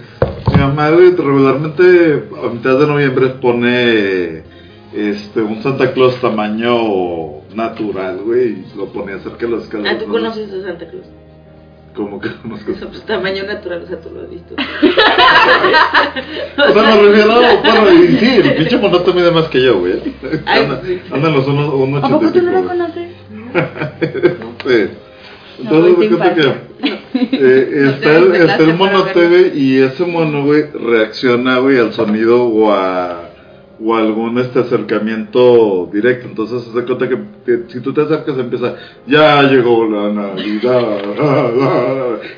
mi 0.51 0.58
mamá, 0.58 0.89
güey, 0.91 1.12
regularmente 1.15 2.30
a 2.43 2.49
mitad 2.49 2.80
de 2.80 2.88
noviembre 2.88 3.27
pone 3.41 4.43
este, 4.93 5.41
un 5.41 5.62
Santa 5.62 5.91
Claus 5.93 6.15
tamaño 6.21 7.41
natural, 7.54 8.19
güey, 8.23 8.49
y 8.49 8.73
lo 8.77 8.88
ponía 8.88 9.19
cerca 9.19 9.45
de 9.45 9.51
las 9.51 9.63
escaleras. 9.63 9.95
Ah, 9.95 9.99
tú 9.99 10.08
¿no? 10.08 10.13
conoces 10.13 10.51
a 10.54 10.62
Santa 10.63 10.89
Claus. 10.89 11.06
Como 11.95 12.19
que. 12.19 12.30
O 12.30 12.75
sea, 12.77 12.88
pues 12.88 13.06
tamaño 13.06 13.43
natural, 13.43 13.84
o 13.84 13.88
sea, 13.88 13.99
tú 13.99 14.10
lo 14.13 14.21
has 14.21 14.30
visto. 14.30 14.56
O 16.58 16.73
sea, 16.73 16.84
me 16.84 17.01
refiero, 17.01 17.34
bueno, 17.63 17.93
y 17.93 18.17
sí, 18.17 18.36
el 18.36 18.56
pinche 18.56 18.77
monote 18.77 19.13
mide 19.13 19.32
más 19.32 19.47
que 19.49 19.62
yo, 19.62 19.80
güey. 19.80 20.01
Ay, 20.45 20.63
Anda, 20.63 20.82
sí. 20.86 21.01
anda 21.12 21.27
en 21.27 21.36
los 21.36 21.47
unos, 21.47 21.73
unos 21.73 22.04
¿A 22.04 22.10
poco 22.10 22.32
tú 22.32 22.41
no 22.41 22.51
lo 22.51 22.67
conoces? 22.67 23.10
No, 25.62 25.69
Entonces, 25.69 25.91
es 25.91 25.97
me 25.99 26.17
cuenta 26.17 26.34
que 26.34 26.41
eh, 27.13 27.93
está, 27.93 28.17
el, 28.17 28.36
está 28.36 28.58
el 28.58 28.73
monote, 28.73 29.27
güey, 29.27 29.60
y 29.60 29.82
ese 29.82 30.06
mono, 30.06 30.43
güey, 30.43 30.63
reacciona, 30.73 31.60
güey, 31.60 31.77
al 31.77 31.93
sonido 31.93 32.45
o 32.45 32.71
a 32.71 33.31
o 33.84 33.96
algún 33.96 34.38
este 34.39 34.60
acercamiento 34.60 35.89
directo. 35.91 36.28
Entonces 36.28 36.63
se 36.63 36.84
cuenta 36.84 37.10
que, 37.10 37.17
si 37.70 37.80
tú 37.82 37.94
te 37.94 38.02
acercas 38.02 38.38
empieza, 38.38 38.76
ya 39.08 39.44
llegó 39.44 39.86
la 39.86 40.10
Navidad. 40.10 41.02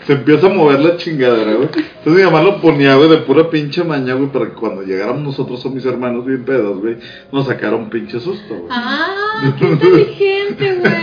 Se 0.05 0.13
empieza 0.13 0.47
a 0.47 0.53
mover 0.53 0.79
la 0.79 0.97
chingadera, 0.97 1.55
güey. 1.55 1.69
Entonces 1.73 2.13
mi 2.13 2.23
mamá 2.23 2.41
lo 2.41 2.61
ponía, 2.61 2.95
güey, 2.95 3.09
de 3.09 3.17
pura 3.17 3.49
pinche 3.49 3.83
maña, 3.83 4.13
güey, 4.13 4.29
para 4.31 4.45
que 4.45 4.53
cuando 4.53 4.83
llegáramos 4.83 5.23
nosotros 5.23 5.65
o 5.65 5.69
mis 5.69 5.85
hermanos 5.85 6.25
bien 6.25 6.45
pedos, 6.45 6.79
güey, 6.79 6.97
nos 7.31 7.47
sacara 7.47 7.75
un 7.75 7.89
pinche 7.89 8.19
susto, 8.19 8.55
güey. 8.55 8.67
Ah, 8.69 9.53
qué 9.59 9.65
inteligente, 9.65 10.79
güey. 10.79 11.02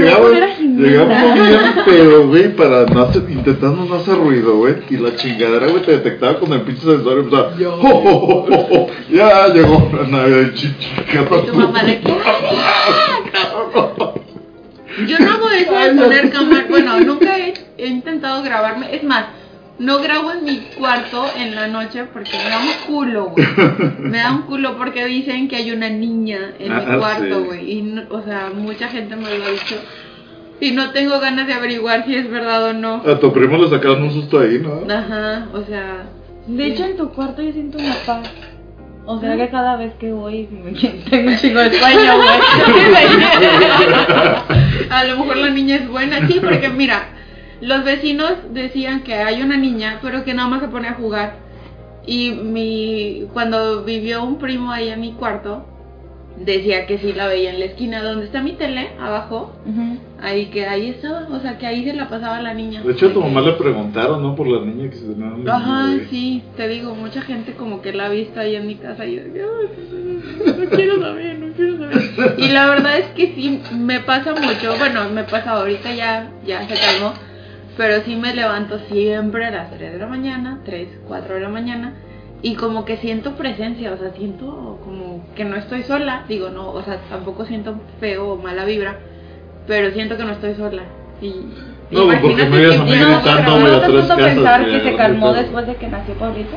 Llegaba, 0.00 0.22
poner 0.22 0.42
a 0.44 0.48
Jimena. 0.48 0.88
llegamos 0.88 1.34
bien 1.34 1.60
pedo, 1.84 2.26
güey, 2.28 2.48
para 2.56 2.84
no 2.86 3.02
hacer, 3.02 3.22
intentando 3.28 3.84
no 3.84 3.94
hacer 3.94 4.16
ruido, 4.16 4.56
güey. 4.56 4.74
Y 4.90 4.96
la 4.96 5.14
chingadera, 5.16 5.66
güey, 5.68 5.82
te 5.82 5.92
detectaba 5.92 6.38
con 6.38 6.52
el 6.52 6.60
pinche 6.62 6.82
sensor 6.82 7.16
y 7.16 7.20
empezaba, 7.20 7.52
"Jo, 7.58 7.70
jo, 7.80 8.00
jo, 8.00 8.46
jo, 8.48 8.56
jo, 8.68 8.86
ya 9.10 9.48
llegó 9.48 9.90
la 9.96 10.06
Navidad 10.08 10.50
y 10.50 10.54
chichi. 10.54 10.88
Y 11.12 11.16
tu 11.46 11.54
mamá 11.54 11.82
de 11.84 12.00
Yo 15.08 15.18
no 15.18 15.32
hago 15.32 15.50
eso 15.50 15.72
de 15.72 15.90
poner 16.00 16.30
cámara. 16.30 16.66
Bueno, 16.68 17.00
nunca 17.00 17.36
he, 17.38 17.54
he 17.78 17.86
intentado 17.88 18.42
grabarme. 18.44 18.94
Es 18.94 19.02
más, 19.02 19.24
no 19.78 19.98
grabo 20.00 20.30
en 20.32 20.44
mi 20.44 20.58
cuarto 20.78 21.24
en 21.36 21.54
la 21.54 21.66
noche 21.66 22.04
porque 22.12 22.30
me 22.36 22.48
da 22.50 22.58
un 22.60 22.72
culo, 22.86 23.24
güey. 23.30 23.46
Me 23.98 24.18
da 24.18 24.32
un 24.32 24.42
culo 24.42 24.76
porque 24.78 25.04
dicen 25.06 25.48
que 25.48 25.56
hay 25.56 25.72
una 25.72 25.90
niña 25.90 26.52
en 26.60 26.70
Ah, 26.72 26.84
mi 26.88 26.98
cuarto, 26.98 27.38
sí. 27.40 27.44
güey. 27.46 27.72
Y, 27.78 27.82
no- 27.82 28.02
o 28.10 28.22
sea, 28.22 28.50
mucha 28.54 28.88
gente 28.88 29.16
me 29.16 29.36
lo 29.36 29.44
ha 29.44 29.50
dicho. 29.50 29.76
y 30.60 30.70
no 30.70 30.90
tengo 30.92 31.18
ganas 31.18 31.48
de 31.48 31.54
averiguar 31.54 32.04
si 32.06 32.14
es 32.14 32.30
verdad 32.30 32.66
o 32.66 32.72
no. 32.72 33.02
A 33.06 33.18
tu 33.18 33.32
primo 33.32 33.58
le 33.58 33.68
sacaron 33.68 34.04
un 34.04 34.12
susto 34.12 34.38
ahí, 34.38 34.60
¿no? 34.62 34.82
Ajá, 34.94 35.48
o 35.52 35.62
sea, 35.64 36.04
De 36.46 36.66
hecho, 36.68 36.84
en 36.84 36.96
tu 36.96 37.08
cuarto 37.10 37.42
yo 37.42 37.52
siento 37.52 37.78
una 37.78 37.94
paz. 38.06 38.30
O 39.06 39.20
sea 39.20 39.36
que 39.36 39.48
cada 39.50 39.76
vez 39.76 39.92
que 40.00 40.10
voy 40.12 40.48
me 40.50 40.72
tengo 41.10 41.28
un 41.30 41.36
chingo 41.36 41.60
de 41.60 41.78
sueño, 41.78 42.16
güey. 42.16 42.38
a 44.90 45.04
lo 45.04 45.18
mejor 45.18 45.36
la 45.36 45.50
niña 45.50 45.76
es 45.76 45.88
buena, 45.88 46.26
sí, 46.26 46.38
porque 46.40 46.70
mira, 46.70 47.08
los 47.64 47.84
vecinos 47.84 48.32
decían 48.52 49.02
que 49.02 49.14
hay 49.14 49.42
una 49.42 49.56
niña, 49.56 49.98
pero 50.02 50.24
que 50.24 50.34
nada 50.34 50.48
más 50.48 50.60
se 50.60 50.68
pone 50.68 50.88
a 50.88 50.94
jugar. 50.94 51.36
Y 52.06 52.32
mi 52.32 53.26
cuando 53.32 53.84
vivió 53.84 54.22
un 54.24 54.38
primo 54.38 54.70
ahí 54.70 54.88
en 54.88 55.00
mi 55.00 55.12
cuarto, 55.12 55.64
decía 56.44 56.86
que 56.86 56.98
sí 56.98 57.12
la 57.12 57.26
veía 57.28 57.50
en 57.50 57.60
la 57.60 57.66
esquina 57.66 58.02
donde 58.02 58.26
está 58.26 58.42
mi 58.42 58.52
tele, 58.52 58.90
abajo, 59.00 59.52
Ujú. 59.64 59.98
ahí 60.20 60.46
que 60.46 60.66
ahí 60.66 60.90
estaba, 60.90 61.28
o 61.30 61.40
sea 61.40 61.58
que 61.58 61.66
ahí 61.66 61.84
se 61.84 61.94
la 61.94 62.08
pasaba 62.08 62.40
la 62.42 62.52
niña. 62.52 62.82
De 62.82 62.92
hecho, 62.92 63.06
a 63.06 63.12
tu 63.12 63.20
mamá 63.22 63.40
le 63.40 63.52
preguntaron, 63.52 64.20
¿no? 64.22 64.34
Por 64.34 64.48
la 64.48 64.64
niña 64.64 64.90
que 64.90 64.96
se 64.96 65.06
tenía 65.06 65.26
un 65.28 65.48
Ajá, 65.48 65.86
sí, 66.10 66.42
te 66.56 66.68
digo, 66.68 66.94
mucha 66.94 67.22
gente 67.22 67.52
como 67.52 67.80
que 67.80 67.92
la 67.92 68.06
ha 68.06 68.08
visto 68.10 68.40
ahí 68.40 68.56
en 68.56 68.66
mi 68.66 68.74
casa 68.74 69.06
y 69.06 69.14
yo, 69.16 69.22
"Ay, 69.22 70.58
no 70.58 70.70
quiero 70.70 71.00
saber, 71.00 71.38
no 71.38 71.54
quiero 71.54 71.78
saber. 71.78 72.34
Y 72.38 72.48
la 72.48 72.66
verdad 72.68 72.98
es 72.98 73.06
que 73.14 73.32
sí, 73.34 73.60
me 73.72 74.00
pasa 74.00 74.32
mucho, 74.34 74.76
bueno, 74.78 75.08
me 75.10 75.24
pasa 75.24 75.52
ahorita 75.52 75.94
ya, 75.94 76.30
ya 76.44 76.66
se 76.68 76.74
calmó, 76.74 77.14
pero 77.76 78.02
sí 78.02 78.16
me 78.16 78.34
levanto 78.34 78.78
siempre 78.90 79.46
a 79.46 79.50
las 79.50 79.70
3 79.70 79.92
de 79.92 79.98
la 79.98 80.06
mañana, 80.06 80.60
3, 80.64 80.88
4 81.06 81.34
de 81.34 81.40
la 81.40 81.48
mañana, 81.48 81.94
y 82.42 82.54
como 82.54 82.84
que 82.84 82.98
siento 82.98 83.36
presencia, 83.36 83.92
o 83.92 83.96
sea, 83.96 84.12
siento 84.12 84.78
como 84.84 85.24
que 85.34 85.44
no 85.44 85.56
estoy 85.56 85.82
sola, 85.82 86.24
digo, 86.28 86.50
no, 86.50 86.70
o 86.70 86.82
sea, 86.82 86.98
tampoco 87.08 87.46
siento 87.46 87.80
feo 88.00 88.32
o 88.32 88.36
mala 88.36 88.64
vibra, 88.64 88.98
pero 89.66 89.90
siento 89.92 90.16
que 90.16 90.24
no 90.24 90.32
estoy 90.32 90.54
sola. 90.54 90.82
Y, 91.20 91.34
No, 91.90 92.06
porque 92.20 92.46
me 92.46 92.58
veías 92.58 92.80
a 92.80 92.84
mí 92.84 92.90
gritando, 92.90 93.58
¿no 93.58 93.80
te 93.80 93.92
casas. 93.94 94.16
pensar 94.16 94.66
que 94.66 94.80
se 94.80 94.96
calmó 94.96 95.32
después 95.32 95.66
de 95.66 95.74
que 95.76 95.88
nació 95.88 96.14
Pablito? 96.14 96.56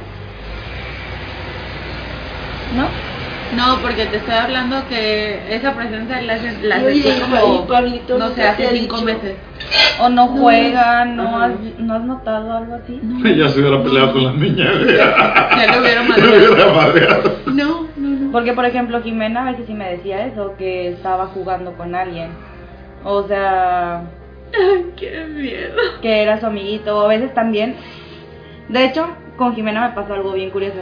¿No? 2.76 3.17
No, 3.56 3.78
porque 3.82 4.06
te 4.08 4.18
estoy 4.18 4.34
hablando 4.34 4.88
que 4.90 5.40
esa 5.56 5.74
presencia 5.74 6.22
la, 6.22 6.36
la 6.64 6.84
Oye, 6.86 7.02
sentí 7.02 7.18
y 7.18 7.22
como, 7.40 7.66
Pablito, 7.68 8.18
no 8.18 8.28
¿nunca 8.30 8.42
sé, 8.42 8.48
hace 8.48 8.68
ha 8.68 8.70
cinco 8.72 8.96
dicho? 8.98 9.06
meses. 9.06 9.36
¿O 10.02 10.10
no 10.10 10.28
juegan? 10.28 11.16
¿No 11.16 11.42
has, 11.42 11.52
¿No 11.80 11.94
has 11.96 12.04
notado 12.04 12.54
algo 12.58 12.76
así? 12.76 13.00
Ya 13.38 13.50
se 13.50 13.60
hubiera 13.60 13.82
peleado 13.84 14.14
con 14.14 14.24
la 14.26 14.34
niña. 14.34 14.70
Ya 15.58 15.74
lo 15.76 15.82
hubiera 15.82 16.04
madreado. 16.04 16.54
hubiera 16.54 16.74
madreado. 16.74 17.36
No, 17.48 17.88
no, 17.96 18.10
no. 18.26 18.32
Porque, 18.32 18.54
por 18.54 18.66
ejemplo, 18.66 19.02
Jimena 19.02 19.42
a 19.48 19.52
veces 19.52 19.66
sí 19.66 19.74
me 19.74 19.90
decía 19.90 20.26
eso, 20.28 20.54
que 20.58 20.90
estaba 20.90 21.28
jugando 21.28 21.74
con 21.74 21.96
alguien. 21.96 22.30
O 23.04 23.24
sea, 23.28 24.02
Ay, 24.54 24.86
qué 24.98 25.26
miedo. 25.30 25.76
que 26.02 26.22
era 26.22 26.40
su 26.40 26.46
amiguito, 26.46 26.98
o 26.98 27.06
a 27.06 27.08
veces 27.08 27.34
también. 27.34 27.76
De 28.70 28.84
hecho, 28.86 29.08
con 29.38 29.56
Jimena 29.56 29.88
me 29.88 29.96
pasó 29.96 30.14
algo 30.14 30.34
bien 30.34 30.50
curioso. 30.52 30.80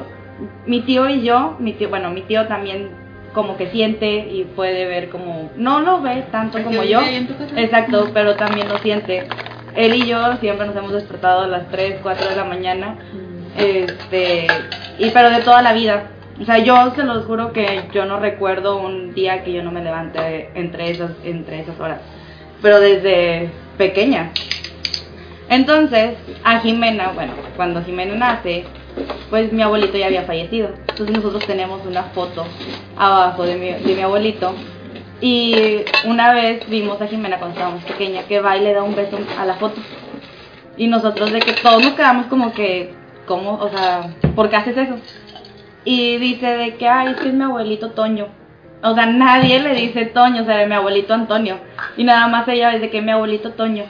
Mi 0.66 0.82
tío 0.82 1.10
y 1.10 1.22
yo, 1.24 1.56
mi 1.60 1.74
tío, 1.74 1.90
bueno, 1.90 2.10
mi 2.10 2.22
tío 2.22 2.48
también 2.48 2.90
como 3.34 3.58
que 3.58 3.68
siente 3.68 4.30
y 4.32 4.46
puede 4.56 4.86
ver 4.86 5.10
como, 5.10 5.52
no 5.58 5.82
lo 5.82 6.02
ve 6.02 6.24
tanto 6.32 6.58
¿El 6.58 6.64
que 6.64 6.70
como 6.70 6.84
yo. 6.84 7.02
Exacto, 7.56 8.10
pero 8.14 8.36
también 8.36 8.70
lo 8.70 8.78
siente. 8.80 9.28
Él 9.76 9.94
y 9.94 10.08
yo 10.08 10.38
siempre 10.38 10.68
nos 10.68 10.76
hemos 10.76 10.94
despertado 10.94 11.42
a 11.42 11.48
las 11.48 11.70
3, 11.70 12.00
4 12.02 12.30
de 12.30 12.36
la 12.36 12.46
mañana. 12.46 12.96
Este, 13.58 14.48
y 14.98 15.10
pero 15.10 15.30
de 15.30 15.42
toda 15.42 15.62
la 15.62 15.74
vida. 15.74 16.12
O 16.42 16.46
sea, 16.46 16.60
yo 16.60 16.94
se 16.96 17.04
los 17.04 17.26
juro 17.26 17.54
que 17.54 17.84
yo 17.94 18.06
no 18.06 18.20
recuerdo 18.20 18.78
un 18.78 19.14
día 19.14 19.44
que 19.44 19.54
yo 19.54 19.64
no 19.64 19.72
me 19.72 19.84
levante 19.84 20.50
entre 20.56 20.92
esas, 20.92 21.12
entre 21.24 21.62
esas 21.62 21.80
horas. 21.80 22.00
Pero 22.62 22.80
desde 22.80 23.50
pequeña. 23.78 24.32
Entonces, 25.50 26.16
a 26.44 26.60
Jimena, 26.60 27.12
bueno, 27.14 27.34
cuando 27.56 27.84
Jimena 27.84 28.16
nace, 28.16 28.66
pues 29.30 29.52
mi 29.52 29.62
abuelito 29.62 29.98
ya 29.98 30.08
había 30.08 30.24
fallecido. 30.24 30.70
Entonces 30.90 31.16
nosotros 31.16 31.46
tenemos 31.46 31.86
una 31.86 32.04
foto 32.04 32.46
abajo 32.98 33.44
de 33.44 33.56
mi, 33.56 33.72
de 33.72 33.96
mi 33.96 34.02
abuelito. 34.02 34.54
Y 35.22 35.84
una 36.06 36.34
vez 36.34 36.68
vimos 36.70 37.02
a 37.02 37.08
Jimena 37.08 37.38
cuando 37.38 37.56
estábamos 37.56 37.84
pequeña 37.84 38.24
que 38.24 38.42
va 38.42 38.58
y 38.58 38.62
le 38.62 38.74
da 38.74 38.84
un 38.84 38.96
beso 38.96 39.18
a 39.40 39.46
la 39.46 39.56
foto. 39.56 39.82
Y 40.78 40.88
nosotros 40.88 41.32
de 41.32 41.40
que 41.40 41.54
todos 41.54 41.84
nos 41.84 41.94
quedamos 41.94 42.26
como 42.28 42.54
que, 42.54 42.94
¿cómo? 43.26 43.54
O 43.56 43.70
sea, 43.70 44.14
¿por 44.36 44.50
qué 44.50 44.58
haces 44.58 44.78
eso? 44.78 44.96
Y 45.86 46.18
dice 46.18 46.48
de 46.48 46.76
que, 46.76 46.88
ay, 46.88 47.12
es 47.12 47.18
que 47.18 47.30
es 47.30 47.34
mi 47.34 47.44
abuelito 47.44 47.92
Toño. 47.92 48.28
O 48.84 48.94
sea, 48.94 49.06
nadie 49.06 49.60
le 49.60 49.74
dice 49.74 50.06
Toño, 50.06 50.44
o 50.44 50.46
sea, 50.46 50.66
mi 50.68 50.76
abuelito 50.76 51.14
Antonio. 51.14 51.58
Y 51.98 52.04
nada 52.04 52.28
más 52.28 52.48
ella 52.48 52.76
es 52.76 52.82
de 52.82 52.90
que 52.90 53.02
mi 53.02 53.12
abuelito 53.12 53.52
Toño. 53.52 53.86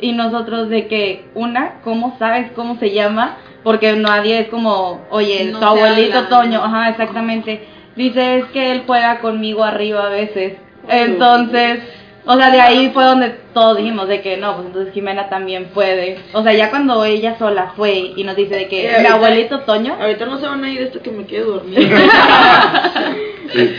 Y 0.00 0.12
nosotros 0.12 0.68
de 0.68 0.88
que, 0.88 1.24
una, 1.34 1.80
¿cómo 1.82 2.16
sabes 2.18 2.52
cómo 2.52 2.78
se 2.78 2.92
llama? 2.92 3.38
Porque 3.66 3.96
nadie 3.96 4.38
es 4.42 4.48
como, 4.48 5.04
oye, 5.10 5.46
No 5.46 5.58
tu 5.58 5.64
abuelito 5.64 6.18
habla. 6.18 6.28
Toño, 6.28 6.62
ajá, 6.62 6.90
exactamente. 6.90 7.66
Dice, 7.96 8.38
es 8.38 8.44
que 8.52 8.70
él 8.70 8.84
juega 8.86 9.18
conmigo 9.18 9.64
arriba 9.64 10.06
a 10.06 10.08
veces. 10.08 10.52
Entonces, 10.88 11.80
o 12.26 12.36
sea, 12.36 12.50
de 12.50 12.60
ahí 12.60 12.90
fue 12.92 13.04
donde 13.04 13.30
todos 13.54 13.76
dijimos 13.78 14.08
de 14.08 14.20
que 14.20 14.36
no, 14.36 14.54
pues 14.56 14.66
entonces 14.66 14.92
Jimena 14.92 15.28
también 15.28 15.66
puede. 15.72 16.18
O 16.32 16.42
sea, 16.42 16.52
ya 16.52 16.70
cuando 16.70 17.04
ella 17.04 17.36
sola 17.38 17.72
fue 17.76 18.12
y 18.16 18.24
nos 18.24 18.34
dice 18.36 18.54
de 18.56 18.68
que 18.68 18.82
mi 18.82 18.88
ahorita- 18.94 19.14
abuelito 19.14 19.60
Toño, 19.60 19.96
Ahorita 20.00 20.26
no 20.26 20.38
se 20.38 20.46
van 20.46 20.64
a 20.64 20.70
ir 20.70 20.80
esto 20.82 21.00
que 21.00 21.10
me 21.10 21.24
quede 21.24 21.44
dormida. 21.44 21.80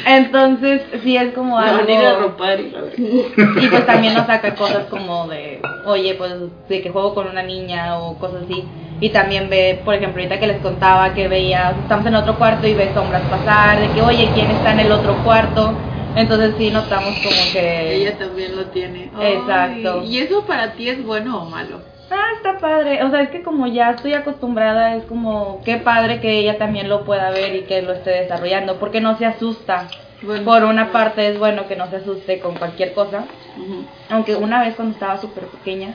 Entonces 0.05 0.81
sí 1.03 1.17
es 1.17 1.33
como 1.33 1.59
Me 1.59 1.65
algo. 1.67 1.79
van 1.79 1.87
a 1.89 1.91
ir 1.91 2.05
a 2.07 2.15
ropar 2.19 2.59
y 2.59 2.71
la 2.71 2.81
verdad. 2.81 2.97
Y 2.97 3.67
pues 3.67 3.85
también 3.85 4.13
nos 4.13 4.25
saca 4.25 4.55
cosas 4.55 4.85
como 4.89 5.27
de, 5.27 5.61
oye, 5.85 6.15
pues 6.15 6.33
de 6.69 6.81
que 6.81 6.89
juego 6.89 7.13
con 7.13 7.27
una 7.27 7.43
niña 7.43 7.97
o 7.99 8.17
cosas 8.17 8.43
así. 8.45 8.63
Y 8.99 9.09
también 9.09 9.49
ve, 9.49 9.79
por 9.85 9.93
ejemplo, 9.93 10.21
ahorita 10.23 10.39
que 10.39 10.47
les 10.47 10.57
contaba 10.61 11.13
que 11.13 11.27
veía, 11.27 11.75
estamos 11.83 12.05
en 12.07 12.15
otro 12.15 12.35
cuarto 12.37 12.65
y 12.65 12.73
ve 12.73 12.89
sombras 12.95 13.21
pasar, 13.29 13.79
de 13.79 13.89
que, 13.89 14.01
oye, 14.01 14.29
¿quién 14.33 14.49
está 14.49 14.71
en 14.71 14.79
el 14.79 14.91
otro 14.91 15.15
cuarto? 15.23 15.73
Entonces 16.15 16.55
sí 16.57 16.71
notamos 16.71 17.13
como 17.15 17.53
que... 17.53 17.95
Ella 17.95 18.17
también 18.17 18.55
lo 18.55 18.65
tiene. 18.67 19.11
Exacto. 19.19 20.01
Ay, 20.01 20.07
¿Y 20.15 20.19
eso 20.19 20.45
para 20.45 20.73
ti 20.73 20.89
es 20.89 21.03
bueno 21.05 21.43
o 21.43 21.45
malo? 21.45 21.81
Ah, 22.09 22.29
está 22.37 22.57
padre. 22.59 23.03
O 23.03 23.09
sea, 23.11 23.21
es 23.21 23.29
que 23.29 23.43
como 23.43 23.67
ya 23.67 23.91
estoy 23.91 24.13
acostumbrada, 24.13 24.95
es 24.95 25.03
como 25.05 25.61
qué 25.63 25.77
padre 25.77 26.19
que 26.21 26.39
ella 26.39 26.57
también 26.57 26.89
lo 26.89 27.03
pueda 27.03 27.29
ver 27.31 27.55
y 27.55 27.61
que 27.63 27.81
lo 27.81 27.93
esté 27.93 28.11
desarrollando, 28.11 28.77
porque 28.79 29.01
no 29.01 29.17
se 29.17 29.25
asusta. 29.25 29.87
Bueno, 30.21 30.45
Por 30.45 30.63
una 30.63 30.91
parte 30.91 31.27
es 31.27 31.37
bueno 31.37 31.67
que 31.67 31.75
no 31.75 31.87
se 31.89 31.97
asuste 31.97 32.39
con 32.39 32.55
cualquier 32.55 32.93
cosa, 32.93 33.25
Ujú. 33.55 33.85
aunque 34.09 34.35
una 34.35 34.61
vez 34.63 34.73
cuando 34.75 34.93
estaba 34.95 35.21
súper 35.21 35.45
pequeña, 35.45 35.93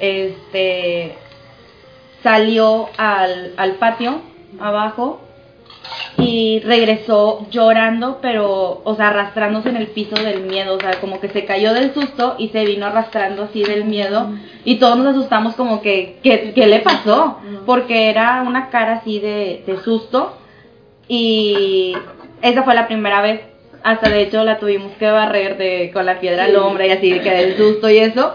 este, 0.00 1.14
salió 2.22 2.88
al, 2.96 3.52
al 3.56 3.72
patio 3.72 4.22
abajo 4.58 5.20
y 6.18 6.60
regresó 6.60 7.46
llorando, 7.50 8.18
pero, 8.22 8.80
o 8.84 8.94
sea, 8.96 9.08
arrastrándose 9.08 9.68
en 9.68 9.76
el 9.76 9.88
piso 9.88 10.14
del 10.16 10.42
miedo, 10.42 10.76
o 10.76 10.80
sea, 10.80 11.00
como 11.00 11.20
que 11.20 11.28
se 11.28 11.44
cayó 11.44 11.74
del 11.74 11.92
susto 11.92 12.36
y 12.38 12.48
se 12.48 12.64
vino 12.64 12.86
arrastrando 12.86 13.44
así 13.44 13.62
del 13.62 13.84
miedo 13.84 14.30
y 14.64 14.76
todos 14.76 14.96
nos 14.96 15.08
asustamos 15.08 15.54
como 15.56 15.82
que, 15.82 16.18
¿qué, 16.22 16.52
qué 16.54 16.66
le 16.66 16.80
pasó? 16.80 17.38
Porque 17.66 18.08
era 18.10 18.42
una 18.46 18.70
cara 18.70 18.94
así 18.94 19.18
de, 19.18 19.62
de 19.66 19.76
susto 19.82 20.36
y 21.08 21.94
esa 22.42 22.62
fue 22.62 22.74
la 22.74 22.86
primera 22.86 23.20
vez. 23.20 23.40
Hasta 23.82 24.08
de 24.08 24.22
hecho 24.22 24.42
la 24.44 24.58
tuvimos 24.58 24.92
que 24.98 25.10
barrer 25.10 25.58
de, 25.58 25.90
con 25.92 26.06
la 26.06 26.18
piedra 26.18 26.44
al 26.44 26.56
hombre 26.56 26.88
y 26.88 26.90
así 26.92 27.10
de 27.10 27.20
que 27.20 27.30
del 27.30 27.56
susto 27.56 27.90
y 27.90 27.98
eso. 27.98 28.34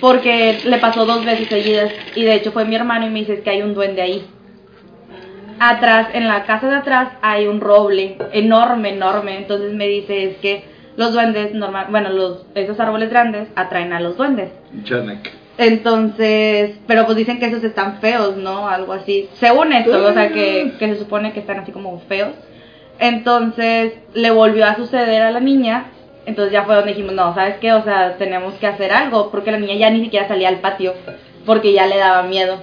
Porque 0.00 0.58
le 0.64 0.78
pasó 0.78 1.04
dos 1.04 1.24
veces 1.24 1.48
seguidas. 1.48 1.90
Y 2.14 2.22
de 2.22 2.34
hecho 2.34 2.52
fue 2.52 2.64
mi 2.64 2.76
hermano 2.76 3.06
y 3.06 3.10
me 3.10 3.18
dice 3.20 3.34
"Es 3.34 3.40
que 3.40 3.50
hay 3.50 3.62
un 3.62 3.74
duende 3.74 4.02
ahí. 4.02 4.24
Atrás, 5.60 6.08
en 6.12 6.28
la 6.28 6.44
casa 6.44 6.68
de 6.68 6.76
atrás 6.76 7.08
hay 7.22 7.46
un 7.46 7.60
roble 7.60 8.16
enorme, 8.32 8.90
enorme. 8.90 9.36
Entonces 9.36 9.72
me 9.72 9.86
dice 9.86 10.24
es 10.24 10.36
que 10.38 10.64
los 10.96 11.12
duendes 11.12 11.54
normal, 11.54 11.86
bueno, 11.90 12.10
los 12.10 12.46
esos 12.54 12.78
árboles 12.80 13.10
grandes 13.10 13.48
atraen 13.54 13.92
a 13.92 14.00
los 14.00 14.16
duendes. 14.16 14.50
Entonces, 15.58 16.78
pero 16.86 17.04
pues 17.04 17.16
dicen 17.16 17.40
que 17.40 17.46
esos 17.46 17.64
están 17.64 18.00
feos, 18.00 18.36
¿no? 18.36 18.68
Algo 18.68 18.92
así. 18.92 19.28
Según 19.34 19.72
esto, 19.72 20.04
o 20.04 20.12
sea, 20.12 20.32
que, 20.32 20.74
que 20.78 20.88
se 20.88 20.96
supone 20.96 21.32
que 21.32 21.40
están 21.40 21.58
así 21.58 21.72
como 21.72 21.98
feos. 22.00 22.30
Entonces, 23.00 23.94
le 24.14 24.30
volvió 24.30 24.66
a 24.66 24.76
suceder 24.76 25.22
a 25.22 25.32
la 25.32 25.40
niña. 25.40 25.86
Entonces 26.26 26.52
ya 26.52 26.64
fue 26.64 26.76
donde 26.76 26.92
dijimos, 26.92 27.14
no, 27.14 27.34
¿sabes 27.34 27.56
qué? 27.60 27.72
O 27.72 27.82
sea, 27.82 28.16
tenemos 28.18 28.54
que 28.54 28.68
hacer 28.68 28.92
algo. 28.92 29.30
Porque 29.30 29.50
la 29.50 29.58
niña 29.58 29.74
ya 29.74 29.90
ni 29.90 30.00
siquiera 30.00 30.28
salía 30.28 30.48
al 30.48 30.60
patio. 30.60 30.94
Porque 31.44 31.72
ya 31.72 31.86
le 31.86 31.98
daba 31.98 32.22
miedo. 32.22 32.58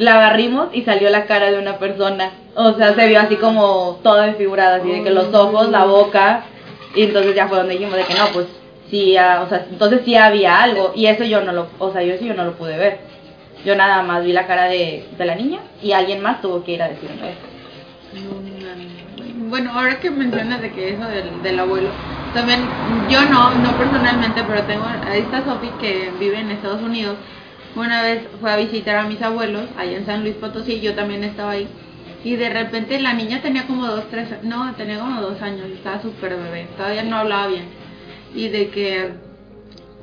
La 0.00 0.14
agarrimos 0.14 0.68
y 0.72 0.80
salió 0.80 1.10
la 1.10 1.26
cara 1.26 1.50
de 1.50 1.58
una 1.58 1.76
persona. 1.76 2.30
O 2.54 2.72
sea, 2.72 2.94
se 2.94 3.06
vio 3.06 3.20
así 3.20 3.36
como 3.36 4.00
toda 4.02 4.28
desfigurada, 4.28 4.76
así 4.76 4.90
de 4.90 5.02
que 5.02 5.10
los 5.10 5.34
ojos, 5.34 5.68
la 5.68 5.84
boca. 5.84 6.44
Y 6.94 7.02
entonces 7.02 7.34
ya 7.34 7.48
fue 7.48 7.58
donde 7.58 7.74
dijimos 7.74 7.96
de 7.96 8.04
que 8.04 8.14
no, 8.14 8.28
pues 8.32 8.46
sí, 8.90 9.18
ah, 9.18 9.42
o 9.44 9.48
sea, 9.50 9.66
entonces 9.70 10.00
sí 10.06 10.16
había 10.16 10.62
algo. 10.62 10.92
Y 10.94 11.04
eso 11.04 11.24
yo 11.24 11.42
no 11.42 11.52
lo, 11.52 11.66
o 11.78 11.92
sea, 11.92 12.02
yo 12.02 12.16
sí 12.16 12.24
yo 12.24 12.32
no 12.32 12.46
lo 12.46 12.54
pude 12.54 12.78
ver. 12.78 13.00
Yo 13.62 13.76
nada 13.76 14.02
más 14.02 14.24
vi 14.24 14.32
la 14.32 14.46
cara 14.46 14.64
de, 14.64 15.04
de 15.18 15.24
la 15.26 15.34
niña 15.34 15.58
y 15.82 15.92
alguien 15.92 16.22
más 16.22 16.40
tuvo 16.40 16.64
que 16.64 16.72
ir 16.72 16.82
a 16.82 16.88
decirme 16.88 17.32
eso. 17.32 18.30
bueno, 19.50 19.72
ahora 19.74 20.00
que 20.00 20.10
mencionas 20.10 20.62
de 20.62 20.72
que 20.72 20.94
eso 20.94 21.04
del, 21.04 21.42
del 21.42 21.60
abuelo, 21.60 21.90
también 22.32 22.60
yo 23.10 23.20
no, 23.26 23.50
no 23.50 23.76
personalmente, 23.76 24.42
pero 24.48 24.62
tengo, 24.62 24.86
ahí 25.06 25.20
está 25.20 25.44
Sofi 25.44 25.68
que 25.78 26.10
vive 26.18 26.38
en 26.38 26.52
Estados 26.52 26.80
Unidos. 26.80 27.16
Una 27.76 28.02
vez 28.02 28.22
fue 28.40 28.50
a 28.50 28.56
visitar 28.56 28.96
a 28.96 29.04
mis 29.08 29.22
abuelos 29.22 29.64
allá 29.76 29.96
en 29.98 30.06
San 30.06 30.22
Luis 30.22 30.34
Potosí, 30.34 30.80
yo 30.80 30.94
también 30.94 31.22
estaba 31.24 31.52
ahí. 31.52 31.68
Y 32.24 32.36
de 32.36 32.50
repente 32.50 32.98
la 33.00 33.14
niña 33.14 33.40
tenía 33.40 33.66
como 33.66 33.86
dos, 33.86 34.04
tres, 34.10 34.28
no, 34.42 34.74
tenía 34.74 34.98
como 34.98 35.20
dos 35.20 35.40
años, 35.40 35.66
estaba 35.70 36.02
súper 36.02 36.36
bebé, 36.36 36.66
todavía 36.76 37.02
no 37.04 37.16
hablaba 37.16 37.46
bien. 37.46 37.64
Y 38.34 38.48
de 38.48 38.68
que 38.70 39.10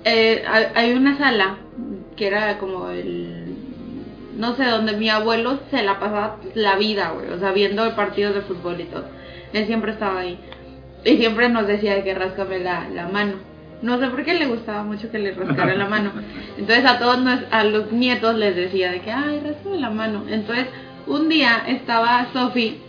eh, 0.06 0.44
hay- 0.76 0.94
una 0.94 1.18
sala 1.18 1.58
que 2.16 2.28
era 2.28 2.58
como 2.58 2.90
el, 2.90 3.56
no 4.38 4.56
sé, 4.56 4.66
donde 4.66 4.94
mi 4.94 5.10
abuelo 5.10 5.60
se 5.70 5.84
la 5.84 6.00
pasaba 6.00 6.38
la 6.56 6.76
vida, 6.78 7.12
güey, 7.12 7.30
o 7.30 7.40
sea, 7.40 7.52
viendo 7.52 7.96
partidos 7.96 8.34
de 8.36 8.42
fútbol 8.42 8.80
y 8.80 8.86
todo. 8.86 9.06
Él 9.54 9.66
siempre 9.68 9.92
estaba 9.92 10.20
ahí. 10.22 10.40
Y 11.06 11.18
siempre 11.18 11.50
nos 11.50 11.68
decía 11.68 11.96
de 11.96 12.04
que 12.04 12.14
rascame 12.16 12.60
la 12.60 13.08
mano. 13.12 13.34
No 13.82 14.00
sé 14.00 14.08
por 14.08 14.24
qué 14.24 14.34
le 14.34 14.48
gustaba 14.48 14.84
mucho 14.84 15.10
que 15.12 15.20
le 15.20 15.34
rascara 15.34 15.76
la 15.76 15.88
mano. 15.88 16.12
Entonces 16.58 16.86
a 16.86 16.98
todos 17.00 17.20
nos- 17.24 17.44
a 17.52 17.64
los 17.64 17.92
nietos 17.92 18.36
les 18.36 18.56
decía 18.56 18.92
de 18.92 19.02
que, 19.02 19.12
ay, 19.12 19.40
rascame 19.46 19.80
la 19.80 19.90
mano. 19.92 20.24
Entonces 20.30 20.66
un 21.06 21.30
día 21.30 21.64
estaba 21.68 22.28
Sofi 22.34 22.80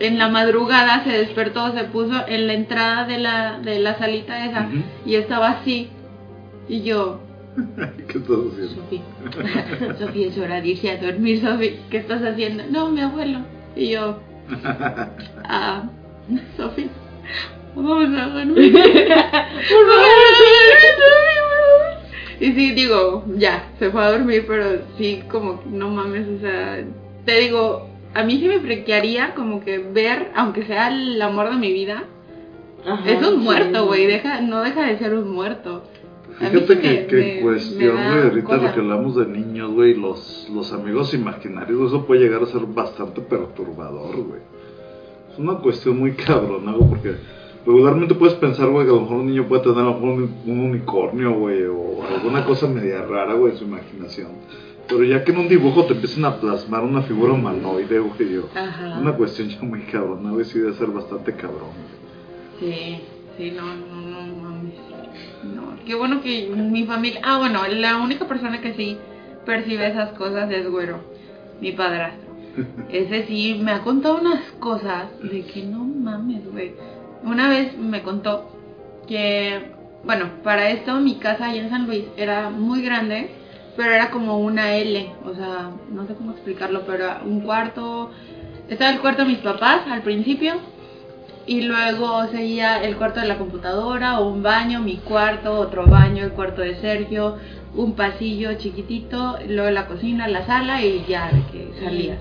en 0.00 0.18
la 0.18 0.28
madrugada, 0.28 1.04
se 1.04 1.10
despertó, 1.10 1.72
se 1.72 1.84
puso 1.84 2.14
en 2.26 2.46
la 2.46 2.54
entrada 2.54 3.04
de 3.04 3.18
la, 3.18 3.58
de 3.58 3.80
la 3.80 3.98
salita 3.98 4.44
esa 4.46 4.66
y 5.04 5.14
estaba 5.16 5.48
así. 5.50 5.88
Y 6.68 6.82
yo, 6.82 7.20
¿Qué 8.08 8.18
estás 8.18 8.36
haciendo? 8.52 8.74
Sofi, 8.74 9.02
Sofi, 9.98 10.24
es 10.24 10.38
hora 10.38 10.60
de 10.60 10.68
irse 10.68 10.90
a 10.90 10.96
dormir, 10.98 11.40
Sofi. 11.40 11.80
¿Qué 11.90 11.96
estás 11.98 12.22
haciendo? 12.22 12.62
No, 12.70 12.88
mi 12.90 13.00
abuelo. 13.00 13.40
Y 13.76 13.90
yo, 13.90 14.20
ah, 15.44 15.82
Sofi, 16.56 16.88
vamos 17.74 18.08
a. 18.16 18.28
Por 18.34 19.86
favor. 19.86 20.06
Y 22.40 22.52
sí, 22.52 22.70
digo, 22.70 23.24
ya, 23.36 23.72
se 23.80 23.90
fue 23.90 24.00
a 24.00 24.12
dormir, 24.12 24.44
pero 24.46 24.82
sí, 24.96 25.24
como, 25.28 25.60
que 25.60 25.70
no 25.70 25.90
mames, 25.90 26.24
o 26.28 26.38
sea, 26.40 26.84
te 27.24 27.40
digo, 27.40 27.88
a 28.14 28.22
mí 28.22 28.38
sí 28.38 28.46
me 28.46 28.60
frequearía 28.60 29.34
como 29.34 29.64
que 29.64 29.78
ver, 29.78 30.30
aunque 30.36 30.64
sea 30.64 30.86
el 30.88 31.20
amor 31.20 31.50
de 31.50 31.56
mi 31.56 31.72
vida, 31.72 32.04
Ajá, 32.86 33.10
es 33.10 33.18
un 33.26 33.40
sí. 33.40 33.42
muerto, 33.44 33.86
güey, 33.86 34.06
deja, 34.06 34.40
no 34.40 34.62
deja 34.62 34.86
de 34.86 34.98
ser 34.98 35.14
un 35.14 35.32
muerto. 35.34 35.82
Fíjate 36.38 36.60
sí 36.60 36.66
que, 36.76 37.06
que 37.08 37.16
me- 37.16 37.38
en 37.38 37.42
cuestión, 37.42 37.96
güey, 37.96 38.22
ahorita 38.28 38.46
cosa. 38.46 38.62
lo 38.68 38.72
que 38.72 38.80
hablamos 38.80 39.16
de 39.16 39.26
niños, 39.26 39.72
güey, 39.72 39.94
los, 39.94 40.48
los 40.54 40.72
amigos 40.72 41.12
imaginarios, 41.14 41.88
eso 41.88 42.06
puede 42.06 42.20
llegar 42.20 42.40
a 42.44 42.46
ser 42.46 42.60
bastante 42.66 43.20
perturbador, 43.20 44.14
güey. 44.14 44.40
Es 45.38 45.44
una 45.44 45.54
cuestión 45.60 46.00
muy 46.00 46.14
cabrona, 46.14 46.72
güey, 46.72 46.88
porque 46.88 47.14
regularmente 47.64 48.16
puedes 48.16 48.34
pensar, 48.34 48.68
güey, 48.70 48.84
que 48.86 48.90
a 48.90 48.96
lo 48.96 49.02
mejor 49.02 49.16
un 49.18 49.26
niño 49.28 49.46
puede 49.46 49.62
tener 49.62 49.78
a 49.78 49.82
lo 49.84 49.94
mejor 49.94 50.08
un, 50.08 50.34
un 50.46 50.58
unicornio, 50.58 51.32
güey, 51.34 51.62
o 51.62 52.02
alguna 52.12 52.44
cosa 52.44 52.66
media 52.66 53.02
rara, 53.02 53.34
güey, 53.34 53.52
en 53.52 53.58
su 53.58 53.64
imaginación. 53.64 54.32
Pero 54.88 55.04
ya 55.04 55.22
que 55.22 55.30
en 55.30 55.38
un 55.38 55.48
dibujo 55.48 55.84
te 55.84 55.92
empiezan 55.92 56.24
a 56.24 56.40
plasmar 56.40 56.82
una 56.82 57.02
figura 57.02 57.34
humanoide, 57.34 58.00
güey, 58.00 58.34
yo, 58.34 58.48
Ajá. 58.52 58.98
una 58.98 59.12
cuestión 59.12 59.48
ya 59.48 59.62
muy 59.62 59.82
cabrona, 59.82 60.32
güey, 60.32 60.44
sí 60.44 60.58
debe 60.58 60.74
ser 60.74 60.88
bastante 60.88 61.32
cabrón. 61.34 61.70
Sí, 62.58 62.98
sí, 63.36 63.52
no, 63.52 63.62
no, 63.76 64.00
no 64.10 64.42
mames. 64.42 64.74
No, 65.54 65.76
qué 65.86 65.94
bueno 65.94 66.20
que 66.20 66.48
mi 66.48 66.84
familia. 66.84 67.20
Ah, 67.22 67.38
bueno, 67.38 67.60
la 67.68 67.98
única 67.98 68.26
persona 68.26 68.60
que 68.60 68.74
sí 68.74 68.96
percibe 69.46 69.86
esas 69.86 70.14
cosas 70.14 70.50
es 70.50 70.68
güero, 70.68 70.98
mi 71.60 71.70
padrastro. 71.70 72.27
Ese 72.90 73.26
sí 73.26 73.60
me 73.62 73.72
ha 73.72 73.80
contado 73.80 74.18
unas 74.18 74.42
cosas 74.58 75.06
de 75.22 75.44
que 75.44 75.62
no 75.62 75.84
mames, 75.84 76.50
güey. 76.50 76.74
Una 77.22 77.48
vez 77.48 77.76
me 77.76 78.02
contó 78.02 78.50
que, 79.06 79.72
bueno, 80.04 80.26
para 80.42 80.70
esto 80.70 81.00
mi 81.00 81.16
casa 81.16 81.46
allá 81.46 81.62
en 81.62 81.70
San 81.70 81.86
Luis 81.86 82.04
era 82.16 82.50
muy 82.50 82.82
grande, 82.82 83.30
pero 83.76 83.92
era 83.92 84.10
como 84.10 84.38
una 84.38 84.74
L, 84.74 85.12
o 85.24 85.34
sea, 85.34 85.70
no 85.90 86.06
sé 86.06 86.14
cómo 86.14 86.32
explicarlo, 86.32 86.82
pero 86.86 87.04
un 87.24 87.40
cuarto. 87.40 88.10
Estaba 88.68 88.90
el 88.90 89.00
cuarto 89.00 89.22
de 89.22 89.28
mis 89.28 89.38
papás 89.38 89.80
al 89.88 90.02
principio, 90.02 90.54
y 91.48 91.62
luego 91.62 92.26
seguía 92.26 92.82
el 92.82 92.96
cuarto 92.96 93.20
de 93.20 93.26
la 93.26 93.38
computadora 93.38 94.20
o 94.20 94.28
un 94.28 94.42
baño, 94.42 94.80
mi 94.80 94.98
cuarto, 94.98 95.58
otro 95.58 95.86
baño, 95.86 96.22
el 96.22 96.32
cuarto 96.32 96.60
de 96.60 96.76
Sergio, 96.76 97.38
un 97.74 97.94
pasillo 97.94 98.54
chiquitito, 98.54 99.38
luego 99.48 99.70
la 99.70 99.86
cocina, 99.86 100.26
la 100.28 100.44
sala 100.46 100.82
y 100.82 101.04
ya 101.08 101.30
de 101.32 101.42
que 101.52 101.70
salías. 101.84 102.18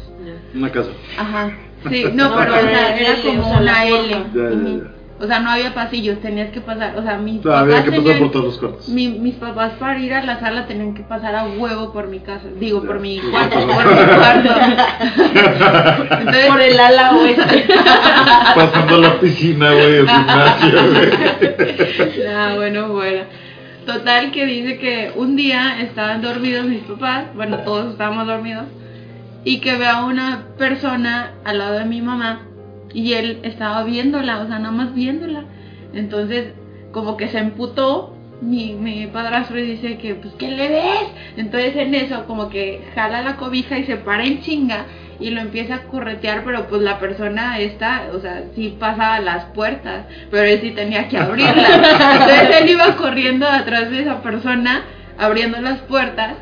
Una 0.54 0.72
casa. 0.72 0.90
Ajá. 1.18 1.52
Sí, 1.90 2.06
no, 2.12 2.30
No, 2.32 2.36
pero 2.38 2.56
o 2.56 2.60
sea, 2.62 2.98
era 2.98 3.22
como 3.22 3.42
o 3.42 3.50
sea, 3.52 3.62
la 3.62 3.72
una 3.72 3.86
L. 3.86 3.98
forma. 4.16 4.26
Ya, 4.34 4.42
ya, 4.42 4.56
Ujú. 4.56 4.78
ya. 4.80 4.92
O 5.20 5.26
sea, 5.28 5.40
no 5.40 5.50
había 5.52 5.74
pasillos, 5.76 6.20
tenías 6.22 6.50
que 6.52 6.60
pasar, 6.62 6.96
o 6.98 7.02
sea, 7.04 7.18
mis 7.18 7.40
O 7.40 7.44
sea, 7.50 7.60
había 7.60 7.76
papás 7.78 7.86
que 7.86 7.90
pasar 7.92 8.04
tenían- 8.04 8.20
por 8.20 8.32
todos 8.32 8.46
los 8.46 8.58
cuartos. 8.58 8.90
mi- 8.90 9.08
mis 9.20 9.36
papás 9.36 9.74
para 9.80 10.00
ir 10.00 10.14
a 10.14 10.24
la 10.24 10.40
sala 10.40 10.66
tenían 10.68 10.94
que 10.96 11.04
pasar 11.04 11.36
a 11.36 11.46
huevo 11.46 11.94
por 11.94 12.08
mi 12.08 12.20
casa, 12.20 12.46
digo, 12.60 12.82
por 12.84 13.00
mi 13.00 13.20
cuarto, 13.20 13.56
por 13.60 13.86
mi 13.86 14.16
cuarto. 14.16 14.50
Entonces, 16.20 16.46
Por 16.48 16.62
el 16.62 16.80
ala 16.80 17.16
oeste. 17.16 17.66
Pasando 18.56 18.98
la 18.98 19.20
piscina, 19.20 19.72
güey, 19.72 19.96
el 19.98 20.10
gimnasio, 20.10 20.72
güey. 20.92 22.28
Ah, 22.28 22.54
bueno, 22.56 22.90
bueno. 22.90 23.22
Total 23.88 24.32
que 24.32 24.46
dice 24.46 24.78
que 24.80 25.14
un 25.16 25.38
día 25.38 25.80
estaban 25.80 26.22
dormidos 26.22 26.66
mis 26.66 26.84
papás, 26.84 27.34
bueno, 27.34 27.60
todos 27.60 27.94
estábamos 27.94 28.28
dormidos, 28.28 28.66
y 29.46 29.62
que 29.62 29.78
ve 29.78 29.88
a 29.88 30.04
una 30.04 30.50
persona 30.58 31.32
al 31.46 31.60
lado 31.60 31.80
de 31.80 31.86
mi 31.86 32.02
mamá 32.02 32.42
y 32.94 33.14
él 33.14 33.40
estaba 33.44 33.86
viéndola, 33.86 34.42
o 34.42 34.48
sea, 34.48 34.60
nada 34.60 34.74
más 34.74 34.94
viéndola. 34.94 35.46
Entonces, 35.94 36.52
como 36.92 37.16
que 37.16 37.30
se 37.30 37.38
emputó 37.38 38.14
mi, 38.42 38.74
mi 38.74 39.08
padrastro 39.08 39.58
y 39.58 39.64
dice 39.64 39.98
que, 39.98 40.16
pues, 40.16 40.34
¿qué 40.34 40.52
le 40.52 40.68
ves? 40.68 41.08
Entonces 41.38 41.78
en 41.78 41.96
eso, 41.96 42.26
como 42.26 42.50
que 42.50 42.82
jala 42.94 43.22
la 43.22 43.38
cobija 43.38 43.80
y 43.80 43.86
se 43.86 43.96
para 43.96 44.26
en 44.26 44.42
chinga 44.42 44.86
y 45.20 45.32
lo 45.32 45.42
empieza 45.42 45.76
a 45.76 45.84
corretear, 45.84 46.44
pero 46.44 46.68
pues 46.68 46.82
la 46.82 47.00
persona 47.00 47.60
esta, 47.60 48.04
o 48.14 48.20
sea, 48.20 48.44
sí 48.56 48.76
pasaba 48.80 49.20
las 49.20 49.46
puertas, 49.46 50.06
pero 50.30 50.44
él 50.44 50.60
sí 50.62 50.72
tenía 50.72 51.08
que 51.08 51.18
abrirlas. 51.18 51.70
Entonces 51.70 52.62
él 52.62 52.70
iba 52.70 52.96
corriendo 52.96 53.48
atrás 53.48 53.90
de 53.90 54.02
esa 54.02 54.22
persona, 54.22 54.84
abriendo 55.18 55.60
las 55.60 55.80
puertas 55.80 56.36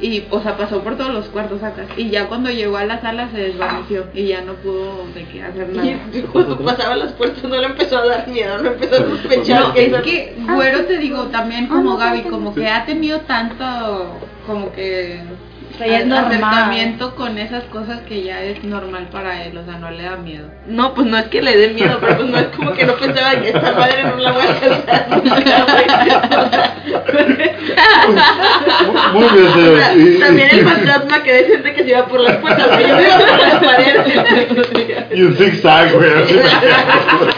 y, 0.00 0.24
o 0.30 0.40
sea, 0.40 0.56
pasó 0.56 0.82
por 0.82 0.96
todos 0.96 1.12
los 1.12 1.26
cuartos 1.26 1.62
acá. 1.62 1.84
Y 1.96 2.10
ya 2.10 2.26
cuando 2.26 2.50
llegó 2.50 2.76
a 2.76 2.84
la 2.84 3.00
sala 3.00 3.28
se 3.30 3.38
desvaneció 3.38 4.06
y 4.12 4.26
ya 4.26 4.40
no 4.40 4.54
pudo 4.54 5.06
de 5.14 5.24
qué 5.24 5.42
hacer 5.42 5.68
nada. 5.68 5.98
Y 6.12 6.20
cuando 6.22 6.58
pasaba 6.58 6.96
las 6.96 7.12
puertas 7.12 7.44
no 7.44 7.56
le 7.56 7.66
empezó 7.66 7.98
a 7.98 8.06
dar 8.06 8.28
miedo, 8.28 8.58
no 8.58 8.70
empezó 8.70 8.96
a 8.96 9.08
sospechar 9.08 9.60
No, 9.60 9.72
que 9.72 9.86
es 9.86 10.02
que, 10.02 10.36
güero, 10.52 10.84
te 10.86 10.98
digo, 10.98 11.24
también 11.28 11.68
como 11.68 11.92
no, 11.92 11.96
Gaby, 11.96 12.22
no, 12.22 12.30
como 12.30 12.54
que 12.54 12.68
ha 12.68 12.84
tenido 12.84 13.20
tanto, 13.20 14.18
como 14.46 14.72
que 14.72 15.20
O 15.74 15.78
sea, 15.78 15.86
ya 15.86 15.98
es 16.00 16.06
normal. 16.06 16.26
acercamiento 16.32 17.14
con 17.16 17.36
esas 17.38 17.64
cosas 17.64 18.00
que 18.02 18.22
ya 18.22 18.42
es 18.42 18.62
normal 18.64 19.08
para 19.10 19.44
él, 19.44 19.56
o 19.58 19.64
sea, 19.64 19.78
no 19.78 19.90
le 19.90 20.02
da 20.04 20.16
miedo. 20.16 20.46
No, 20.66 20.94
pues 20.94 21.06
no 21.06 21.16
es 21.18 21.24
que 21.26 21.42
le 21.42 21.56
dé 21.56 21.68
miedo, 21.74 21.98
pero 22.00 22.16
pues 22.16 22.28
no 22.28 22.38
es 22.38 22.46
como 22.56 22.72
que 22.72 22.86
no 22.86 22.94
pensaba 22.96 23.32
que 23.40 23.48
esta 23.48 23.72
madre 23.72 24.04
no 24.04 24.16
la 24.16 24.32
voy 24.32 24.44
a 24.44 24.54
güey. 25.14 25.24
Muy 29.14 29.24
bien, 29.32 29.48
señor. 29.54 29.78
también 30.20 30.48
el 30.50 30.64
fantasma 30.64 31.22
que 31.22 31.32
de 31.32 31.44
gente 31.44 31.72
que 31.74 31.82
se 31.84 31.90
iba 31.90 32.06
por 32.06 32.20
las 32.20 32.36
puertas, 32.36 32.66
güey. 32.68 32.88
Yo 32.88 32.96
me 32.96 33.02
iba 33.02 33.18
por 33.18 33.38
las 33.38 33.64
paredes. 33.64 35.08
Y 35.14 35.22
un 35.22 35.36
zigzag, 35.36 35.92
güey. 35.92 36.10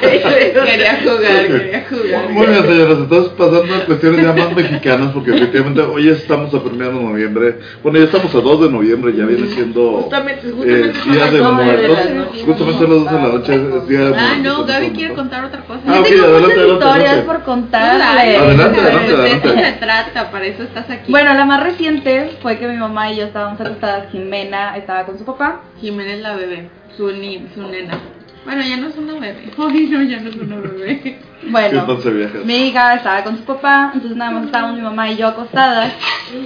Quería 0.01 0.99
jugar, 1.03 1.47
quería 1.47 1.85
jugar. 1.89 2.29
Muy 2.31 2.47
bien, 2.47 2.63
señores. 2.63 2.99
Entonces, 2.99 3.33
pasando 3.37 3.75
a 3.75 3.85
cuestiones 3.87 4.23
ya 4.25 4.33
más 4.33 4.53
mexicanas, 4.55 5.11
porque 5.13 5.35
efectivamente 5.37 5.81
hoy 5.83 6.09
estamos 6.09 6.55
a 6.55 6.63
primero 6.63 6.96
de 6.99 7.05
noviembre. 7.05 7.59
Bueno, 7.83 7.99
ya 7.99 8.05
estamos 8.05 8.35
a 8.35 8.41
2 8.41 8.61
de 8.63 8.71
noviembre, 8.71 9.13
ya 9.17 9.25
viene 9.25 9.47
siendo 9.49 9.93
Justamente, 10.03 10.49
eh, 10.49 10.53
justamente 10.53 10.99
son 11.03 11.13
Día 11.13 11.25
de 11.31 11.39
12 11.39 11.43
de 11.47 11.65
Muertos. 11.65 11.89
la 12.05 12.15
noche. 12.15 12.43
Justamente 12.45 12.85
a 12.85 12.89
las 12.89 12.99
12 13.05 13.15
de 13.15 13.23
la 13.23 13.29
noche 13.29 13.55
es 13.55 13.89
Día 13.89 13.99
de 14.01 14.09
Muertos. 14.11 14.29
Ah, 14.31 14.37
no, 14.43 14.65
Gaby 14.65 14.91
quiere 14.91 15.15
contar 15.15 15.45
otra 15.45 15.61
cosa. 15.63 15.81
Ah, 15.87 15.95
Yo 15.95 16.01
ok, 16.01 16.07
tengo 16.09 16.25
adelante, 16.25 16.47
muchas 16.47 16.59
adelante, 16.59 16.85
historias 16.87 17.09
adelante. 17.13 17.33
por 17.33 17.43
contarles. 17.45 18.07
Adelante, 18.07 18.81
de 18.81 18.87
adelante, 18.89 19.13
eso 19.13 19.21
adelante. 19.23 19.65
se 19.65 19.73
trata, 19.79 20.31
para 20.31 20.47
eso 20.47 20.63
estás 20.63 20.91
aquí. 20.91 21.11
Bueno, 21.11 21.35
la 21.35 21.45
más 21.45 21.63
reciente 21.63 22.31
fue 22.43 22.59
que 22.59 22.67
mi 22.69 22.77
mamá 22.77 23.13
y 23.13 23.17
yo 23.17 23.25
estábamos 23.25 23.61
acostadas. 23.61 24.11
Jimena 24.13 24.77
estaba 24.77 25.05
con 25.05 25.19
su 25.19 25.25
papá. 25.25 25.63
Jimena 25.81 26.13
es 26.15 26.21
la 26.21 26.35
bebé, 26.35 26.69
su, 26.97 27.11
ni, 27.13 27.47
su 27.55 27.63
nena. 27.63 27.99
Bueno, 28.47 28.63
ya 28.63 28.77
no 28.79 28.89
es 28.89 28.97
una 28.97 29.13
bebé. 29.15 29.37
Ay, 29.59 29.87
no, 29.91 30.03
ya 30.03 30.21
no 30.21 30.31
es 30.31 30.37
una 30.37 30.57
bebé. 30.57 31.19
Bueno, 31.49 31.81
entonces 31.81 32.17
viajas. 32.17 32.45
mi 32.45 32.69
hija 32.69 32.95
estaba 32.95 33.23
con 33.25 33.37
su 33.37 33.45
papá, 33.45 33.91
entonces 33.93 34.17
nada 34.17 34.31
más 34.31 34.45
estábamos 34.47 34.77
mi 34.77 34.83
mamá 34.83 35.11
y 35.11 35.17
yo 35.17 35.29
acostadas 35.29 35.93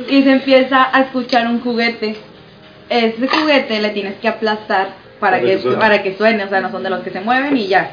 y 0.09 0.23
se 0.23 0.33
empieza 0.33 0.89
a 0.93 1.03
escuchar 1.03 1.47
un 1.47 1.61
juguete. 1.61 2.17
Ese 2.89 3.29
juguete 3.29 3.81
le 3.81 3.91
tienes 3.91 4.15
que 4.17 4.27
aplastar 4.29 4.89
para 5.21 5.37
Para 5.39 5.43
que, 5.43 5.59
para 5.79 6.03
que 6.03 6.17
suene, 6.17 6.45
o 6.45 6.49
sea, 6.49 6.61
no 6.61 6.71
son 6.71 6.83
de 6.83 6.91
los 6.91 7.01
que 7.01 7.11
se 7.11 7.21
mueven 7.21 7.57
y 7.57 7.69
ya. 7.69 7.91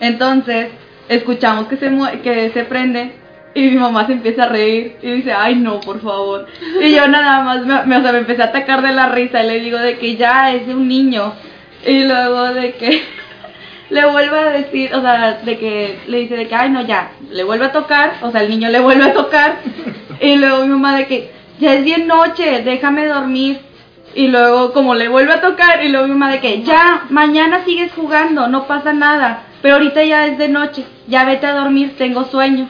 Entonces, 0.00 0.68
escuchamos 1.08 1.66
que 1.66 1.76
se 1.76 1.90
mue- 1.90 2.20
que 2.22 2.50
se 2.50 2.64
prende 2.64 3.12
y 3.54 3.62
mi 3.68 3.76
mamá 3.76 4.06
se 4.06 4.12
empieza 4.14 4.44
a 4.44 4.48
reír 4.48 4.96
y 5.02 5.10
dice, 5.12 5.32
"Ay, 5.32 5.56
no, 5.56 5.80
por 5.80 6.00
favor." 6.00 6.46
Y 6.80 6.92
yo 6.94 7.06
nada 7.08 7.42
más 7.44 7.66
me, 7.66 7.82
me- 7.84 7.96
o 7.98 8.02
sea, 8.02 8.12
me 8.12 8.18
empecé 8.18 8.42
a 8.42 8.46
atacar 8.46 8.82
de 8.82 8.92
la 8.92 9.08
risa 9.08 9.42
y 9.42 9.46
le 9.46 9.60
digo 9.60 9.78
de 9.78 9.98
que 9.98 10.16
ya 10.16 10.52
es 10.52 10.66
de 10.66 10.74
un 10.74 10.88
niño. 10.88 11.32
Y 11.86 12.04
luego 12.04 12.52
de 12.54 12.74
que 12.74 13.02
le 13.90 14.06
vuelve 14.06 14.38
a 14.38 14.50
decir, 14.50 14.94
o 14.94 15.00
sea, 15.00 15.40
de 15.44 15.58
que 15.58 15.98
le 16.06 16.18
dice 16.18 16.36
de 16.36 16.48
que, 16.48 16.54
ay, 16.54 16.70
no, 16.70 16.86
ya, 16.86 17.12
le 17.30 17.44
vuelve 17.44 17.66
a 17.66 17.72
tocar, 17.72 18.14
o 18.22 18.30
sea, 18.30 18.42
el 18.42 18.50
niño 18.50 18.70
le 18.70 18.80
vuelve 18.80 19.04
a 19.04 19.12
tocar, 19.12 19.56
y 20.20 20.36
luego 20.36 20.62
mi 20.62 20.68
mamá 20.68 20.96
de 20.96 21.06
que, 21.06 21.32
ya 21.58 21.74
es 21.74 21.84
bien 21.84 22.06
noche, 22.06 22.62
déjame 22.62 23.06
dormir. 23.06 23.60
Y 24.14 24.28
luego 24.28 24.74
como 24.74 24.94
le 24.94 25.08
vuelve 25.08 25.32
a 25.32 25.40
tocar 25.40 25.82
y 25.82 25.88
luego 25.88 26.06
mi 26.06 26.12
mamá 26.12 26.30
de 26.32 26.40
que 26.40 26.62
ya, 26.62 27.06
mañana 27.08 27.64
sigues 27.64 27.92
jugando, 27.92 28.46
no 28.46 28.66
pasa 28.66 28.92
nada, 28.92 29.44
pero 29.62 29.76
ahorita 29.76 30.04
ya 30.04 30.26
es 30.26 30.36
de 30.36 30.48
noche, 30.48 30.84
ya 31.08 31.24
vete 31.24 31.46
a 31.46 31.54
dormir, 31.54 31.94
tengo 31.96 32.24
sueño. 32.24 32.68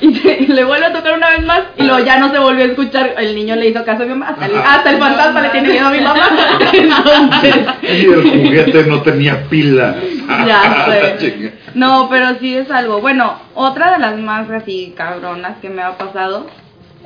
Y, 0.10 0.12
te- 0.14 0.38
y 0.44 0.46
le 0.46 0.64
vuelve 0.64 0.86
a 0.86 0.92
tocar 0.94 1.12
una 1.14 1.28
vez 1.30 1.44
más 1.44 1.60
y 1.76 1.82
luego 1.82 1.98
ya 2.04 2.18
no 2.18 2.30
se 2.32 2.38
volvió 2.38 2.64
a 2.64 2.68
escuchar. 2.68 3.14
El 3.18 3.34
niño 3.34 3.54
le 3.56 3.68
hizo 3.68 3.84
caso 3.84 4.02
a 4.04 4.06
mi 4.06 4.14
mamá, 4.14 4.28
hasta 4.30 4.46
el, 4.46 4.56
hasta 4.56 4.90
el 4.90 4.98
fantasma 4.98 5.40
le 5.42 5.48
tiene 5.50 5.68
miedo 5.68 5.86
a 5.86 5.90
mi 5.90 6.00
mamá. 6.00 6.28
Entonces, 6.72 7.56
Y 7.82 8.04
el 8.06 8.22
juguete 8.22 8.84
no 8.84 9.02
tenía 9.02 9.42
pila. 9.48 9.94
ya 10.46 10.86
sé. 11.18 11.52
No, 11.74 12.08
pero 12.08 12.38
sí 12.40 12.56
es 12.56 12.70
algo. 12.70 13.00
Bueno, 13.00 13.34
otra 13.54 13.92
de 13.92 13.98
las 13.98 14.16
más 14.18 14.48
así 14.50 14.94
cabronas 14.96 15.58
que 15.60 15.68
me 15.68 15.82
ha 15.82 15.98
pasado 15.98 16.46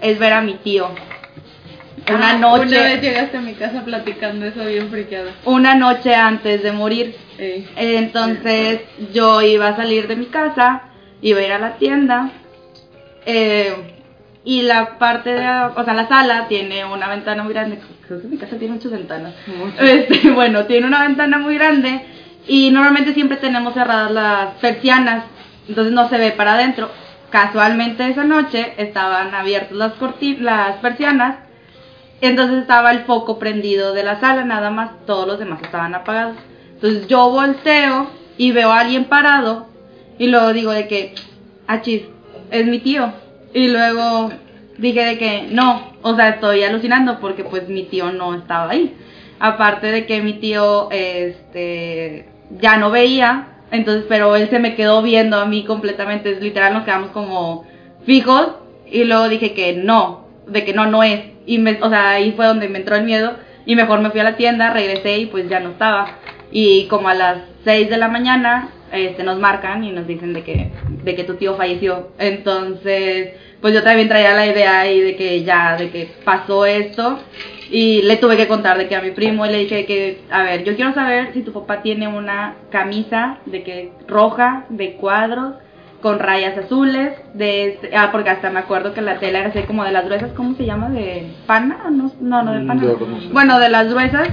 es 0.00 0.18
ver 0.18 0.32
a 0.32 0.40
mi 0.40 0.54
tío. 0.54 0.88
Una 2.08 2.30
Ah, 2.30 2.38
noche. 2.38 2.76
Una 2.76 2.82
vez 2.82 3.00
llegaste 3.00 3.38
a 3.38 3.40
mi 3.40 3.54
casa 3.54 3.82
platicando 3.84 4.46
eso 4.46 4.64
bien 4.64 4.88
friqueada. 4.90 5.30
una 5.46 5.74
noche 5.74 6.14
antes 6.14 6.62
de 6.62 6.70
morir. 6.72 7.16
Entonces 7.76 8.80
yo 9.12 9.42
iba 9.42 9.68
a 9.68 9.76
salir 9.76 10.06
de 10.06 10.16
mi 10.16 10.26
casa, 10.26 10.82
iba 11.22 11.40
a 11.40 11.42
ir 11.42 11.52
a 11.52 11.58
la 11.58 11.72
tienda. 11.76 12.30
Eh, 13.26 13.94
y 14.44 14.62
la 14.62 14.98
parte 14.98 15.30
de, 15.30 15.48
o 15.74 15.84
sea, 15.84 15.94
la 15.94 16.06
sala 16.06 16.48
tiene 16.48 16.84
una 16.84 17.08
ventana 17.08 17.42
muy 17.42 17.54
grande. 17.54 17.78
Creo 18.06 18.20
que 18.20 18.28
mi 18.28 18.36
casa 18.36 18.56
tiene 18.58 18.74
muchas 18.74 18.92
ventanas. 18.92 19.34
Este, 19.80 20.30
bueno, 20.34 20.66
tiene 20.66 20.86
una 20.86 21.02
ventana 21.02 21.38
muy 21.38 21.54
grande 21.54 22.04
y 22.46 22.70
normalmente 22.70 23.14
siempre 23.14 23.38
tenemos 23.38 23.72
cerradas 23.72 24.10
las 24.10 24.54
persianas, 24.60 25.24
entonces 25.66 25.94
no 25.94 26.08
se 26.08 26.18
ve 26.18 26.32
para 26.32 26.54
adentro. 26.54 26.90
Casualmente 27.30 28.06
esa 28.06 28.24
noche 28.24 28.74
estaban 28.76 29.34
abiertas 29.34 29.72
las 29.72 29.92
las 30.40 30.76
persianas, 30.76 31.38
entonces 32.20 32.58
estaba 32.58 32.92
el 32.92 33.04
foco 33.04 33.38
prendido 33.38 33.94
de 33.94 34.04
la 34.04 34.20
sala, 34.20 34.44
nada 34.44 34.70
más, 34.70 34.90
todos 35.06 35.26
los 35.26 35.38
demás 35.38 35.60
estaban 35.62 35.94
apagados. 35.94 36.36
Entonces 36.74 37.08
yo 37.08 37.30
volteo 37.30 38.08
y 38.36 38.52
veo 38.52 38.70
a 38.70 38.80
alguien 38.80 39.06
parado 39.06 39.68
y 40.18 40.26
luego 40.26 40.52
digo 40.52 40.70
de 40.70 40.86
que, 40.86 41.14
achis, 41.66 42.02
es 42.54 42.66
mi 42.66 42.78
tío. 42.78 43.12
Y 43.52 43.68
luego 43.68 44.30
dije 44.78 45.04
de 45.04 45.18
que 45.18 45.48
no, 45.50 45.92
o 46.02 46.14
sea, 46.16 46.30
estoy 46.30 46.62
alucinando 46.62 47.20
porque 47.20 47.44
pues 47.44 47.68
mi 47.68 47.84
tío 47.84 48.12
no 48.12 48.34
estaba 48.34 48.70
ahí. 48.70 48.94
Aparte 49.38 49.88
de 49.88 50.06
que 50.06 50.22
mi 50.22 50.34
tío 50.34 50.88
este 50.90 52.28
ya 52.60 52.76
no 52.76 52.90
veía, 52.90 53.48
entonces 53.70 54.04
pero 54.08 54.36
él 54.36 54.48
se 54.48 54.58
me 54.58 54.74
quedó 54.74 55.02
viendo 55.02 55.38
a 55.38 55.46
mí 55.46 55.64
completamente, 55.64 56.30
es 56.30 56.40
literal 56.40 56.72
nos 56.72 56.84
quedamos 56.84 57.10
como 57.10 57.64
fijos 58.06 58.48
y 58.90 59.04
luego 59.04 59.28
dije 59.28 59.54
que 59.54 59.74
no, 59.74 60.28
de 60.46 60.64
que 60.64 60.72
no 60.72 60.86
no 60.86 61.02
es 61.02 61.20
y 61.46 61.58
me, 61.58 61.78
o 61.82 61.88
sea, 61.88 62.10
ahí 62.10 62.32
fue 62.32 62.46
donde 62.46 62.68
me 62.68 62.78
entró 62.78 62.96
el 62.96 63.04
miedo 63.04 63.34
y 63.66 63.76
mejor 63.76 64.00
me 64.00 64.10
fui 64.10 64.20
a 64.20 64.24
la 64.24 64.36
tienda, 64.36 64.70
regresé 64.72 65.18
y 65.18 65.26
pues 65.26 65.48
ya 65.48 65.60
no 65.60 65.70
estaba. 65.70 66.18
Y 66.50 66.86
como 66.86 67.08
a 67.08 67.14
las 67.14 67.38
6 67.64 67.90
de 67.90 67.96
la 67.96 68.08
mañana 68.08 68.68
este, 68.94 69.22
nos 69.24 69.38
marcan 69.38 69.84
y 69.84 69.90
nos 69.92 70.06
dicen 70.06 70.32
de 70.32 70.42
que, 70.42 70.70
de 71.02 71.14
que 71.14 71.24
tu 71.24 71.34
tío 71.34 71.56
falleció. 71.56 72.08
Entonces, 72.18 73.30
pues 73.60 73.74
yo 73.74 73.82
también 73.82 74.08
traía 74.08 74.34
la 74.34 74.46
idea 74.46 74.80
ahí 74.80 75.00
de 75.00 75.16
que 75.16 75.42
ya, 75.42 75.76
de 75.76 75.90
que 75.90 76.08
pasó 76.24 76.64
esto. 76.66 77.18
Y 77.70 78.02
le 78.02 78.16
tuve 78.18 78.36
que 78.36 78.46
contar 78.46 78.76
de 78.78 78.88
que 78.88 78.94
a 78.94 79.00
mi 79.00 79.10
primo 79.10 79.46
y 79.46 79.50
le 79.50 79.58
dije 79.58 79.86
que, 79.86 80.20
a 80.30 80.42
ver, 80.42 80.64
yo 80.64 80.76
quiero 80.76 80.92
saber 80.92 81.32
si 81.32 81.42
tu 81.42 81.52
papá 81.52 81.82
tiene 81.82 82.06
una 82.06 82.54
camisa 82.70 83.38
de 83.46 83.62
que 83.62 83.92
roja, 84.06 84.64
de 84.68 84.92
cuadros, 84.92 85.54
con 86.02 86.18
rayas 86.18 86.58
azules, 86.58 87.14
de 87.32 87.68
este- 87.68 87.96
ah, 87.96 88.10
porque 88.12 88.28
hasta 88.28 88.50
me 88.50 88.58
acuerdo 88.60 88.92
que 88.92 89.00
la 89.00 89.18
tela 89.18 89.38
era 89.38 89.48
así 89.48 89.60
como 89.62 89.84
de 89.84 89.92
las 89.92 90.04
gruesas, 90.04 90.32
¿cómo 90.36 90.54
se 90.54 90.66
llama? 90.66 90.90
De 90.90 91.24
pana, 91.46 91.78
no, 91.90 92.12
no, 92.20 92.42
no 92.42 92.52
de 92.52 92.60
Mm, 92.60 92.66
pana. 92.66 92.82
Bueno, 93.32 93.58
de 93.58 93.70
las 93.70 93.88
gruesas. 93.88 94.28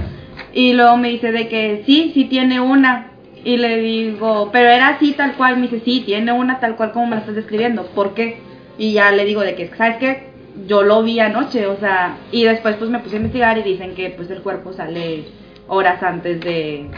Y 0.52 0.74
luego 0.74 0.98
me 0.98 1.08
dice 1.08 1.32
de 1.32 1.48
que 1.48 1.82
sí, 1.86 2.10
sí 2.12 2.24
tiene 2.26 2.60
una. 2.60 3.11
Y 3.44 3.56
le 3.56 3.78
digo, 3.78 4.50
pero 4.52 4.68
era 4.68 4.88
así 4.88 5.12
tal 5.12 5.34
cual. 5.34 5.56
Me 5.56 5.68
dice, 5.68 5.82
sí, 5.84 6.02
tiene 6.04 6.32
una 6.32 6.60
tal 6.60 6.76
cual 6.76 6.92
como 6.92 7.06
me 7.06 7.16
la 7.16 7.20
estás 7.20 7.34
describiendo. 7.34 7.86
¿Por 7.86 8.14
qué? 8.14 8.38
Y 8.78 8.92
ya 8.92 9.10
le 9.12 9.24
digo 9.24 9.42
de 9.42 9.54
que, 9.54 9.68
¿sabes 9.76 9.96
qué? 9.98 10.32
Yo 10.66 10.82
lo 10.82 11.02
vi 11.02 11.18
anoche, 11.18 11.66
o 11.66 11.78
sea, 11.78 12.16
y 12.30 12.44
después 12.44 12.76
pues 12.76 12.90
me 12.90 12.98
puse 12.98 13.16
a 13.16 13.18
investigar 13.18 13.56
y 13.58 13.62
dicen 13.62 13.94
que 13.94 14.10
pues 14.10 14.30
el 14.30 14.42
cuerpo 14.42 14.72
sale 14.72 15.24
horas 15.66 16.02
antes 16.02 16.40
de, 16.40 16.88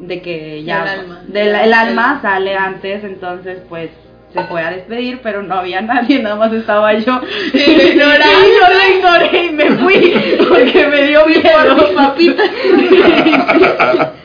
de 0.00 0.20
que 0.20 0.64
ya... 0.64 0.82
Alma. 0.82 1.22
el 1.32 1.72
alma 1.72 2.18
sale 2.22 2.56
antes, 2.56 3.04
entonces 3.04 3.60
pues 3.68 3.90
se 4.34 4.42
fue 4.44 4.62
a 4.62 4.70
despedir, 4.70 5.20
pero 5.22 5.42
no 5.42 5.54
había 5.54 5.80
nadie, 5.82 6.20
nada 6.20 6.36
más 6.36 6.52
estaba 6.52 6.92
yo. 6.94 7.20
Y 7.54 7.58
le 7.58 7.88
ignoraste. 7.90 8.34
yo 8.34 8.78
le 8.78 8.96
ignoré 8.96 9.44
y 9.46 9.50
me 9.52 9.70
fui 9.76 10.14
porque 10.48 10.86
me 10.88 11.02
dio 11.06 11.24
miedo. 11.26 11.94
papitas. 11.94 12.50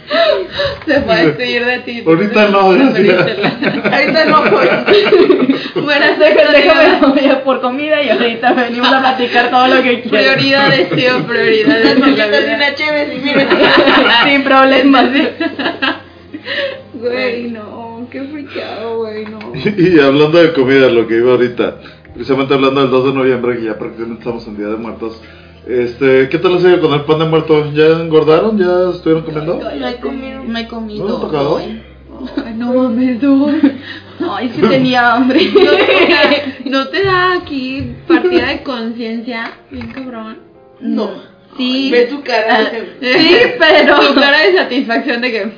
Se 0.85 1.01
fue 1.01 1.13
a 1.13 1.25
despedir 1.25 1.65
de 1.65 1.79
ti. 1.79 2.03
Ahorita 2.05 2.47
no. 2.49 2.59
Ahorita 2.61 4.25
no 4.25 4.43
fue. 4.43 5.81
Buenas 5.81 6.19
Déjame, 6.19 7.11
déjame 7.15 7.35
por 7.43 7.61
comida 7.61 8.01
y 8.01 8.09
ahorita 8.09 8.53
venimos 8.53 8.91
a 8.91 8.99
platicar 8.99 9.49
todo 9.49 9.67
lo 9.67 9.81
que 9.83 10.01
quieras. 10.01 10.35
Prioridades, 10.35 10.89
tío, 10.91 11.25
prioridades 11.27 11.91
en 11.91 11.99
la 11.99 12.05
Papitas 12.05 12.27
y 12.27 12.43
vida. 12.43 12.55
una 12.55 12.75
chévere, 12.75 13.15
y. 13.15 13.19
Sin 14.29 14.43
problemas. 14.43 15.05
¿sí? 15.13 15.27
Güey, 16.93 17.51
no, 17.51 18.07
qué 18.11 18.23
friqueado, 18.23 18.97
güey, 18.97 19.25
no. 19.25 19.39
Y 19.77 19.99
hablando 19.99 20.41
de 20.41 20.53
comida, 20.53 20.89
lo 20.89 21.07
que 21.07 21.17
iba 21.17 21.31
ahorita, 21.31 21.77
precisamente 22.13 22.53
hablando 22.53 22.81
del 22.81 22.89
2 22.89 23.05
de 23.05 23.13
noviembre, 23.13 23.57
que 23.57 23.65
ya 23.65 23.77
prácticamente 23.77 24.19
estamos 24.19 24.47
en 24.47 24.57
Día 24.57 24.67
de 24.67 24.75
Muertos. 24.75 25.21
Este, 25.67 26.29
¿qué 26.29 26.37
tal 26.39 26.55
les 26.55 26.65
ha 26.65 26.69
ido 26.69 26.81
con 26.81 26.93
el 26.93 27.05
pan 27.05 27.19
de 27.19 27.25
muerto? 27.25 27.71
¿Ya 27.73 28.01
engordaron? 28.01 28.57
¿Ya 28.57 28.95
estuvieron 28.95 29.23
comiendo? 29.23 29.59
No 29.59 29.87
he 29.87 29.95
comido. 29.97 30.43
No 30.43 30.59
he 30.59 30.67
comido. 30.67 31.07
¿No 31.07 31.15
te 31.15 31.17
ha 31.17 31.27
tocado? 31.27 31.55
hoy. 31.55 31.81
Ay, 32.45 32.53
no 32.55 32.73
mames, 32.73 33.21
no. 33.21 33.47
Ay, 34.31 34.47
es 34.47 34.53
que 34.53 34.67
tenía 34.67 35.13
hambre. 35.13 35.39
No, 35.53 35.71
o 35.71 35.75
sea, 35.75 36.53
¿no 36.65 36.87
te 36.89 37.03
da 37.03 37.33
aquí 37.33 37.95
partida 38.07 38.47
de 38.47 38.63
conciencia, 38.63 39.53
bien 39.71 39.91
cabrón. 39.91 40.37
No. 40.79 41.09
Sí. 41.57 41.89
Ve 41.91 42.05
tu 42.05 42.21
cara. 42.21 42.71
Sí, 43.01 43.35
pero. 43.57 43.99
Tu 44.07 44.15
cara 44.15 44.39
de 44.39 44.53
satisfacción 44.55 45.21
de 45.21 45.31
que 45.31 45.51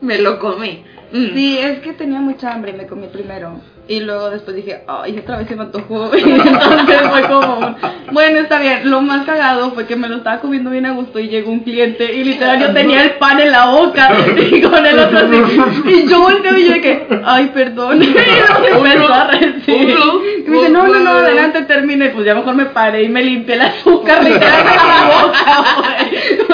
me 0.00 0.18
lo 0.18 0.38
comí. 0.38 0.82
Mm. 1.12 1.34
Sí, 1.34 1.58
es 1.58 1.80
que 1.80 1.92
tenía 1.92 2.20
mucha 2.20 2.52
hambre 2.52 2.72
y 2.72 2.76
me 2.76 2.86
comí 2.86 3.06
primero. 3.08 3.60
Y 3.88 4.00
luego 4.00 4.30
después 4.30 4.56
dije, 4.56 4.82
ay, 4.88 5.16
otra 5.18 5.38
vez 5.38 5.46
se 5.46 5.54
me 5.54 5.62
antojó. 5.62 6.10
Y 6.16 6.20
entonces 6.30 7.02
fue 7.08 7.22
como, 7.22 7.58
un, 7.58 7.76
bueno, 8.12 8.40
está 8.40 8.60
bien. 8.60 8.90
Lo 8.90 9.00
más 9.00 9.24
cagado 9.24 9.70
fue 9.72 9.86
que 9.86 9.94
me 9.94 10.08
lo 10.08 10.16
estaba 10.16 10.40
comiendo 10.40 10.70
bien 10.70 10.86
a 10.86 10.92
gusto 10.92 11.20
y 11.20 11.28
llegó 11.28 11.52
un 11.52 11.60
cliente 11.60 12.12
y 12.12 12.24
literal 12.24 12.60
yo 12.60 12.72
tenía 12.72 13.04
el 13.04 13.12
pan 13.12 13.38
en 13.38 13.52
la 13.52 13.66
boca 13.66 14.10
y 14.36 14.60
con 14.60 14.84
el 14.84 14.98
otro 14.98 15.18
así. 15.18 15.60
Y 15.88 16.08
yo 16.08 16.20
volteo 16.20 16.56
y 16.58 16.68
yo 16.68 16.74
que, 16.80 17.06
ay, 17.24 17.50
perdón. 17.54 18.02
Y 18.06 18.08
luego 18.08 18.82
me 18.82 18.92
empezó 18.92 19.12
a 19.12 19.26
reír. 19.28 19.62
Y 19.66 20.50
me 20.50 20.56
dice, 20.56 20.70
no, 20.70 20.86
no, 20.86 20.98
no, 21.00 21.10
adelante, 21.10 21.62
termine. 21.62 22.10
Pues 22.10 22.26
ya 22.26 22.34
mejor 22.34 22.54
me 22.54 22.66
paré 22.66 23.04
y 23.04 23.08
me 23.08 23.22
limpié 23.22 23.54
el 23.54 23.62
azúcar 23.62 24.22
literal 24.24 24.64
de 24.64 24.70
mi 24.70 25.22
boca, 25.22 25.64
güey. 25.76 26.45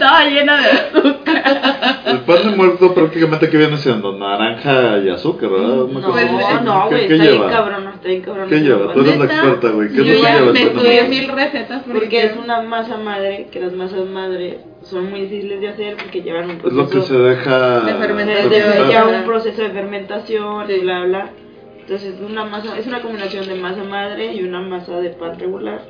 Estaba 0.00 0.24
llena 0.24 0.56
de 0.56 0.70
azúcar. 0.70 2.00
El 2.06 2.18
pan 2.20 2.50
de 2.50 2.56
muerto 2.56 2.94
prácticamente 2.94 3.50
que 3.50 3.56
viene 3.58 3.76
siendo 3.76 4.16
naranja 4.16 4.96
y 4.98 5.10
azúcar, 5.10 5.50
¿verdad? 5.50 5.66
No, 5.68 5.86
no, 5.88 6.88
¿Qué- 6.88 6.94
güey, 6.94 7.06
qué 7.08 7.14
está 7.14 7.24
bien 7.24 7.34
lleva? 7.34 7.50
cabrón, 7.50 7.88
está 7.94 8.08
bien 8.08 8.22
cabrón. 8.22 8.48
¿Qué 8.48 8.60
lleva? 8.60 8.92
Tú 8.94 9.00
eres 9.00 9.18
la 9.18 9.24
experta, 9.26 9.68
güey. 9.68 9.88
¿Qué 9.90 10.00
es 10.00 10.06
Yo 10.06 10.22
ya 10.22 10.40
me 10.52 10.62
estudié 10.62 11.04
mil 11.08 11.28
recetas 11.28 11.82
Porque 11.92 12.24
es 12.24 12.32
una 12.42 12.62
masa 12.62 12.96
madre, 12.96 13.48
que 13.52 13.60
las 13.60 13.72
masas 13.74 14.06
madre 14.08 14.60
son 14.82 15.10
muy 15.10 15.20
difíciles 15.22 15.60
de 15.60 15.68
hacer 15.68 15.96
porque 15.98 16.22
llevan 16.22 16.44
un 16.46 16.50
Es 16.52 16.56
proceso. 16.62 16.82
lo 16.82 16.88
que 16.88 17.02
se 17.02 17.18
deja 17.18 17.80
De 17.80 17.94
fermentación. 17.94 18.50
de- 18.50 18.60
fermentar. 18.62 18.88
lleva 19.04 19.18
un 19.18 19.24
proceso 19.26 19.62
de 19.62 19.70
fermentación 19.70 20.70
y 20.70 20.74
Sí. 20.74 20.80
bla 20.80 21.04
bla. 21.04 21.30
Entonces 21.80 22.14
es 22.14 22.20
una 22.22 22.44
masa, 22.46 22.78
es 22.78 22.86
una 22.86 23.02
combinación 23.02 23.46
de 23.46 23.54
masa 23.56 23.82
madre 23.84 24.32
y 24.34 24.42
una 24.44 24.60
masa 24.62 24.98
de 24.98 25.10
pan 25.10 25.38
regular. 25.38 25.82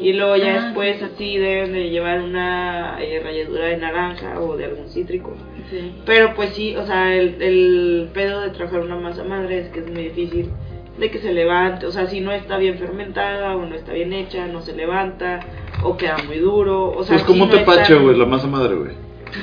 Y 0.00 0.12
luego 0.12 0.36
ya 0.36 0.54
Ah, 0.56 0.64
después 0.66 1.02
así 1.02 1.36
deben 1.36 1.72
de 1.72 1.90
llevar 1.90 2.20
una 2.20 2.96
eh, 3.00 3.20
ralladura 3.24 3.66
de 3.66 3.76
naranja 3.78 4.38
o 4.40 4.56
de 4.56 4.66
algún 4.66 4.88
cítrico. 4.88 5.34
Sí. 5.70 5.92
Pero 6.06 6.34
pues 6.34 6.50
sí, 6.50 6.76
o 6.76 6.86
sea, 6.86 7.12
el, 7.14 7.42
el 7.42 8.08
pedo 8.14 8.40
de 8.42 8.50
trabajar 8.50 8.80
una 8.80 8.96
masa 8.96 9.24
madre 9.24 9.58
es 9.58 9.68
que 9.70 9.80
es 9.80 9.90
muy 9.90 10.04
difícil 10.04 10.50
de 10.98 11.10
que 11.10 11.18
se 11.18 11.32
levante. 11.32 11.86
O 11.86 11.90
sea, 11.90 12.06
si 12.06 12.20
no 12.20 12.30
está 12.30 12.56
bien 12.56 12.78
fermentada 12.78 13.56
o 13.56 13.66
no 13.66 13.74
está 13.74 13.92
bien 13.92 14.12
hecha, 14.12 14.46
no 14.46 14.62
se 14.62 14.76
levanta 14.76 15.40
o 15.82 15.96
queda 15.96 16.18
muy 16.24 16.38
duro. 16.38 16.92
O 16.96 17.02
sea, 17.02 17.16
Es 17.16 17.24
como 17.24 17.42
un 17.44 17.50
sí 17.50 17.56
no 17.56 17.60
tepache, 17.60 17.94
está- 17.94 17.96
güey, 17.96 18.16
la 18.16 18.26
masa 18.26 18.46
madre, 18.46 18.76
güey. 18.76 18.92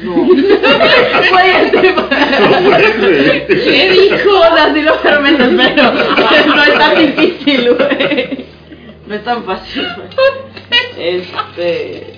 No. 0.06 0.16
¿Qué 3.48 3.90
dijo? 3.92 4.30
O 4.40 4.56
sea, 4.56 4.74
sí 4.74 4.82
lo 4.82 4.94
fermentas, 4.96 5.50
pero 5.58 5.92
no 6.56 6.64
es 6.64 6.74
tan 6.78 6.98
difícil, 6.98 7.74
güey. 7.74 8.01
No 9.12 9.18
es 9.18 9.24
tan 9.26 9.44
fácil. 9.44 9.86
Este. 10.98 12.14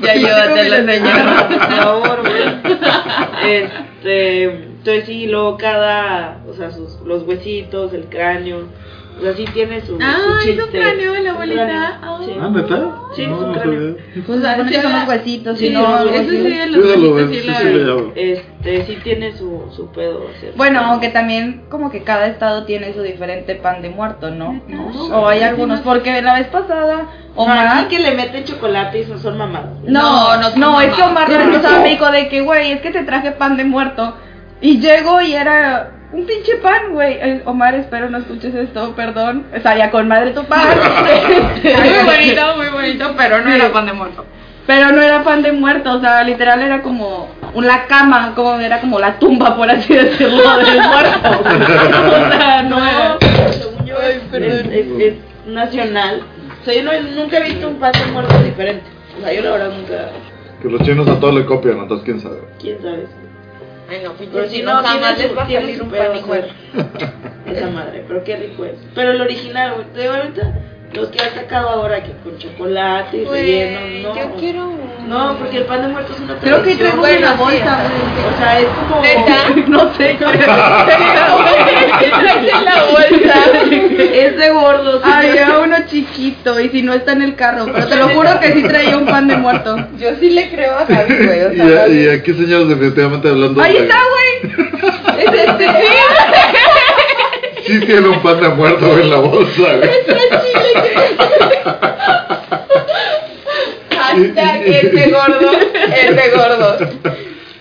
Ya 0.00 0.14
llévatelo, 0.14 0.92
señor. 0.92 1.48
Por 1.48 1.74
favor, 1.74 2.20
güey. 2.20 2.74
Este. 3.42 3.94
Este, 4.04 4.42
entonces 4.42 5.06
sí, 5.06 5.26
luego 5.26 5.56
cada, 5.56 6.42
o 6.46 6.52
sea, 6.52 6.70
sus, 6.70 7.00
los 7.06 7.22
huesitos, 7.22 7.94
el 7.94 8.04
cráneo, 8.04 8.68
o 9.18 9.22
sea, 9.22 9.32
sí 9.34 9.44
tiene 9.54 9.80
su, 9.80 9.96
Ah, 10.02 10.16
su 10.42 10.48
es 10.48 10.56
un 10.58 10.64
chiste. 10.64 10.78
cráneo, 10.80 11.14
la 11.14 11.20
Un 11.20 11.28
abuelita. 11.28 11.66
cráneo, 11.66 12.18
sí. 12.24 12.32
Ah, 12.40 12.48
¿neta? 12.50 12.90
Sí, 13.14 13.26
no, 13.26 13.38
su 13.38 13.46
no 13.46 13.52
cráneo. 13.52 13.80
sabía. 13.96 14.24
Pues 14.26 14.44
a 14.44 14.56
veces 14.56 14.82
son 14.82 14.92
los 14.92 15.08
huesitos, 15.08 15.58
Sí, 15.58 15.66
y 15.66 15.70
no. 15.70 15.80
los 15.82 16.00
algo 16.00 16.10
Eso 16.10 16.20
así. 16.20 16.30
sí, 16.30 16.42
Sí, 16.42 16.70
los 16.70 16.84
huesitos 16.84 17.30
sí 17.30 17.40
sí, 17.40 17.46
la 17.46 17.54
sí 17.58 17.64
le 17.64 17.84
llamo. 17.84 18.12
Este, 18.16 18.86
sí 18.86 18.98
tiene 19.04 19.32
su, 19.36 19.62
su 19.74 19.86
pedo. 19.92 20.28
hacer. 20.36 20.52
Bueno, 20.56 20.80
aunque 20.80 21.08
también 21.10 21.64
como 21.68 21.90
que 21.90 22.02
cada 22.02 22.26
estado 22.26 22.64
tiene 22.64 22.92
su 22.92 23.02
diferente 23.02 23.54
pan 23.54 23.82
de 23.82 23.90
muerto, 23.90 24.30
¿no? 24.30 24.60
No 24.68 24.88
O 25.16 25.28
hay 25.28 25.42
algunos, 25.42 25.80
porque 25.80 26.20
la 26.20 26.34
vez 26.34 26.48
pasada 26.48 27.02
No, 27.36 27.42
Omar... 27.42 27.66
aquí 27.84 27.96
que 27.96 28.02
le 28.02 28.14
meten 28.16 28.44
chocolate 28.44 29.00
y 29.00 29.04
son, 29.04 29.18
son 29.20 29.38
mamadas. 29.38 29.70
No, 29.84 30.36
no, 30.40 30.56
no, 30.56 30.80
es 30.80 30.92
que. 30.94 31.02
Omar 31.02 31.28
me 31.28 31.88
dijo 31.90 32.10
de 32.10 32.28
que, 32.28 32.40
güey, 32.40 32.72
es 32.72 32.80
que 32.80 32.90
te 32.90 33.04
traje 33.04 33.30
pan 33.32 33.56
de 33.56 33.64
muerto. 33.64 34.14
Y 34.60 34.78
llego 34.80 35.20
y 35.20 35.34
era 35.34 35.90
un 36.14 36.26
pinche 36.26 36.56
pan, 36.56 36.92
güey. 36.92 37.14
Eh, 37.20 37.42
Omar, 37.44 37.74
espero 37.74 38.08
no 38.10 38.18
escuches 38.18 38.54
esto, 38.54 38.94
perdón. 38.94 39.46
Sabía 39.62 39.90
con 39.90 40.08
madre 40.08 40.30
tu 40.32 40.44
pan. 40.44 40.66
Muy 41.62 42.04
bonito, 42.04 42.42
muy 42.56 42.68
bonito, 42.68 43.14
pero 43.16 43.40
no 43.40 43.50
Sí. 43.50 43.56
era 43.56 43.72
pan 43.72 43.86
de 43.86 43.92
muerto. 43.92 44.24
Pero 44.66 44.92
no 44.92 45.02
era 45.02 45.22
pan 45.22 45.42
de 45.42 45.52
muerto, 45.52 45.92
o 45.92 46.00
sea, 46.00 46.22
literal 46.24 46.62
era 46.62 46.80
como 46.80 47.28
la 47.56 47.84
cama, 47.86 48.32
como 48.34 48.58
era 48.58 48.80
como 48.80 48.98
la 48.98 49.18
tumba, 49.18 49.54
por 49.56 49.68
así 49.70 49.92
decirlo, 49.94 50.56
del 50.64 50.80
muerto. 50.80 51.40
o 51.44 52.32
sea, 52.38 52.62
no 52.62 52.78
era. 52.78 53.18
Según 53.52 53.84
yo, 53.86 53.96
es, 53.98 54.22
es- 54.32 54.66
es- 54.66 55.00
es 55.00 55.14
nacional. 55.46 56.22
O 56.62 56.64
sea, 56.64 56.74
yo 56.74 56.82
no- 56.82 56.92
nunca 57.14 57.38
he 57.38 57.42
visto 57.50 57.68
un 57.68 57.74
pan 57.78 57.92
de 57.92 58.10
muerto 58.12 58.38
diferente. 58.42 58.84
O 59.18 59.22
sea, 59.22 59.32
yo 59.34 59.42
la 59.42 59.50
verdad 59.50 59.70
nunca. 59.76 60.08
Que 60.62 60.68
los 60.70 60.80
chinos 60.82 61.06
a 61.08 61.20
todos 61.20 61.34
le 61.34 61.44
copian, 61.44 61.78
entonces 61.80 62.04
quién 62.06 62.20
sabe. 62.20 62.38
¿Quién 62.58 62.80
sabe? 62.80 63.06
Bueno, 63.86 64.14
Pero 64.18 64.48
si 64.48 64.62
no, 64.62 64.82
jamás 64.82 65.18
les 65.18 65.36
va 65.36 65.42
a 65.42 65.50
salir 65.50 65.82
un 65.82 65.94
hacer 65.94 66.50
esa 67.46 67.68
madre, 67.68 68.04
pero 68.08 68.24
qué 68.24 68.36
rico 68.36 68.64
es. 68.64 68.78
Pero 68.94 69.12
el 69.12 69.20
original, 69.20 69.74
güey, 69.74 69.86
te 69.92 70.00
digo 70.00 70.14
ahorita, 70.14 70.52
los 70.94 71.08
que 71.08 71.20
han 71.22 71.34
sacado 71.34 71.68
ahora 71.70 72.02
que 72.02 72.12
con 72.22 72.38
chocolate 72.38 73.16
y 73.18 73.24
relleno, 73.24 73.80
no. 74.08 74.16
Yo 74.16 74.30
quiero 74.38 74.68
uno. 74.68 74.84
No, 75.06 75.36
porque 75.36 75.58
el 75.58 75.64
pan 75.64 75.82
de 75.82 75.88
muerto 75.88 76.14
es 76.14 76.20
una 76.20 76.34
Creo 76.36 76.62
que 76.62 76.76
tradición. 76.76 77.02
traigo 77.02 77.02
Bueno, 77.02 77.18
una 77.26 77.36
sí, 77.36 77.42
bolsa. 77.42 77.78
O 78.32 78.36
sea, 78.38 78.58
es 78.60 78.66
como. 78.88 79.02
¿Neta? 79.02 79.36
No 79.68 79.94
sé, 79.94 80.16
Traes 80.18 80.40
en 82.54 82.64
la 82.64 82.84
bolsa. 82.84 83.34
es 84.14 84.36
de 84.36 84.50
gordos. 84.50 85.00
Había 85.04 85.58
uno 85.58 85.76
chiquito 85.86 86.58
y 86.60 86.68
si 86.70 86.82
no 86.82 86.92
está 86.94 87.12
en 87.12 87.22
el 87.22 87.34
carro, 87.34 87.66
pero 87.72 87.86
te 87.86 87.96
lo 87.96 88.08
juro 88.08 88.40
que 88.40 88.52
sí 88.52 88.62
traía 88.62 88.96
un 88.96 89.06
pan 89.06 89.28
de 89.28 89.36
muerto. 89.36 89.76
Yo 89.98 90.10
sí 90.20 90.30
le 90.30 90.48
creo 90.50 90.72
a 90.78 90.86
Javi, 90.86 91.14
güey. 91.26 91.40
O 91.42 91.52
Y, 91.52 91.56
sea, 91.56 91.88
y 91.88 92.08
aquí, 92.08 92.32
señores, 92.32 92.68
definitivamente 92.68 93.28
hablando 93.28 93.60
Ahí 93.62 93.72
de... 93.74 93.78
está, 93.80 93.98
güey. 94.10 94.24
es 95.18 95.48
este. 95.48 95.66
Sí 97.66 97.80
tiene 97.80 98.08
un 98.08 98.20
pan 98.22 98.40
de 98.40 98.48
muerto 98.50 98.98
en 98.98 99.10
la 99.10 99.16
bolsa, 99.16 99.76
güey. 99.76 99.90
Hashtag 103.90 104.62
el 104.66 104.90
de 104.94 105.10
gordo, 105.10 105.50
el 105.96 106.16
de 106.16 106.30
gordo. 106.30 106.76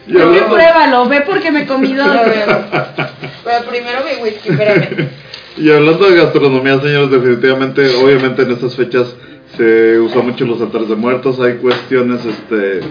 Y 0.06 0.14
Ve, 0.14 0.22
hablando, 0.22 0.50
pruébalo, 0.54 1.08
ve 1.08 1.22
porque 1.22 1.52
me 1.52 1.66
comí 1.66 1.94
dos. 1.94 2.08
Pero 3.44 3.66
primero 3.70 4.02
mi 4.04 4.24
whisky, 4.24 4.50
espérame. 4.50 5.10
y 5.58 5.72
hablando 5.72 6.10
de 6.10 6.18
gastronomía, 6.18 6.80
señores, 6.82 7.10
definitivamente, 7.12 7.96
obviamente 7.96 8.42
en 8.44 8.52
estas 8.52 8.76
fechas 8.76 9.16
se 9.58 10.00
usa 10.00 10.22
mucho 10.22 10.46
los 10.46 10.62
altares 10.62 10.90
de 10.90 10.96
muertos. 10.96 11.40
Hay 11.40 11.56
cuestiones, 11.56 12.26
este, 12.26 12.82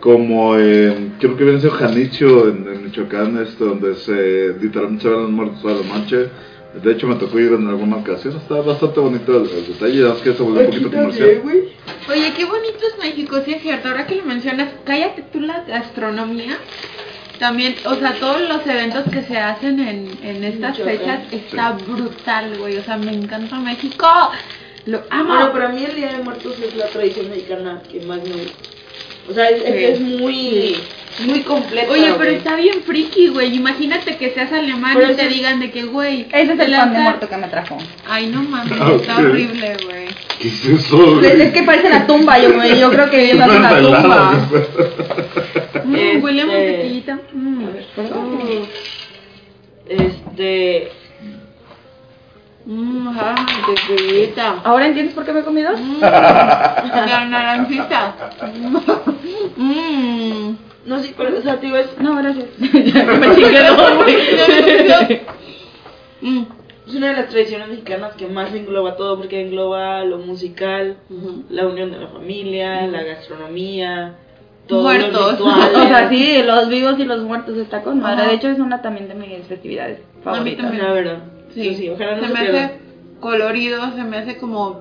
como 0.00 0.54
creo 0.54 1.36
que 1.36 1.44
viene 1.44 1.60
siendo 1.60 1.78
Janicho 1.78 2.48
en, 2.48 2.66
en 2.72 2.84
Michoacán, 2.84 3.38
este, 3.42 3.64
donde 3.64 3.94
se 3.96 4.54
literalmente 4.60 5.02
se 5.02 5.08
ven 5.10 5.22
los 5.22 5.30
muertos 5.30 5.60
toda 5.62 5.74
la 5.74 5.98
noche. 5.98 6.28
De 6.82 6.92
hecho, 6.92 7.06
me 7.06 7.14
tocó 7.14 7.38
ir 7.38 7.52
en 7.52 7.68
alguna 7.68 7.96
ocasión. 7.96 8.36
Está 8.36 8.56
bastante 8.56 8.98
bonito 9.00 9.36
el, 9.36 9.48
el 9.48 9.66
detalle. 9.68 10.22
Que 10.22 10.32
se 10.34 10.42
volvió 10.42 10.62
un 10.62 10.66
poquito 10.66 10.90
comercial. 10.90 11.42
Oye, 12.08 12.32
qué 12.36 12.44
bonito 12.44 12.78
es 12.86 12.98
México, 12.98 13.40
sí 13.44 13.54
es 13.54 13.62
cierto. 13.62 13.88
Ahora 13.88 14.06
que 14.06 14.16
lo 14.16 14.24
mencionas, 14.24 14.70
cállate 14.84 15.22
tú 15.32 15.40
la 15.40 15.62
gastronomía. 15.64 16.58
También, 17.38 17.74
o 17.84 17.94
sea, 17.94 18.14
todos 18.14 18.40
los 18.48 18.66
eventos 18.66 19.04
que 19.12 19.22
se 19.22 19.38
hacen 19.38 19.80
en, 19.80 20.18
en 20.22 20.44
estas 20.44 20.78
fechas 20.78 21.20
está 21.32 21.72
brutal, 21.72 22.58
güey. 22.58 22.76
O 22.76 22.82
sea, 22.82 22.96
me 22.96 23.12
encanta 23.12 23.56
México. 23.58 24.06
Lo 24.86 25.02
amo. 25.10 25.34
Bueno, 25.34 25.52
para 25.52 25.68
mí 25.70 25.84
el 25.84 25.94
Día 25.96 26.12
de 26.12 26.22
Muertos 26.22 26.56
es 26.60 26.76
la 26.76 26.86
tradición 26.86 27.30
mexicana 27.30 27.82
que 27.90 28.00
más 28.00 28.22
me 28.22 28.32
gusta. 28.34 28.68
O 29.28 29.32
sea, 29.32 29.48
es, 29.48 29.62
es 29.64 29.72
que 29.72 29.92
es 29.92 30.00
muy, 30.00 30.76
muy 31.20 31.40
completa. 31.42 31.92
Oye, 31.92 32.06
pero 32.12 32.16
güey. 32.30 32.34
está 32.36 32.56
bien 32.56 32.82
friki, 32.82 33.28
güey. 33.28 33.54
Imagínate 33.56 34.16
que 34.16 34.30
seas 34.34 34.52
alemán 34.52 34.94
Pero 34.96 35.12
y 35.12 35.14
te 35.16 35.28
digan 35.28 35.60
de 35.60 35.70
que, 35.70 35.84
güey. 35.84 36.26
Ese 36.32 36.52
es 36.54 36.58
el 36.60 36.72
pan 36.74 36.92
de 36.92 36.98
muerto 37.00 37.28
que 37.28 37.36
me 37.36 37.48
trajo. 37.48 37.78
Ay, 38.08 38.26
no 38.28 38.42
mames, 38.42 38.78
Ah, 38.80 38.92
está 39.00 39.14
ok. 39.14 39.18
horrible, 39.20 39.76
güey. 39.84 40.06
¿Qué 40.40 40.48
es 40.48 40.64
eso, 40.64 40.96
güey? 41.18 41.42
Es, 41.42 41.52
que 41.52 41.62
parece 41.62 41.88
la 41.88 42.06
tumba, 42.06 42.38
yo, 42.38 42.52
güey. 42.54 42.78
Yo 42.78 42.90
creo 42.90 43.08
que 43.10 43.30
es 43.30 43.36
la 43.36 43.46
tumba. 43.46 44.32
Mm, 45.84 45.94
Este- 45.94 46.18
Huele 46.18 46.42
a 46.42 46.46
mantequillita. 46.46 47.18
Mm. 47.32 47.64
Uh, 47.64 48.66
Este. 49.88 50.90
Mm, 52.66 53.08
ajá, 53.08 53.34
mantequillita. 53.34 54.54
¿Ahora 54.64 54.86
entiendes 54.86 55.14
por 55.14 55.24
qué 55.24 55.32
me 55.32 55.42
comí 55.42 55.62
dos? 55.62 55.78
Mm, 55.78 56.00
La 56.00 57.24
naranjita. 57.30 58.14
Mm. 59.56 60.50
No 60.86 60.98
sé, 61.00 61.14
pero, 61.16 61.38
o 61.38 61.42
sea, 61.42 61.54
es, 61.62 61.98
No, 62.00 62.16
gracias. 62.16 62.46
me 62.58 62.68
chingué 63.34 63.60
güey. 63.96 65.20
Mm. 66.20 66.44
es 66.86 66.94
una 66.94 67.08
de 67.08 67.12
las 67.14 67.28
tradiciones 67.28 67.68
mexicanas 67.68 68.14
que 68.14 68.26
más 68.26 68.52
engloba 68.54 68.96
todo, 68.96 69.18
porque 69.18 69.40
engloba 69.40 70.04
lo 70.04 70.18
musical, 70.18 70.96
la 71.50 71.66
unión 71.66 71.90
de 71.90 71.98
la 71.98 72.08
familia, 72.08 72.86
la 72.86 73.02
gastronomía, 73.02 74.14
todo 74.66 74.82
Muertos. 74.82 75.40
los. 75.40 75.48
O 75.74 75.88
sea, 75.88 76.08
sí, 76.08 76.42
los 76.42 76.68
vivos 76.68 76.98
y 76.98 77.04
los 77.04 77.22
muertos 77.22 77.56
está 77.58 77.82
con 77.82 78.00
madre. 78.00 78.22
Ajá. 78.22 78.30
De 78.30 78.36
hecho, 78.36 78.48
es 78.48 78.58
una 78.58 78.80
también 78.82 79.08
de 79.08 79.14
mis 79.14 79.46
festividades 79.46 80.00
favoritas. 80.22 80.62
también. 80.64 80.84
La 80.86 80.92
verdad. 80.92 81.18
Sí, 81.54 81.74
sí, 81.74 81.88
ojalá 81.90 82.16
no 82.16 82.22
se 82.22 82.26
se, 82.28 82.32
me 82.34 82.40
pierda. 82.40 82.64
hace 82.64 82.78
colorido, 83.20 83.92
se 83.94 84.04
me 84.04 84.16
hace 84.18 84.38
como 84.38 84.80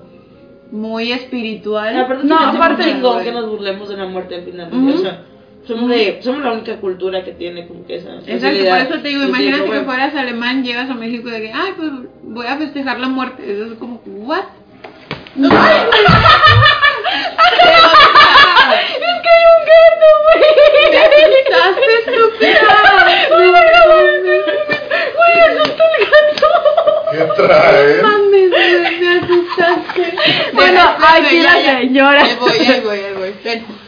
muy 0.71 1.11
espiritual. 1.11 1.99
Aparte, 1.99 2.25
No, 2.25 2.39
aparte 2.39 2.83
chingón 2.83 3.23
que 3.23 3.31
nos 3.31 3.47
burlemos 3.49 3.89
de 3.89 3.97
la 3.97 4.05
muerte 4.07 4.35
al 4.35 4.43
final. 4.43 4.69
O 4.73 4.97
sea, 4.97 5.23
somos, 5.65 5.89
de, 5.89 6.19
somos 6.21 6.43
la 6.43 6.51
única 6.51 6.75
cultura 6.77 7.23
que 7.23 7.31
tiene 7.33 7.67
como 7.67 7.85
que 7.85 7.95
esa. 7.95 8.15
Exacto, 8.25 8.63
por 8.65 8.77
eso 8.77 9.01
te 9.01 9.07
digo, 9.07 9.23
imagínate 9.23 9.63
que 9.63 9.67
bueno, 9.69 9.85
fueras 9.85 10.15
alemán, 10.15 10.63
llegas 10.63 10.89
a 10.89 10.93
México 10.93 11.29
y 11.29 11.31
de 11.31 11.41
que, 11.41 11.51
ay, 11.53 11.73
pues 11.77 11.89
voy 12.21 12.45
a 12.45 12.57
festejar 12.57 12.99
la 12.99 13.07
muerte. 13.07 13.43
Eso 13.49 13.71
es 13.71 13.79
como, 13.79 14.01
¿what? 14.05 14.43
Es 18.63 19.21
que 19.21 19.29
hay 19.29 19.43
un 19.53 19.61
gato, 19.69 20.07
güey. 20.23 20.43
¡Estás 21.39 21.75
estúpida! 21.99 22.71
Güey, 25.15 25.39
asusta 25.39 25.83
el 25.83 26.05
gato. 26.09 26.49
¿Qué 27.11 27.23
trae? 27.43 28.01
Mames, 28.01 28.49
me 28.49 29.09
asustaste. 29.19 30.05
Bueno, 30.53 30.81
aquí 30.99 31.39
la 31.41 31.61
ya. 31.61 31.79
señora. 31.79 32.23
Ahí 32.23 32.35
voy, 32.39 32.51
ahí 32.51 32.81
voy, 32.81 32.99
ahí 32.99 33.13
voy. 33.13 33.33
Ven. 33.43 33.82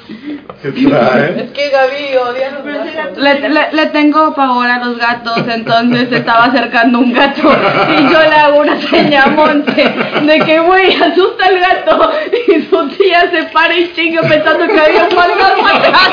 Es 1.38 1.52
que 1.52 1.70
Gaby 1.70 2.18
odia 2.18 2.52
los 2.52 2.64
gatos. 2.64 2.94
gato- 2.96 3.20
Le, 3.20 3.50
le, 3.50 3.72
le 3.72 3.86
tengo 3.88 4.34
pavor 4.36 4.68
a 4.68 4.78
los 4.80 4.98
gatos, 4.98 5.40
entonces 5.48 6.10
se 6.10 6.18
estaba 6.18 6.46
acercando 6.46 7.00
un 7.00 7.12
gato 7.14 7.42
y 7.42 8.04
yo 8.12 8.20
le 8.20 8.36
hago 8.36 8.60
una 8.60 8.80
seña 8.82 9.24
a 9.24 9.28
Monte 9.28 9.94
de 10.22 10.40
que, 10.40 10.60
güey, 10.60 10.96
asusta 10.96 11.46
al 11.46 11.60
gato 11.60 12.12
y 12.48 12.62
su 12.64 12.88
tía 12.90 13.30
se 13.32 13.44
para 13.46 13.76
y 13.76 13.92
chinga 13.94 14.22
pensando 14.22 14.68
que 14.68 14.80
había 14.80 15.04
un 15.06 15.12
fantasma 15.12 15.70
atrás. 15.76 16.10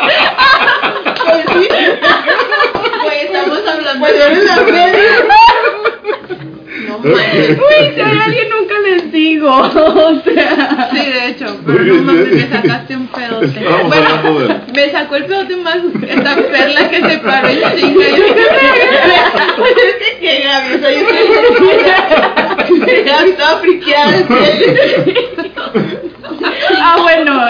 Güey, 3.03 3.19
estamos 3.27 3.59
hablando 3.69 4.01
Pues 4.01 4.15
eres 4.15 4.45
la 4.45 4.55
No 6.93 6.99
mames. 6.99 7.59
Güey, 7.59 7.95
si 7.95 8.01
hay 8.01 8.19
alguien 8.19 8.49
nunca 8.51 8.75
les 8.85 9.13
digo, 9.13 9.51
o 9.57 10.21
sea... 10.23 10.91
Sí, 10.93 10.99
de 11.11 11.27
hecho, 11.29 11.57
pero 11.67 11.83
no 11.85 12.03
mames, 12.03 12.29
me 12.33 12.49
sacaste 12.49 12.97
un 12.97 13.07
pedote. 13.09 13.47
De- 13.47 14.61
me 14.75 14.91
sacó 14.91 15.17
el 15.17 15.25
pedote 15.27 15.57
más 15.57 15.77
esta 16.07 16.37
perla 16.37 16.91
que 16.91 17.01
se 17.09 17.19
paró 17.19 17.49
y 17.51 17.55
chinga. 17.81 18.09
Yo 18.09 18.17
dije, 18.17 18.35
que 20.21 20.33
Gaby, 20.45 20.75
o 20.75 20.79
sea, 20.79 20.91
yo 20.91 20.99
estoy 22.69 23.03
Gaby 23.05 23.31
estaba 23.31 23.59
friqueada. 23.61 24.13
Ah, 26.81 26.97
bueno, 27.03 27.41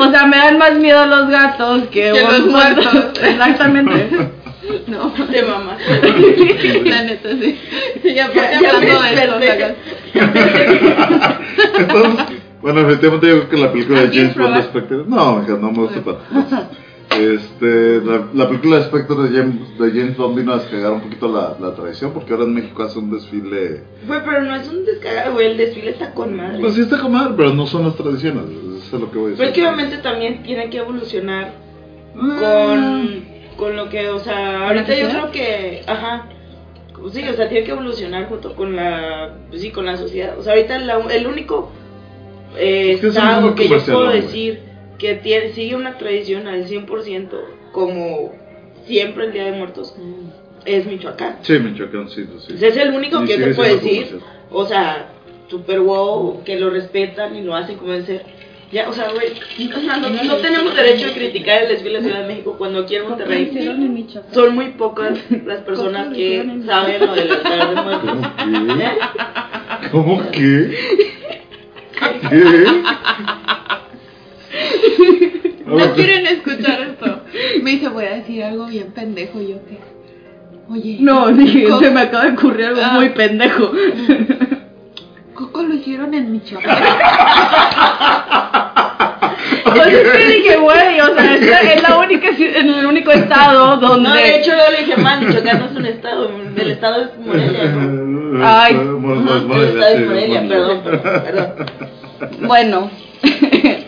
o 0.00 0.10
sea, 0.10 0.26
me 0.26 0.36
dan 0.36 0.58
más 0.58 0.74
miedo 0.78 1.06
los 1.06 1.28
gatos 1.28 1.82
que, 1.90 2.12
Que 2.12 2.20
los 2.22 2.46
muertos. 2.46 2.94
Exactamente. 3.22 4.08
No, 4.86 5.10
De 5.30 5.42
mamá. 5.42 5.76
la 6.84 7.02
neta, 7.02 7.28
sí. 7.40 7.58
Y 8.04 8.18
aparte 8.18 8.58
Ya 8.62 8.70
hablando 8.70 9.40
de 9.40 9.46
sacas- 9.46 9.74
Entonces, 11.78 12.26
bueno, 12.62 12.80
efectivamente 12.80 13.26
yo 13.28 13.34
creo 13.40 13.48
que 13.50 13.56
la 13.58 13.72
película 13.72 14.00
de 14.00 14.06
¿Ah, 14.06 14.10
quieres 14.10 14.32
James 14.34 14.36
Bond 14.36 14.54
probar? 14.54 14.72
respecto... 14.74 15.04
No, 15.08 15.42
hija, 15.42 15.58
no 15.60 15.70
me 15.72 15.78
gusta 15.78 16.00
tanto. 16.02 16.20
Este, 17.20 18.00
la, 18.00 18.26
la 18.34 18.48
película 18.48 18.78
de 18.78 18.84
Spectre 18.84 19.14
de 19.16 19.38
James, 19.38 19.78
de 19.78 19.90
James 19.90 20.16
Bond 20.16 20.36
vino 20.36 20.52
a 20.52 20.58
descargar 20.58 20.92
un 20.92 21.00
poquito 21.02 21.28
la, 21.32 21.54
la 21.60 21.74
tradición 21.74 22.12
porque 22.12 22.32
ahora 22.32 22.44
en 22.44 22.54
México 22.54 22.82
hace 22.82 22.98
un 22.98 23.10
desfile. 23.12 23.82
Güey, 24.06 24.20
pero 24.24 24.42
no 24.42 24.56
es 24.56 24.68
un 24.68 24.84
descarado, 24.84 25.34
güey. 25.34 25.46
El 25.52 25.56
desfile 25.58 25.90
está 25.90 26.12
con 26.12 26.34
madre. 26.36 26.58
Pues 26.60 26.74
sí 26.74 26.80
está 26.80 26.98
como 26.98 27.18
mal, 27.18 27.34
pero 27.36 27.52
no 27.54 27.66
son 27.66 27.84
las 27.84 27.94
tradiciones. 27.96 28.44
Eso 28.84 28.96
es 28.96 29.00
lo 29.02 29.10
que 29.12 29.18
voy 29.18 29.26
a 29.32 29.36
decir. 29.36 29.52
Que 29.52 29.60
obviamente 29.60 29.98
también 29.98 30.42
tiene 30.42 30.68
que 30.70 30.78
evolucionar 30.78 31.52
con, 32.14 33.24
con 33.56 33.76
lo 33.76 33.88
que, 33.88 34.08
o 34.08 34.18
sea, 34.18 34.68
ahorita 34.68 34.94
yo 34.96 35.08
creo 35.08 35.30
que, 35.30 35.82
ajá, 35.86 36.26
sí, 37.12 37.26
o 37.28 37.32
sea, 37.34 37.48
tiene 37.48 37.64
que 37.64 37.72
evolucionar 37.72 38.28
junto 38.28 38.54
con 38.54 38.76
la, 38.76 39.34
pues 39.50 39.62
sí, 39.62 39.70
con 39.70 39.86
la 39.86 39.96
sociedad. 39.96 40.38
O 40.38 40.42
sea, 40.42 40.54
ahorita 40.54 40.78
la- 40.78 40.98
el 41.14 41.26
único 41.26 41.70
eh, 42.56 42.92
Es 42.92 43.00
que 43.00 43.06
es 43.08 43.16
estado 43.16 43.54
que 43.54 43.68
yo 43.68 43.78
puedo 43.84 44.10
decir 44.10 44.60
que 44.98 45.14
tiene, 45.14 45.50
sigue 45.50 45.74
una 45.74 45.98
tradición 45.98 46.46
al 46.46 46.66
100% 46.66 47.36
como 47.72 48.32
siempre 48.86 49.24
el 49.26 49.32
Día 49.32 49.46
de 49.46 49.52
Muertos 49.52 49.94
es 50.64 50.86
Michoacán. 50.86 51.38
Sí, 51.42 51.58
Michoacán, 51.58 52.08
sí, 52.08 52.24
sí. 52.38 52.46
Pues 52.48 52.62
es 52.62 52.76
el 52.76 52.94
único 52.94 53.22
Y 53.22 53.26
que 53.26 53.34
sigue 53.34 53.46
te 53.48 53.54
puedo 53.54 53.74
decir. 53.74 54.20
O 54.50 54.64
sea, 54.66 55.08
super 55.48 55.80
wow, 55.80 56.42
que 56.44 56.56
lo 56.58 56.70
respetan 56.70 57.34
y 57.36 57.42
lo 57.42 57.54
hacen 57.56 57.76
como 57.76 57.90
debe 57.92 58.06
ser. 58.06 58.24
Ya, 58.74 58.88
o 58.88 58.92
sea, 58.92 59.08
güey, 59.12 59.28
o 59.72 59.80
sea, 59.80 59.96
no, 59.98 60.10
no 60.10 60.36
tenemos 60.38 60.74
derecho 60.74 61.06
a 61.08 61.14
criticar 61.14 61.62
el 61.62 61.68
desfile 61.68 61.92
de 61.92 62.00
la 62.00 62.04
Ciudad 62.08 62.20
de 62.22 62.26
México 62.26 62.56
cuando 62.58 62.80
aquí 62.80 62.96
en 62.96 63.08
Monterrey 63.08 63.52
son 64.32 64.54
muy 64.56 64.70
pocas 64.70 65.16
las 65.46 65.60
personas 65.60 66.08
que 66.12 66.44
saben 66.66 67.06
lo 67.06 67.14
del 67.14 67.30
altar 67.30 67.68
de 67.74 67.82
muertos. 67.82 68.18
¿Cómo 69.92 70.20
¿Eh? 70.22 70.26
qué? 70.30 70.30
¿Cómo 70.30 70.30
qué? 70.32 70.76
¿Qué? 72.30 72.82
No 75.66 75.92
quieren 75.94 76.26
escuchar 76.26 76.80
esto. 76.82 77.20
Me 77.62 77.70
dice, 77.72 77.88
voy 77.88 78.04
a 78.06 78.14
decir 78.16 78.42
algo 78.44 78.66
bien 78.66 78.92
pendejo. 78.92 79.40
Y 79.40 79.48
yo, 79.50 79.56
¿qué? 79.68 79.78
Oye. 80.68 80.96
No, 81.00 81.28
dije, 81.28 81.66
se 81.78 81.90
me 81.90 82.00
acaba 82.00 82.24
de 82.26 82.32
ocurrir 82.32 82.66
algo 82.66 82.80
Ah. 82.84 82.92
muy 82.94 83.10
pendejo. 83.10 83.70
Coco 85.34 85.62
lo 85.62 85.74
hicieron 85.74 86.12
en 86.14 86.30
Michoacán. 86.32 86.78
O 89.74 89.84
sea, 89.84 89.88
es 89.88 90.08
que 90.10 90.26
dije, 90.38 90.56
güey, 90.56 91.00
o 91.00 91.14
sea, 91.14 91.34
esta 91.34 91.60
es 91.72 91.82
la 91.82 91.96
única, 91.98 92.28
ci- 92.30 92.56
en 92.56 92.68
el 92.70 92.86
único 92.86 93.10
estado 93.12 93.76
donde... 93.78 94.08
No, 94.08 94.14
de 94.14 94.36
hecho 94.36 94.50
yo 94.52 94.70
le 94.70 94.78
dije, 94.84 94.96
man, 94.96 95.26
Michoacán 95.26 95.58
no 95.60 95.66
es 95.66 95.72
un 95.76 95.86
estado, 95.86 96.30
el 96.56 96.70
estado 96.70 97.02
es 97.02 97.18
Morelia, 97.26 97.64
¿no? 97.64 98.46
Ay. 98.46 98.74
Pues, 98.74 99.18
el 99.60 99.68
estado 99.68 99.94
es 99.94 100.06
Morelia, 100.06 100.40
Morelia. 100.40 100.48
perdón, 100.48 100.80
perdón, 100.84 101.22
perdón. 101.24 102.46
Bueno, 102.48 102.90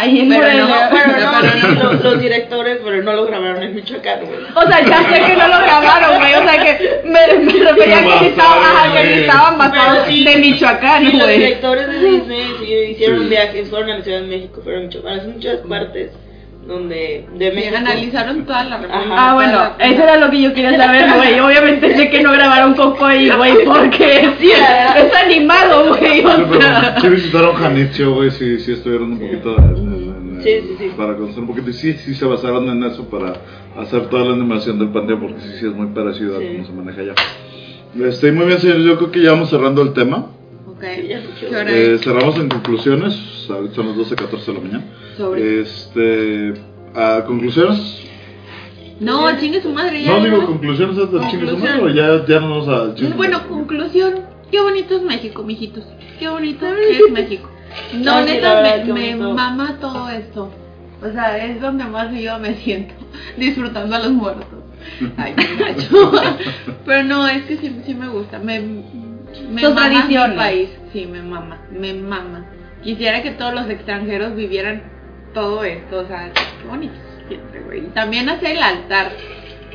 ahí 0.00 0.20
en 0.20 0.28
Pero 0.28 0.42
no, 0.66 0.74
pero 0.90 1.06
no, 1.20 1.32
Pero 1.40 1.68
no. 1.74 1.92
los, 1.92 2.04
los 2.04 2.20
directores, 2.20 2.78
pero 2.84 3.02
no 3.02 3.12
lo 3.12 3.26
grabaron 3.26 3.62
en 3.62 3.74
Michoacán, 3.74 4.20
güey. 4.24 4.38
O 4.54 4.62
sea, 4.68 4.84
ya 4.84 4.98
sé 5.10 5.20
que 5.26 5.36
no 5.36 5.48
lo 5.48 5.58
grabaron, 5.58 6.18
güey. 6.18 6.34
O 6.34 6.42
sea, 6.42 6.62
que 6.62 7.00
me, 7.04 7.38
me 7.38 7.52
refería 7.52 8.00
Lo 8.02 8.18
que 8.20 8.26
estaban, 8.28 8.92
que 8.92 9.02
güey. 9.02 9.20
estaban 9.22 9.58
basados 9.58 10.06
sí, 10.08 10.24
de 10.24 10.36
Michoacán, 10.36 11.06
Sí, 11.06 11.12
los 11.12 11.22
güey. 11.26 11.38
directores 11.38 11.86
de 11.88 11.98
Disney 11.98 12.56
sí, 12.60 12.72
hicieron 12.92 13.22
Sí. 13.22 13.28
viajes, 13.28 13.68
fueron 13.70 13.90
a 13.90 13.98
la 13.98 14.04
Ciudad 14.04 14.20
de 14.20 14.26
México, 14.26 14.60
fueron 14.62 14.82
a 14.82 14.86
Michoacán, 14.86 15.18
es 15.18 15.24
muchas 15.26 15.56
partes 15.68 16.10
donde 16.66 17.26
de 17.34 17.50
Sí, 17.50 17.56
México. 17.56 17.76
analizaron 17.76 18.44
toda 18.44 18.64
la 18.64 18.78
república. 18.78 19.06
Ah, 19.16 19.34
bueno, 19.34 19.52
la- 19.52 19.76
eso 19.86 20.02
era 20.02 20.16
lo 20.16 20.30
que 20.30 20.42
yo 20.42 20.52
quería 20.54 20.76
saber, 20.76 21.06
güey. 21.16 21.38
Obviamente 21.46 21.94
sé 21.96 22.10
que 22.10 22.22
no 22.22 22.32
grabaron 22.32 22.74
Coco 22.74 23.04
ahí, 23.06 23.30
güey, 23.30 23.64
porque 23.64 24.28
sí, 24.40 24.50
es 24.96 25.14
animado, 25.14 25.88
güey. 25.96 26.20
Sí, 26.20 26.24
O 26.26 26.48
pero 26.48 26.60
sea, 26.60 27.00
sí 27.00 27.08
visitaron 27.08 27.54
Janitzio, 27.54 28.14
güey, 28.14 28.30
sí, 28.30 28.58
sí 28.58 28.72
estuvieron 28.72 29.12
un 29.12 29.18
poquito 29.20 29.56
en- 29.58 29.76
en- 29.76 30.42
Sí, 30.42 30.50
sí, 30.60 30.76
sí. 30.78 30.90
para 30.96 31.16
conocer 31.16 31.40
un 31.40 31.46
poquito 31.48 31.70
y 31.70 31.72
sí, 31.72 31.94
sí 31.94 32.14
se 32.14 32.24
basaron 32.26 32.68
en 32.68 32.84
eso 32.84 33.08
para 33.08 33.32
hacer 33.80 34.08
toda 34.08 34.24
la 34.26 34.32
animación 34.34 34.78
del 34.78 34.90
panteón 34.90 35.20
porque 35.20 35.40
sí, 35.40 35.48
sí 35.58 35.66
es 35.66 35.72
muy 35.72 35.88
parecido 35.88 36.36
a 36.36 36.40
cómo 36.40 36.64
se 36.64 36.72
maneja 36.72 37.00
allá. 37.00 37.14
Este, 38.06 38.30
muy 38.32 38.46
bien, 38.46 38.58
señores, 38.60 38.84
yo 38.84 38.96
creo 38.98 39.10
que 39.10 39.22
ya 39.22 39.30
vamos 39.32 39.48
cerrando 39.50 39.82
el 39.82 39.92
tema. 39.94 40.26
Ok. 40.68 40.82
Ya 41.08 41.18
escuché. 41.18 41.46
¿Qué 41.48 41.56
hora 41.56 41.70
Eh, 41.70 41.98
cerramos 42.02 42.36
en 42.36 42.48
conclusiones, 42.50 43.46
ahorita 43.48 43.74
son 43.76 43.88
las 43.88 43.96
12.14 43.96 44.44
de 44.46 44.52
la 44.52 44.60
mañana. 44.60 44.84
Sobre. 45.16 45.60
Este, 45.60 46.54
¿a 46.94 47.24
conclusiones? 47.24 48.02
No, 49.00 49.38
chingue 49.38 49.60
su 49.60 49.70
madre. 49.70 50.02
Ya, 50.02 50.10
No 50.10 50.24
digo 50.24 50.46
conclusiones 50.46 50.98
hasta 50.98 51.28
chingue 51.28 51.48
su 51.48 51.58
madre, 51.58 51.82
o 51.82 51.88
ya, 51.88 52.26
ya 52.26 52.40
no 52.40 52.50
vamos 52.50 52.68
a... 52.68 53.16
Bueno, 53.16 53.46
conclusión. 53.48 54.14
Qué 54.50 54.60
bonito 54.60 54.96
es 54.96 55.02
México, 55.02 55.42
mijitos. 55.42 55.84
Qué 56.18 56.28
bonito 56.28 56.66
es 56.66 57.10
México. 57.12 57.50
No, 57.94 58.16
Ay, 58.16 58.26
sí, 58.26 58.34
neta, 58.34 58.54
verdad, 58.54 58.84
me, 58.86 59.16
me 59.16 59.16
mama 59.16 59.76
todo 59.80 60.08
esto. 60.08 60.50
O 61.02 61.12
sea, 61.12 61.44
es 61.44 61.60
donde 61.60 61.84
más 61.84 62.12
yo 62.14 62.38
me 62.38 62.54
siento, 62.54 62.94
disfrutando 63.36 63.96
a 63.96 63.98
los 63.98 64.12
muertos. 64.12 64.46
Ay, 65.16 65.34
qué 65.36 65.56
gacho. 65.56 66.12
Pero 66.86 67.04
no, 67.04 67.26
es 67.28 67.44
que 67.44 67.56
sí, 67.58 67.80
sí 67.84 67.94
me 67.94 68.08
gusta. 68.08 68.38
Me, 68.38 68.60
me 68.60 69.60
Sus 69.60 69.74
mama 69.74 70.06
mi 70.06 70.36
país. 70.36 70.70
Sí, 70.92 71.06
me 71.06 71.22
mama, 71.22 71.60
me 71.70 71.92
mama. 71.92 72.46
Quisiera 72.82 73.22
que 73.22 73.32
todos 73.32 73.52
los 73.52 73.68
extranjeros 73.68 74.36
vivieran 74.36 74.95
todo 75.36 75.62
esto. 75.64 75.98
O 75.98 76.06
sea, 76.06 76.30
qué 76.32 76.66
bonito 76.68 76.94
siempre, 77.28 77.60
güey. 77.60 77.78
Y 77.80 77.88
también 77.88 78.28
hacer 78.28 78.52
el 78.56 78.62
altar. 78.62 79.10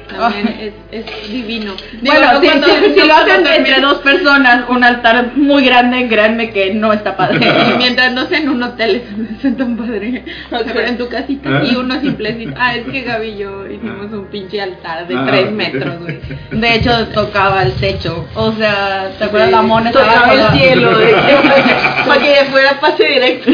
También 0.10 0.74
es, 0.92 1.06
es 1.06 1.32
divino. 1.32 1.74
Digo, 2.02 2.14
bueno, 2.14 2.34
no 2.34 2.42
si, 2.42 2.48
cuando- 2.48 2.68
si- 2.68 2.94
si 2.96 3.00
no 3.00 3.06
lo 3.06 3.14
hacen 3.16 3.48
entre 3.48 3.80
dos 3.80 4.00
personas, 4.00 4.66
un 4.68 4.84
altar 4.84 5.32
muy 5.38 5.64
grande, 5.64 6.10
créanme 6.10 6.50
que 6.50 6.74
no 6.74 6.92
está 6.92 7.12
y 7.14 7.14
padre. 7.14 7.40
mientras 7.78 8.12
no 8.12 8.26
sea 8.26 8.40
en 8.40 8.50
un 8.50 8.62
hotel, 8.62 8.96
eso 8.98 9.16
no 9.16 9.50
es 9.50 9.58
tan 9.58 9.78
padre. 9.78 10.26
Ok. 10.52 10.62
Pero 10.66 10.80
en 10.82 10.98
tu 10.98 11.08
casita 11.08 11.50
¿Ah? 11.50 11.64
y 11.64 11.76
uno 11.78 11.98
simplecito. 12.02 12.54
Ah, 12.60 12.76
es 12.76 12.86
que 12.92 13.04
Gaby 13.04 13.28
y 13.30 13.38
yo 13.38 13.66
hicimos 13.68 14.12
un 14.12 14.26
pinche 14.26 14.60
altar 14.60 15.08
de 15.08 15.16
Ah, 15.16 15.24
3 15.30 15.46
ok. 15.46 15.52
metros, 15.52 16.00
güey. 16.02 16.20
De 16.52 16.76
hecho, 16.76 17.08
tocaba 17.14 17.64
el 17.64 17.72
techo. 17.76 18.28
O 18.36 18.52
sea, 18.52 19.12
¿te 19.18 19.24
acuerdas 19.24 19.48
Sí. 19.50 19.56
la 19.56 19.62
mona? 19.62 19.90
estaba 19.92 20.14
Tocaba 20.14 20.34
el 20.34 20.60
cielo, 20.60 20.92
para 22.08 22.22
que 22.22 22.46
fuera 22.52 22.80
pase 22.80 23.04
directo. 23.06 23.52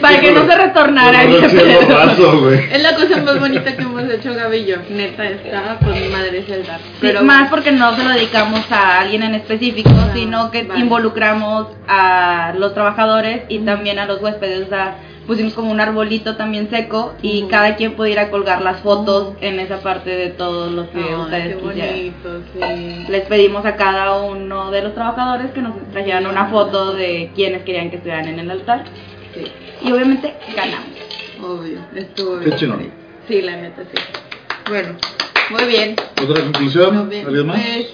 Para 0.00 0.20
que 0.20 0.32
no 0.32 0.46
se 0.46 0.56
retornara 0.56 1.22
el. 1.22 1.34
Es 2.72 2.82
la 2.82 2.94
cosa 2.94 3.16
más 3.22 3.38
bonita 3.40 3.76
que 3.76 3.82
hemos 3.82 4.02
hecho 4.10 4.34
Gaby 4.34 4.56
y 4.58 4.64
yo. 4.66 4.76
Neta, 4.90 5.24
está 5.24 5.78
con 5.78 5.92
mi 5.92 6.08
madre 6.08 6.44
altar. 6.52 6.78
Sí, 6.80 6.98
Pero 7.00 7.22
más 7.22 7.48
porque 7.50 7.72
no 7.72 7.94
se 7.96 8.04
lo 8.04 8.10
dedicamos 8.10 8.60
a 8.70 9.00
alguien 9.00 9.22
en 9.22 9.34
específico, 9.34 9.90
Ah, 9.92 10.10
sino 10.14 10.50
que 10.50 10.62
vale. 10.64 10.80
involucramos 10.80 11.68
a 11.88 12.52
los 12.56 12.74
trabajadores 12.74 13.42
y 13.48 13.58
también 13.60 13.98
a 13.98 14.06
los 14.06 14.20
huéspedes. 14.22 14.66
O 14.66 14.68
sea, 14.68 14.96
pusimos 15.26 15.52
como 15.54 15.70
un 15.70 15.80
arbolito 15.80 16.36
también 16.36 16.68
seco 16.70 17.14
y 17.22 17.40
Ujú. 17.42 17.48
cada 17.50 17.76
quien 17.76 17.94
pudiera 17.94 18.30
colgar 18.30 18.60
las 18.62 18.80
fotos 18.80 19.34
en 19.40 19.60
esa 19.60 19.80
parte 19.80 20.10
de 20.10 20.28
todos 20.30 20.70
los 20.72 20.88
que 20.88 20.98
Ay, 20.98 21.14
ustedes 21.14 21.56
qué 21.56 21.62
quisieran. 21.62 21.94
bonito, 21.94 22.40
sí. 22.52 23.06
Les 23.08 23.22
pedimos 23.26 23.64
a 23.64 23.76
cada 23.76 24.12
uno 24.22 24.70
de 24.70 24.82
los 24.82 24.94
trabajadores 24.94 25.50
que 25.52 25.60
nos 25.62 25.74
trajeran 25.92 26.26
una 26.26 26.46
foto 26.46 26.92
de 26.94 27.30
quienes 27.34 27.62
querían 27.62 27.90
que 27.90 27.96
estuvieran 27.96 28.26
en 28.28 28.40
el 28.40 28.50
altar. 28.50 28.84
Sí, 29.34 29.44
Y 29.82 29.92
obviamente 29.92 30.34
ganamos. 30.54 30.86
obvio. 31.42 31.78
Estuvo 31.94 32.38
Qué 32.40 32.46
bien. 32.46 32.56
chingón. 32.58 32.90
Sí, 33.28 33.40
la 33.42 33.56
neta, 33.56 33.82
sí. 33.82 34.02
Bueno, 34.68 34.96
muy 35.50 35.64
bien. 35.64 35.94
¿Otra 36.22 36.42
conclusión? 36.42 36.96
Muy 36.96 37.06
bien. 37.06 37.26
¿Alguien 37.26 37.46
más? 37.46 37.60
Pues, 37.60 37.86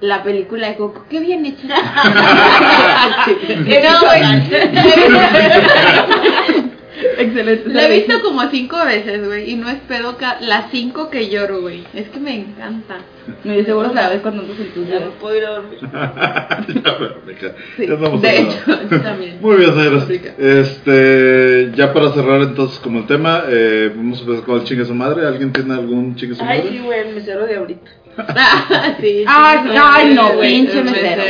la 0.00 0.22
película 0.22 0.68
de 0.68 0.76
Coco, 0.76 1.04
qué 1.10 1.20
bien 1.20 1.44
hecha. 1.44 1.66
No. 3.70 4.00
Excelente. 7.20 7.68
La 7.70 7.88
he 7.88 7.98
visto 7.98 8.20
como 8.22 8.48
cinco 8.50 8.76
veces, 8.84 9.26
güey, 9.26 9.50
y 9.50 9.56
no 9.56 9.68
es 9.68 9.78
pedo 9.88 10.16
ca- 10.16 10.38
las 10.40 10.70
cinco 10.70 11.10
que 11.10 11.28
lloro, 11.28 11.60
güey. 11.60 11.84
Es 11.94 12.08
que 12.08 12.18
me 12.20 12.34
encanta. 12.34 12.98
No, 13.44 13.54
yo 13.54 13.64
seguro 13.64 13.92
sabes 13.92 14.20
cuando 14.22 14.42
andas 14.42 14.56
en 14.58 14.86
Ya 14.88 15.00
no 15.00 15.10
puedo 15.12 15.36
ir 15.36 15.44
a 15.44 15.50
dormir. 15.50 15.78
Ya, 16.84 16.92
Verónica, 16.98 17.54
Sí, 17.76 17.86
ya 17.86 17.94
estamos 17.94 18.22
de 18.22 18.38
hecho, 18.38 18.56
yo 18.90 19.00
también. 19.02 19.38
Muy 19.40 19.56
bien, 19.56 19.70
señores. 19.74 20.04
Este, 20.38 21.70
ya 21.76 21.92
para 21.92 22.12
cerrar 22.12 22.40
entonces 22.42 22.78
como 22.80 23.00
el 23.00 23.06
tema, 23.06 23.44
eh, 23.48 23.92
vamos 23.94 24.18
a 24.18 24.22
empezar 24.22 24.44
con 24.44 24.58
el 24.60 24.64
chingue 24.64 24.84
su 24.84 24.94
madre. 24.94 25.26
¿Alguien 25.26 25.52
tiene 25.52 25.74
algún 25.74 26.16
chingue 26.16 26.34
su 26.34 26.44
madre? 26.44 26.62
Ay, 26.64 26.68
sí, 26.70 26.78
güey, 26.84 27.00
el 27.08 27.14
mesero 27.14 27.46
de 27.46 27.56
ahorita. 27.56 27.90
Ah, 28.18 28.96
sí, 29.00 29.24
Ay, 29.26 29.58
sí, 29.64 29.76
ay, 29.80 30.14
no, 30.14 30.32
güey, 30.34 30.52
pinche 30.56 30.78
el 30.78 30.84
mesero. 30.84 31.22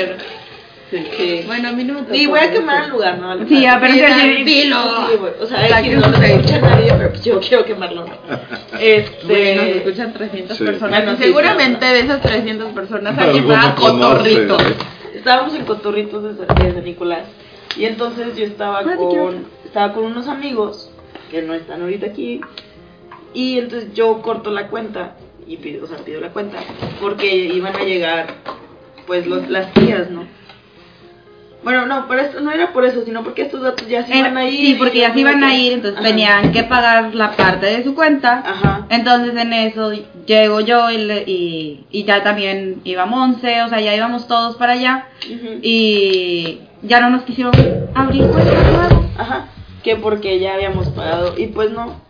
Sí. 0.91 1.43
Bueno, 1.47 1.69
a 1.69 1.73
mí 1.73 1.85
no 1.85 1.95
me 1.95 2.03
tocó. 2.03 2.15
Y 2.15 2.27
voy 2.27 2.39
a 2.39 2.43
pero 2.43 2.55
quemar 2.55 2.85
el 2.85 2.91
lugar, 2.91 3.19
¿no? 3.19 3.39
Sí, 3.39 3.45
Sí, 3.49 3.61
te 3.65 3.87
decir- 4.07 4.45
dilo. 4.45 4.77
O 5.41 5.47
sea, 5.47 5.83
que 5.83 5.95
no 5.97 6.17
sé. 6.19 6.35
escucha 6.35 6.59
nadie, 6.61 6.93
pero 6.97 7.11
pues 7.11 7.25
yo 7.25 7.39
quiero 7.41 7.65
quemarlo, 7.65 8.07
¿no? 8.07 8.15
Este... 8.81 9.55
Nos 9.57 9.65
escuchan 9.67 10.13
300 10.13 10.57
Sí. 10.57 10.65
personas. 10.65 11.01
Bueno, 11.01 11.13
y 11.13 11.17
sí, 11.17 11.23
seguramente 11.25 11.87
de 11.87 12.01
esas 12.01 12.21
300 12.23 12.73
personas 12.73 13.17
alguien 13.19 13.45
Alguno 13.45 13.55
estaba 13.55 13.75
conoce, 13.77 14.17
cotorrito. 14.47 14.55
güey. 14.55 14.75
estábamos 15.15 15.55
en 15.55 15.65
Cotorritos 15.65 16.23
de 16.39 16.47
San, 16.47 16.85
Nicolás 16.85 17.25
y 17.77 17.85
entonces 17.85 18.37
yo 18.37 18.45
estaba 18.45 18.81
Ah, 18.81 18.97
con 18.97 19.47
estaba 19.65 19.93
con 19.93 20.05
unos 20.05 20.27
amigos 20.29 20.91
que 21.31 21.43
no 21.43 21.55
están 21.55 21.83
ahorita 21.83 22.07
aquí 22.07 22.41
y 23.35 23.59
entonces 23.59 23.93
yo 23.95 24.23
corto 24.23 24.51
la 24.51 24.67
cuenta 24.69 25.15
y 25.47 25.57
pido, 25.59 25.85
o 25.85 25.87
sea, 25.87 25.99
pido 25.99 26.21
la 26.21 26.31
cuenta 26.31 26.59
porque 27.01 27.33
iban 27.33 27.77
a 27.77 27.85
llegar 27.85 28.27
pues 29.07 29.27
los, 29.27 29.49
las 29.49 29.73
tías, 29.75 30.11
¿no? 30.11 30.27
Bueno, 31.63 31.85
no, 31.87 32.07
pero 32.09 32.23
esto 32.23 32.41
no 32.41 32.51
era 32.53 32.73
por 32.73 32.85
eso, 32.87 33.05
sino 33.05 33.23
porque 33.23 33.43
estos 33.43 33.61
datos 33.61 33.87
ya 33.87 34.07
se 34.07 34.17
iban 34.17 34.37
a 34.39 34.47
ir. 34.49 34.67
sí, 34.67 34.75
porque 34.79 35.01
ya 35.01 35.13
se 35.13 35.21
iban 35.21 35.45
a 35.45 35.55
ir, 35.55 35.75
entonces 35.75 35.99
Ajá. 36.01 36.09
tenían 36.09 36.53
que 36.53 36.63
pagar 36.65 37.15
la 37.15 37.33
parte 37.33 37.67
de 37.67 37.85
su 37.85 37.95
cuenta. 37.95 38.43
Ajá. 38.47 38.87
Entonces 38.89 39.37
en 39.37 39.53
eso 39.53 39.93
llego 40.27 40.61
yo 40.61 40.91
y, 40.91 40.99
le- 40.99 41.25
y, 41.27 41.85
y 41.91 42.05
ya 42.05 42.23
también 42.23 42.81
iba 42.85 43.05
Monse, 43.05 43.63
o 43.63 43.69
sea, 43.69 43.81
ya 43.81 43.95
íbamos 43.95 44.27
todos 44.27 44.57
para 44.57 44.73
allá 44.73 45.07
Ujú. 45.27 45.59
y 45.63 46.61
ya 46.83 47.01
no 47.01 47.11
nos 47.11 47.23
quisieron 47.25 47.53
abrir 47.95 48.27
cuenta 48.29 48.51
de 48.51 48.73
nuevo. 48.73 49.05
Ajá, 49.19 49.49
que 49.85 49.97
porque 49.97 50.39
ya 50.41 50.55
habíamos 50.55 50.89
pagado. 50.89 51.35
Y 51.37 51.49
pues 51.49 51.71
no, 51.73 52.01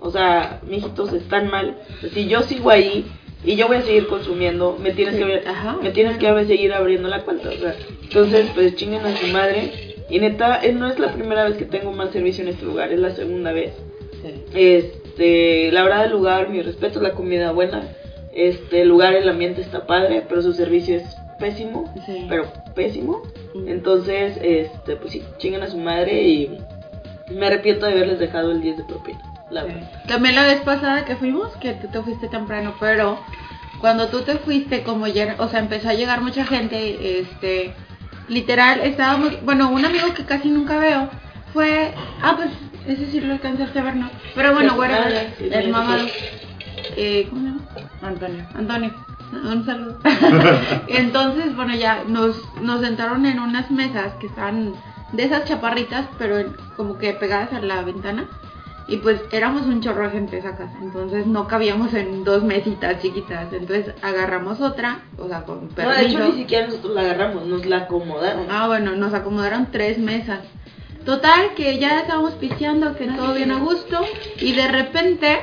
o 0.00 0.10
sea, 0.10 0.60
mijitos 0.68 1.14
están 1.14 1.48
mal. 1.50 1.76
Si 2.12 2.28
yo 2.28 2.42
sigo 2.42 2.68
ahí 2.70 3.06
y 3.44 3.56
yo 3.56 3.68
voy 3.68 3.76
a 3.78 3.82
seguir 3.82 4.06
consumiendo, 4.08 4.76
me 4.80 4.90
tienes 4.92 5.16
Sí, 5.16 5.22
que 5.22 5.48
ajá. 5.48 5.78
me 5.82 5.90
tienes 5.90 6.18
que 6.18 6.44
seguir 6.46 6.72
abriendo 6.72 7.08
la 7.08 7.22
cuenta. 7.24 7.48
O 7.50 7.52
sea, 7.52 7.74
entonces, 8.02 8.46
pues 8.54 8.74
chinguen 8.76 9.04
a 9.06 9.16
su 9.16 9.26
madre. 9.28 9.94
Y 10.10 10.18
neta, 10.20 10.60
eh, 10.64 10.72
no 10.72 10.88
es 10.88 10.98
la 10.98 11.12
primera 11.12 11.44
vez 11.44 11.56
que 11.58 11.66
tengo 11.66 11.92
mal 11.92 12.10
servicio 12.12 12.42
en 12.42 12.48
este 12.48 12.64
lugar, 12.64 12.90
es 12.92 12.98
la 12.98 13.10
segunda 13.10 13.52
vez. 13.52 13.72
Este, 14.54 15.70
la 15.72 15.82
verdad, 15.82 16.06
el 16.06 16.12
lugar, 16.12 16.48
mi 16.50 16.62
respeto, 16.62 17.00
la 17.00 17.12
comida 17.12 17.52
buena. 17.52 17.82
Este, 18.32 18.82
el 18.82 18.88
lugar, 18.88 19.14
el 19.14 19.28
ambiente 19.28 19.60
está 19.60 19.86
padre, 19.86 20.24
pero 20.28 20.42
su 20.42 20.52
servicio 20.52 20.96
es 20.96 21.04
pésimo. 21.38 21.92
Sí. 22.06 22.26
Pero 22.28 22.46
pésimo. 22.74 23.22
Entonces, 23.66 24.38
este, 24.42 24.96
pues 24.96 25.12
sí, 25.12 25.22
chingan 25.38 25.62
a 25.62 25.68
su 25.68 25.78
madre 25.78 26.22
y 26.22 26.58
me 27.30 27.46
arrepiento 27.46 27.86
de 27.86 27.92
haberles 27.92 28.18
dejado 28.18 28.50
el 28.52 28.60
10 28.60 28.78
de 28.78 28.84
propina. 28.84 29.20
La 29.50 29.64
verdad. 29.64 29.88
También 30.06 30.34
la 30.34 30.44
vez 30.44 30.60
pasada 30.60 31.04
que 31.04 31.16
fuimos, 31.16 31.54
que 31.56 31.72
tú 31.74 31.88
te 31.88 32.02
fuiste 32.02 32.28
temprano, 32.28 32.74
pero 32.78 33.18
cuando 33.80 34.08
tú 34.08 34.22
te 34.22 34.36
fuiste, 34.36 34.82
como 34.82 35.06
ya, 35.06 35.36
o 35.38 35.48
sea, 35.48 35.60
empezó 35.60 35.88
a 35.88 35.94
llegar 35.94 36.20
mucha 36.20 36.44
gente, 36.44 37.20
este, 37.20 37.72
literal, 38.28 38.80
estábamos, 38.80 39.42
bueno, 39.44 39.70
un 39.70 39.84
amigo 39.84 40.12
que 40.14 40.24
casi 40.24 40.50
nunca 40.50 40.78
veo, 40.78 41.08
fue, 41.52 41.94
ah, 42.22 42.34
pues, 42.36 42.50
ese 42.86 43.10
sí 43.10 43.20
lo 43.20 43.32
alcanzaste 43.34 43.78
a 43.78 43.82
ver, 43.84 43.96
¿no? 43.96 44.10
Pero 44.34 44.52
bueno, 44.54 44.74
sí, 45.38 45.48
el 45.50 45.64
sí, 45.64 45.70
mamado, 45.70 46.04
sí. 46.06 46.12
eh, 46.96 47.26
¿cómo 47.30 47.40
se 47.42 47.46
llama? 47.48 47.60
Antonio. 48.02 48.44
Antonio. 48.54 48.94
Un 49.32 49.66
saludo. 49.66 49.98
Entonces, 50.88 51.54
bueno, 51.54 51.74
ya 51.74 52.02
nos, 52.06 52.36
nos 52.62 52.80
sentaron 52.80 53.26
en 53.26 53.40
unas 53.40 53.70
mesas 53.70 54.14
que 54.20 54.26
están 54.26 54.72
de 55.12 55.24
esas 55.24 55.44
chaparritas, 55.44 56.06
pero 56.18 56.38
en- 56.38 56.56
como 56.76 56.96
que 56.98 57.12
pegadas 57.12 57.52
a 57.52 57.60
la 57.60 57.82
ventana. 57.82 58.24
Y 58.88 58.96
pues 58.98 59.20
éramos 59.32 59.66
un 59.66 59.82
chorro 59.82 60.04
de 60.04 60.10
gente 60.10 60.38
esa 60.38 60.56
casa, 60.56 60.72
entonces 60.80 61.26
no 61.26 61.46
cabíamos 61.46 61.92
en 61.92 62.24
dos 62.24 62.42
mesitas 62.42 63.00
chiquitas. 63.02 63.52
Entonces 63.52 63.94
agarramos 64.00 64.60
otra, 64.62 65.02
o 65.18 65.28
sea, 65.28 65.42
con 65.42 65.60
No, 65.64 65.68
de 65.68 65.74
permiso. 65.74 66.18
hecho, 66.18 66.28
ni 66.30 66.32
siquiera 66.40 66.66
nosotros 66.66 66.94
la 66.94 67.02
agarramos, 67.02 67.46
nos 67.46 67.66
la 67.66 67.76
acomodaron. 67.80 68.46
Ah, 68.50 68.66
bueno, 68.66 68.96
nos 68.96 69.12
acomodaron 69.12 69.68
tres 69.70 69.98
mesas. 69.98 70.40
Total, 71.04 71.54
que 71.54 71.78
ya 71.78 72.00
estábamos 72.00 72.32
pisteando, 72.34 72.96
que 72.96 73.06
todo 73.08 73.34
bien 73.34 73.50
a 73.50 73.58
gusto. 73.58 74.00
Y 74.40 74.52
de 74.52 74.68
repente, 74.68 75.38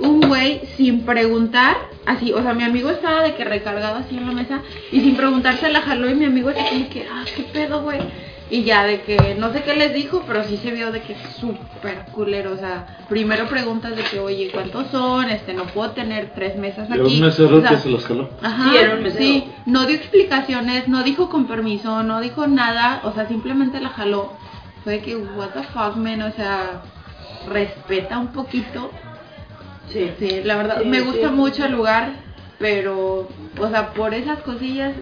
un 0.00 0.20
güey, 0.20 0.62
sin 0.76 1.04
preguntar, 1.06 1.76
así, 2.06 2.32
o 2.32 2.42
sea, 2.42 2.52
mi 2.54 2.64
amigo 2.64 2.90
estaba 2.90 3.22
de 3.22 3.34
que 3.34 3.44
recargado 3.44 3.96
así 3.96 4.16
en 4.16 4.26
la 4.26 4.32
mesa. 4.32 4.60
Y 4.92 5.00
sin 5.00 5.16
preguntar 5.16 5.56
se 5.56 5.70
la 5.70 5.82
jaló 5.82 6.10
y 6.10 6.14
mi 6.14 6.24
amigo 6.24 6.50
así 6.50 6.60
como 6.64 6.90
que, 6.90 7.06
ah, 7.10 7.24
qué 7.36 7.42
pedo, 7.44 7.82
güey. 7.82 8.00
Y 8.50 8.62
ya 8.64 8.84
de 8.84 9.02
que, 9.02 9.34
no 9.38 9.52
sé 9.52 9.62
qué 9.62 9.74
les 9.74 9.92
dijo, 9.92 10.24
pero 10.26 10.42
sí 10.42 10.56
se 10.56 10.70
vio 10.70 10.90
de 10.90 11.02
que 11.02 11.14
súper 11.38 12.06
culero. 12.12 12.52
O 12.52 12.56
sea, 12.56 12.86
primero 13.08 13.46
preguntas 13.46 13.94
de 13.94 14.02
que, 14.02 14.18
oye, 14.20 14.50
¿cuántos 14.52 14.86
son? 14.90 15.28
Este, 15.28 15.52
no 15.52 15.64
puedo 15.66 15.90
tener 15.90 16.32
tres 16.34 16.56
mesas 16.56 16.90
Era 16.90 17.04
aquí. 17.04 17.16
un 17.16 17.20
mesero 17.26 17.58
O 17.58 17.60
sea, 17.60 17.70
que 17.70 17.76
se 17.76 17.90
los 17.90 18.06
jaló. 18.06 18.30
Ajá, 18.42 18.70
Sí, 18.70 18.76
era 18.78 18.94
un 18.94 19.02
mesero. 19.02 19.22
sí, 19.22 19.52
no 19.66 19.84
dio 19.86 19.96
explicaciones, 19.96 20.88
no 20.88 21.02
dijo 21.02 21.28
con 21.28 21.46
permiso, 21.46 22.02
no 22.02 22.20
dijo 22.20 22.46
nada, 22.46 23.00
o 23.04 23.12
sea, 23.12 23.28
simplemente 23.28 23.80
la 23.80 23.90
jaló. 23.90 24.32
Fue 24.82 24.94
de 24.94 25.00
que, 25.02 25.16
what 25.16 25.48
the 25.50 25.62
fuck, 25.64 25.96
man, 25.96 26.22
o 26.22 26.32
sea, 26.32 26.80
respeta 27.50 28.18
un 28.18 28.28
poquito. 28.28 28.90
Sí. 29.92 30.10
Sí, 30.18 30.40
la 30.44 30.56
verdad, 30.56 30.78
Sí, 30.82 30.88
me 30.88 31.00
sí. 31.00 31.04
gusta 31.06 31.30
mucho 31.30 31.66
el 31.66 31.72
lugar, 31.72 32.12
pero, 32.58 33.28
o 33.60 33.68
sea, 33.70 33.90
por 33.92 34.14
esas 34.14 34.38
cosillas, 34.40 34.92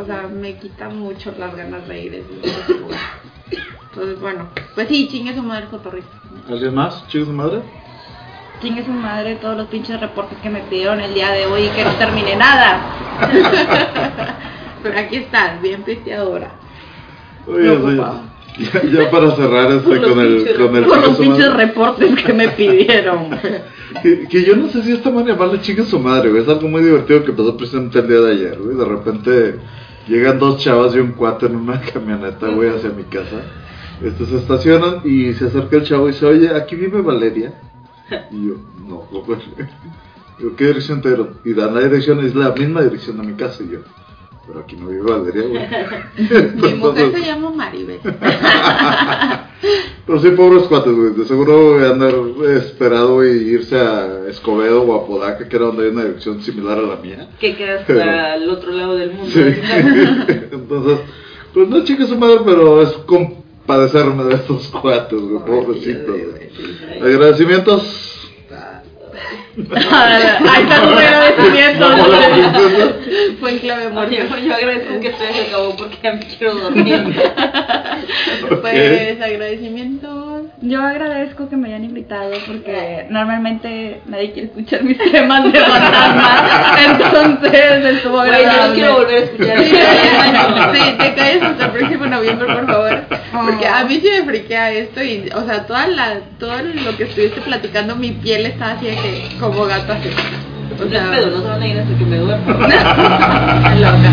o 0.00 0.04
sea, 0.04 0.28
me 0.28 0.56
quita 0.58 0.88
mucho 0.88 1.34
las 1.38 1.54
ganas 1.56 1.86
de 1.88 2.00
ir. 2.04 2.24
Entonces, 3.90 4.20
bueno, 4.20 4.48
pues 4.74 4.88
sí, 4.88 5.08
chingue 5.10 5.34
su 5.34 5.42
madre 5.42 5.64
el 5.64 5.70
cotorrito. 5.70 6.06
¿Alguien 6.48 6.74
más? 6.74 7.06
¿Chicos 7.08 7.28
de 7.28 7.34
madre? 7.34 7.60
Chingue 8.62 8.84
su 8.84 8.90
madre 8.90 9.36
todos 9.36 9.56
los 9.56 9.68
pinches 9.68 10.00
reportes 10.00 10.38
que 10.38 10.50
me 10.50 10.60
pidieron 10.60 11.00
el 11.00 11.14
día 11.14 11.30
de 11.30 11.46
hoy 11.46 11.62
y 11.64 11.68
que 11.68 11.84
no 11.84 11.92
terminé 11.92 12.36
nada. 12.36 12.80
Pero 14.82 14.98
aquí 14.98 15.16
estás, 15.16 15.60
bien 15.62 15.82
pisteadora. 15.82 16.52
Oye, 17.46 17.76
No, 17.78 18.28
ya, 18.58 18.82
ya 18.82 19.10
para 19.10 19.30
cerrar 19.36 19.70
este 19.70 19.96
los 19.96 20.08
con 20.08 20.20
el, 20.20 20.36
pinches 20.36 20.58
con 20.58 20.76
el 20.76 20.84
Por 20.84 20.92
chingue 20.94 21.06
los 21.08 21.16
su 21.16 21.22
pinches 21.22 21.48
madre. 21.48 21.66
reportes 21.66 22.22
que 22.22 22.32
me 22.32 22.48
pidieron. 22.48 23.30
Que, 24.02 24.28
que 24.28 24.44
yo 24.44 24.54
no 24.54 24.68
sé 24.68 24.82
si 24.82 24.92
esta 24.92 25.08
manera 25.08 25.32
llamarle 25.32 25.62
chingue 25.62 25.82
su 25.82 25.98
madre, 25.98 26.28
güey. 26.28 26.42
Es 26.42 26.48
algo 26.48 26.68
muy 26.68 26.82
divertido 26.82 27.24
que 27.24 27.32
pasó 27.32 27.56
precisamente 27.56 27.98
el 27.98 28.06
día 28.06 28.20
de 28.20 28.32
ayer, 28.32 28.58
güey. 28.58 28.76
De 28.76 28.84
repente 28.84 29.58
llegan 30.08 30.38
dos 30.38 30.58
chavas 30.58 30.94
y 30.94 30.98
un 30.98 31.12
cuate 31.12 31.46
en 31.46 31.56
una 31.56 31.80
camioneta, 31.92 32.48
güey, 32.48 32.70
hacia 32.70 32.90
mi 32.90 33.04
casa. 33.04 33.42
Este, 34.02 34.26
se 34.26 34.36
estacionan 34.36 35.00
y 35.04 35.32
se 35.34 35.46
acerca 35.46 35.76
el 35.76 35.84
chavo 35.84 36.08
y 36.08 36.12
dice, 36.12 36.26
oye, 36.26 36.54
aquí 36.54 36.76
vive 36.76 37.00
Valeria. 37.02 37.52
Y 38.30 38.48
yo, 38.48 38.54
no, 38.86 38.98
güey. 39.22 39.38
Digo, 40.38 40.54
¿qué 40.56 40.66
dirección 40.66 41.02
te 41.02 41.08
dieron? 41.08 41.38
Y 41.44 41.52
dan 41.52 41.74
la 41.74 41.80
dirección, 41.80 42.24
es 42.24 42.34
la 42.34 42.52
misma 42.52 42.82
dirección 42.82 43.18
de 43.20 43.26
mi 43.26 43.34
casa. 43.34 43.64
Y 43.64 43.70
yo, 43.72 43.80
pero 44.46 44.60
aquí 44.60 44.76
no 44.76 44.86
vive 44.86 45.02
Valeria, 45.02 45.46
güey. 45.46 45.66
Mi 46.54 46.74
mujer 46.74 47.12
se 47.12 47.20
llama 47.20 47.50
Maribel. 47.50 48.00
Pero 50.08 50.20
sí, 50.20 50.30
pobres 50.30 50.62
cuates, 50.64 50.92
güey. 50.94 51.12
De 51.12 51.26
seguro 51.26 51.84
andar 51.86 52.14
esperado 52.56 53.22
y 53.24 53.28
irse 53.50 53.76
a 53.78 54.22
Escobedo 54.26 54.82
o 54.82 54.94
a 54.96 55.06
Podaca, 55.06 55.46
que 55.46 55.54
era 55.54 55.66
donde 55.66 55.84
hay 55.84 55.90
una 55.90 56.04
dirección 56.04 56.40
similar 56.42 56.78
a 56.78 56.82
la 56.82 56.96
mía. 56.96 57.28
Que 57.38 57.54
queda 57.54 57.84
Pero- 57.86 58.00
hasta 58.00 58.34
el 58.36 58.48
otro 58.48 58.72
lado 58.72 58.96
del 58.96 59.10
mundo. 59.12 59.30
Sí. 59.30 59.40
Entonces, 60.50 61.00
pues 61.52 61.68
no 61.68 61.84
chique 61.84 62.06
su 62.06 62.16
madre, 62.16 62.38
pero 62.42 62.80
es 62.80 62.88
compadecerme 63.04 64.24
de 64.24 64.34
estos 64.36 64.68
cuates, 64.68 65.20
güey. 65.20 65.44
Pobrecitos, 65.44 66.06
güey. 66.06 67.12
Agradecimientos. 67.14 68.14
Ahí 69.74 70.62
está 70.62 70.80
tu 70.82 70.88
agradecimiento. 70.94 71.86
Fue 73.40 73.50
en 73.52 73.58
clave 73.58 73.86
amor. 73.86 74.10
Yo, 74.10 74.24
yo 74.38 74.54
agradezco 74.54 75.00
que 75.00 75.08
esto 75.08 75.24
se 75.32 75.40
acabó 75.48 75.76
porque 75.76 75.96
ya 76.02 76.12
me 76.12 76.20
quiero 76.20 76.54
dormir. 76.54 77.04
Pues 78.48 79.20
agradecimientos. 79.20 80.42
Yo 80.62 80.80
agradezco 80.82 81.48
que 81.48 81.56
me 81.56 81.68
hayan 81.68 81.84
invitado 81.84 82.30
porque 82.46 83.06
normalmente 83.10 84.00
nadie 84.06 84.32
quiere 84.32 84.48
escuchar 84.48 84.82
mis 84.82 84.96
temas 84.98 85.52
de 85.52 85.60
fantasmas. 85.60 86.80
Entonces 86.86 87.84
estuvo 87.96 88.16
Güey, 88.18 88.30
yo 88.30 88.34
agradable. 88.36 88.68
no 88.68 88.74
quiero 88.74 88.94
volver 88.94 89.14
a 89.16 89.24
escuchar 89.24 89.58
Sí, 89.58 89.76
esto. 89.76 90.72
sí, 90.74 90.80
te 90.98 91.14
calles 91.14 91.42
hasta 91.42 91.64
el 91.66 91.70
próximo 91.72 92.06
noviembre, 92.06 92.46
por 92.54 92.66
favor. 92.66 93.00
Porque 93.44 93.66
a 93.66 93.84
mí 93.84 94.00
sí 94.00 94.08
me 94.10 94.22
friquea 94.24 94.72
esto 94.72 95.02
y, 95.02 95.30
o 95.34 95.44
sea, 95.44 95.66
toda 95.66 95.86
la, 95.88 96.20
todo 96.38 96.56
lo 96.62 96.96
que 96.96 97.04
estuviste 97.04 97.40
platicando, 97.42 97.96
mi 97.96 98.12
piel 98.12 98.46
está 98.46 98.72
así 98.72 98.86
de 98.86 98.96
que, 98.96 99.07
como 99.40 99.64
gato 99.66 99.92
así. 99.92 100.08
O 100.80 100.84
No 100.84 100.90
sea, 100.90 101.10
pedo, 101.10 101.30
no 101.30 101.42
se 101.42 101.48
van 101.48 101.62
a 101.62 101.66
ir 101.66 101.78
hasta 101.78 101.98
que 101.98 102.04
me 102.04 102.16
duerma. 102.18 102.52
loca. 103.80 104.12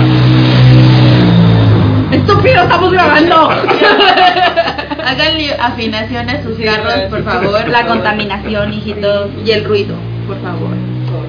¡Estúpido, 2.12 2.64
estamos 2.64 2.92
grabando! 2.92 3.50
Háganle 5.06 5.54
afinación 5.60 6.30
a 6.30 6.42
sus 6.44 6.58
carros, 6.58 6.94
por 7.10 7.24
favor. 7.24 7.68
La 7.70 7.86
contaminación, 7.86 8.74
hijitos, 8.74 9.30
y 9.46 9.52
el 9.52 9.64
ruido, 9.66 9.96
por 10.28 10.42
favor. 10.42 10.70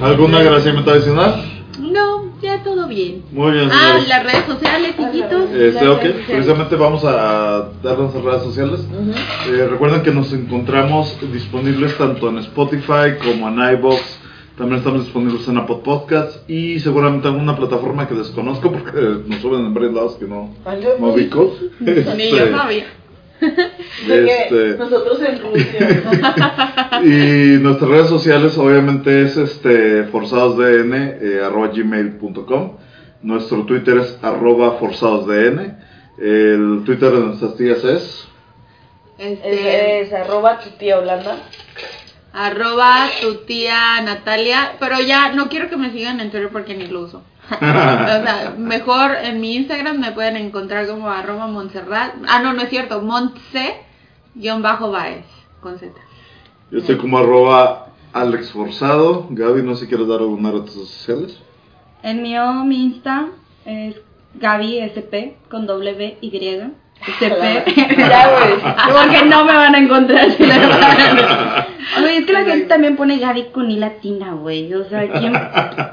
¿Algún 0.02 0.34
agradecimiento 0.34 0.90
adicional? 0.92 1.42
No, 1.96 2.32
ya 2.42 2.62
todo 2.62 2.86
bien. 2.86 3.22
Muy 3.32 3.52
bien, 3.52 3.68
Ah, 3.72 3.78
señores. 3.92 4.08
las 4.08 4.22
redes 4.24 4.44
sociales, 4.46 4.94
hijitos. 4.98 5.50
Este, 5.50 5.84
Las 5.84 5.96
ok, 5.96 6.00
precisamente 6.26 6.76
vamos 6.76 7.04
a 7.04 7.70
dar 7.82 7.98
nuestras 7.98 8.22
redes 8.24 8.42
sociales. 8.42 8.80
Eh, 9.48 9.66
recuerden 9.70 10.02
que 10.02 10.10
nos 10.10 10.32
encontramos 10.32 11.16
disponibles 11.32 11.96
tanto 11.96 12.28
en 12.28 12.38
Spotify 12.38 13.16
como 13.24 13.48
en 13.48 13.76
iBox. 13.78 14.20
También 14.58 14.78
estamos 14.78 15.04
disponibles 15.04 15.46
en 15.48 15.58
Apple 15.58 15.80
Podcasts 15.84 16.40
y 16.48 16.78
seguramente 16.80 17.28
alguna 17.28 17.54
plataforma 17.56 18.08
que 18.08 18.14
desconozco 18.14 18.72
porque 18.72 19.00
nos 19.26 19.40
suben 19.40 19.66
en 19.66 19.74
varios 19.74 19.92
lados 19.92 20.16
que 20.16 20.24
no, 20.26 20.50
no 20.98 21.06
ubico. 21.08 21.54
Ni 21.80 21.86
yo 21.86 21.92
Este, 21.92 22.50
sabía. 22.50 22.86
De 24.08 24.24
que 24.24 24.42
Este- 24.44 24.78
nosotros 24.78 25.20
en 25.22 25.40
Rusia. 25.42 27.00
y 27.02 27.58
nuestras 27.60 27.90
redes 27.90 28.08
sociales 28.08 28.56
obviamente 28.58 29.22
es 29.22 29.36
este 29.36 30.04
forsadosdn 30.04 30.94
eh, 30.94 31.40
arroba 31.44 31.68
gmail.com 31.68 32.76
nuestro 33.22 33.64
twitter 33.64 33.98
es 33.98 34.18
arroba 34.22 34.72
forsadosdn 34.78 35.76
el 36.18 36.82
twitter 36.84 37.12
de 37.12 37.20
nuestras 37.20 37.56
tías 37.56 37.84
es 37.84 38.28
Este, 39.18 40.00
Es, 40.00 40.08
es 40.08 40.12
arroba 40.14 40.58
tu 40.60 40.70
tía 40.70 40.98
Holanda. 40.98 41.36
arroba 42.32 43.08
tu 43.20 43.34
tía 43.46 44.00
Natalia, 44.02 44.72
pero 44.78 45.00
ya 45.00 45.32
no 45.32 45.48
quiero 45.48 45.68
que 45.70 45.76
me 45.76 45.90
sigan 45.92 46.20
en 46.20 46.30
Twitter 46.30 46.50
porque 46.52 46.74
ni 46.74 46.86
lo 46.86 47.02
uso. 47.02 47.22
o 47.54 47.58
sea, 47.58 48.54
mejor 48.58 49.12
en 49.22 49.40
mi 49.40 49.54
Instagram 49.56 50.00
me 50.00 50.12
pueden 50.12 50.36
encontrar 50.36 50.86
como 50.86 51.08
arroba 51.08 51.46
Montserrat. 51.46 52.14
Ah, 52.28 52.40
no, 52.42 52.52
no 52.52 52.62
es 52.62 52.70
cierto, 52.70 53.00
Montse-Baez, 53.02 53.84
con 55.60 55.78
Z. 55.78 55.92
Yo 56.70 56.78
estoy 56.78 56.96
como 56.96 57.18
arroba 57.18 57.92
Alex 58.12 58.50
Forzado. 58.50 59.28
Gaby, 59.30 59.62
no 59.62 59.74
sé 59.74 59.82
si 59.82 59.88
quieres 59.88 60.08
dar 60.08 60.20
alguna 60.20 60.50
red 60.50 60.66
sociales. 60.66 61.38
El 62.02 62.20
mío, 62.20 62.64
mi 62.64 62.82
Insta, 62.84 63.28
es 63.64 63.96
Gaby 64.34 64.78
SP 64.82 65.38
con 65.48 65.66
W 65.66 66.18
Y. 66.20 66.60
SP. 67.02 67.64
Ya, 67.96 68.30
güey. 68.30 68.54
Porque 68.92 69.24
no 69.26 69.44
me 69.44 69.52
van 69.52 69.74
a 69.74 69.78
encontrar 69.78 70.30
si 70.32 70.42
le 70.46 70.54
Oye, 70.54 72.16
es 72.18 72.26
que 72.26 72.32
la 72.32 72.44
gente 72.44 72.66
también 72.66 72.96
pone 72.96 73.18
Gaby 73.18 73.46
con 73.52 73.70
I 73.70 73.76
latina, 73.76 74.32
güey. 74.32 74.72
O 74.74 74.88
sea, 74.88 75.08
¿quién 75.08 75.34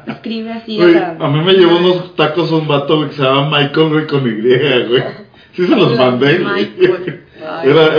escribe 0.08 0.52
así? 0.54 0.82
O 0.82 0.90
sea, 0.90 1.16
a 1.20 1.30
mí 1.30 1.42
me 1.44 1.54
llevó 1.54 1.78
unos 1.78 2.16
tacos 2.16 2.52
un 2.52 2.68
vato 2.68 2.98
güey, 2.98 3.10
que 3.10 3.16
se 3.16 3.24
llama 3.24 3.60
Michael, 3.60 3.90
güey, 3.90 4.08
con 4.08 4.28
Y, 4.28 4.42
güey. 4.42 5.04
Sí 5.56 5.68
se 5.68 5.76
los 5.76 5.98
mandé, 5.98 6.40
güey. 6.40 6.72
Era 7.64 7.98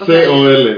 o 0.00 0.04
sea, 0.04 0.28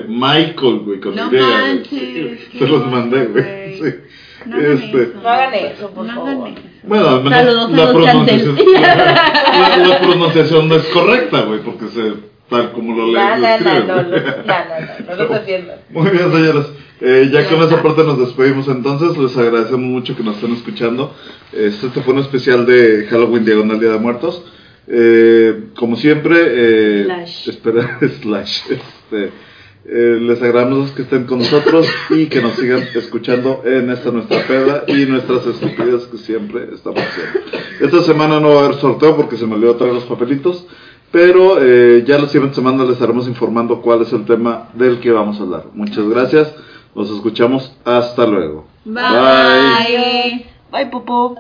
Michael, 0.08 0.78
güey, 0.84 1.00
con 1.00 1.16
No 1.16 1.26
Y. 1.26 1.28
güey. 1.30 1.42
manches, 1.42 2.38
Se 2.58 2.68
los 2.68 2.86
mandé, 2.86 3.24
güey. 3.26 3.78
güey. 3.78 3.92
Sí. 3.92 3.98
No 4.46 4.56
hagan 4.56 4.72
Este, 4.72 5.02
eso. 5.02 5.12
No 5.22 5.28
hagan 5.28 5.54
eso, 5.54 5.90
por 5.90 6.06
No 6.06 6.14
favor. 6.14 6.28
hagan 6.30 6.46
eso. 6.48 6.62
Bueno, 6.84 7.08
al 7.08 7.22
menos 7.24 7.38
Saludos 7.38 7.64
a 7.64 7.68
la 7.76 7.84
los 7.84 7.92
pronunciación, 7.92 8.56
la, 8.82 9.76
la 9.88 10.00
pronunciación 10.00 10.68
no 10.68 10.74
es 10.76 10.84
correcta, 10.88 11.40
güey, 11.42 11.60
porque 11.60 11.88
se 11.88 12.12
tal 12.50 12.72
como 12.72 12.94
lo 12.94 13.06
No, 13.06 13.12
lees, 13.12 13.60
no, 13.62 13.70
no, 13.70 13.80
no, 13.80 13.84
no, 13.84 14.02
no, 14.02 14.08
güey. 14.10 14.22
no, 14.22 15.06
no, 15.06 15.16
no 15.16 15.24
lo 15.24 15.28
defiendan. 15.34 15.76
Muy 15.90 16.10
bien, 16.10 16.30
señores. 16.32 16.66
Eh, 17.00 17.28
ya 17.32 17.46
con 17.48 17.62
esa 17.62 17.82
parte 17.82 18.04
nos 18.04 18.18
despedimos 18.18 18.68
entonces. 18.68 19.16
Les 19.18 19.36
agradecemos 19.36 19.80
mucho 19.80 20.14
que 20.16 20.22
nos 20.22 20.36
estén 20.36 20.52
escuchando. 20.52 21.14
Este, 21.52 21.86
este 21.88 22.00
fue 22.02 22.14
un 22.14 22.20
especial 22.20 22.66
de 22.66 23.06
Halloween 23.10 23.44
Diagonal 23.44 23.80
Día 23.80 23.90
de 23.92 23.98
Muertos. 23.98 24.44
Eh, 24.86 25.64
como 25.74 25.96
siempre, 25.96 26.36
eh, 26.46 27.04
Slash. 27.06 27.48
espera, 27.48 27.98
slash. 28.22 28.60
Este, 28.70 29.30
eh, 29.86 30.18
les 30.20 30.42
agradecemos 30.42 30.92
que 30.92 31.02
estén 31.02 31.24
con 31.24 31.38
nosotros 31.40 31.86
y 32.10 32.26
que 32.26 32.40
nos 32.40 32.54
sigan 32.54 32.84
escuchando 32.94 33.62
en 33.64 33.90
esta 33.90 34.10
nuestra 34.10 34.46
peda 34.46 34.84
y 34.86 35.04
nuestras 35.06 35.46
estupideces 35.46 36.08
que 36.08 36.18
siempre 36.18 36.68
estamos 36.72 37.00
haciendo. 37.00 37.40
Esta 37.80 38.02
semana 38.02 38.40
no 38.40 38.54
va 38.54 38.62
a 38.62 38.64
haber 38.64 38.76
sorteo 38.76 39.16
porque 39.16 39.36
se 39.36 39.46
me 39.46 39.54
olvidó 39.54 39.76
traer 39.76 39.94
los 39.94 40.04
papelitos. 40.04 40.66
Pero 41.14 41.58
eh, 41.60 42.02
ya 42.04 42.18
la 42.18 42.26
siguiente 42.26 42.56
semana 42.56 42.82
les 42.82 42.94
estaremos 42.94 43.28
informando 43.28 43.80
cuál 43.80 44.02
es 44.02 44.12
el 44.12 44.24
tema 44.24 44.70
del 44.74 44.98
que 44.98 45.12
vamos 45.12 45.38
a 45.38 45.44
hablar. 45.44 45.66
Muchas 45.72 46.08
gracias. 46.08 46.52
Nos 46.92 47.08
escuchamos. 47.08 47.72
Hasta 47.84 48.26
luego. 48.26 48.66
Bye. 48.84 50.46
Bye, 50.72 50.86
Popo. 50.90 51.36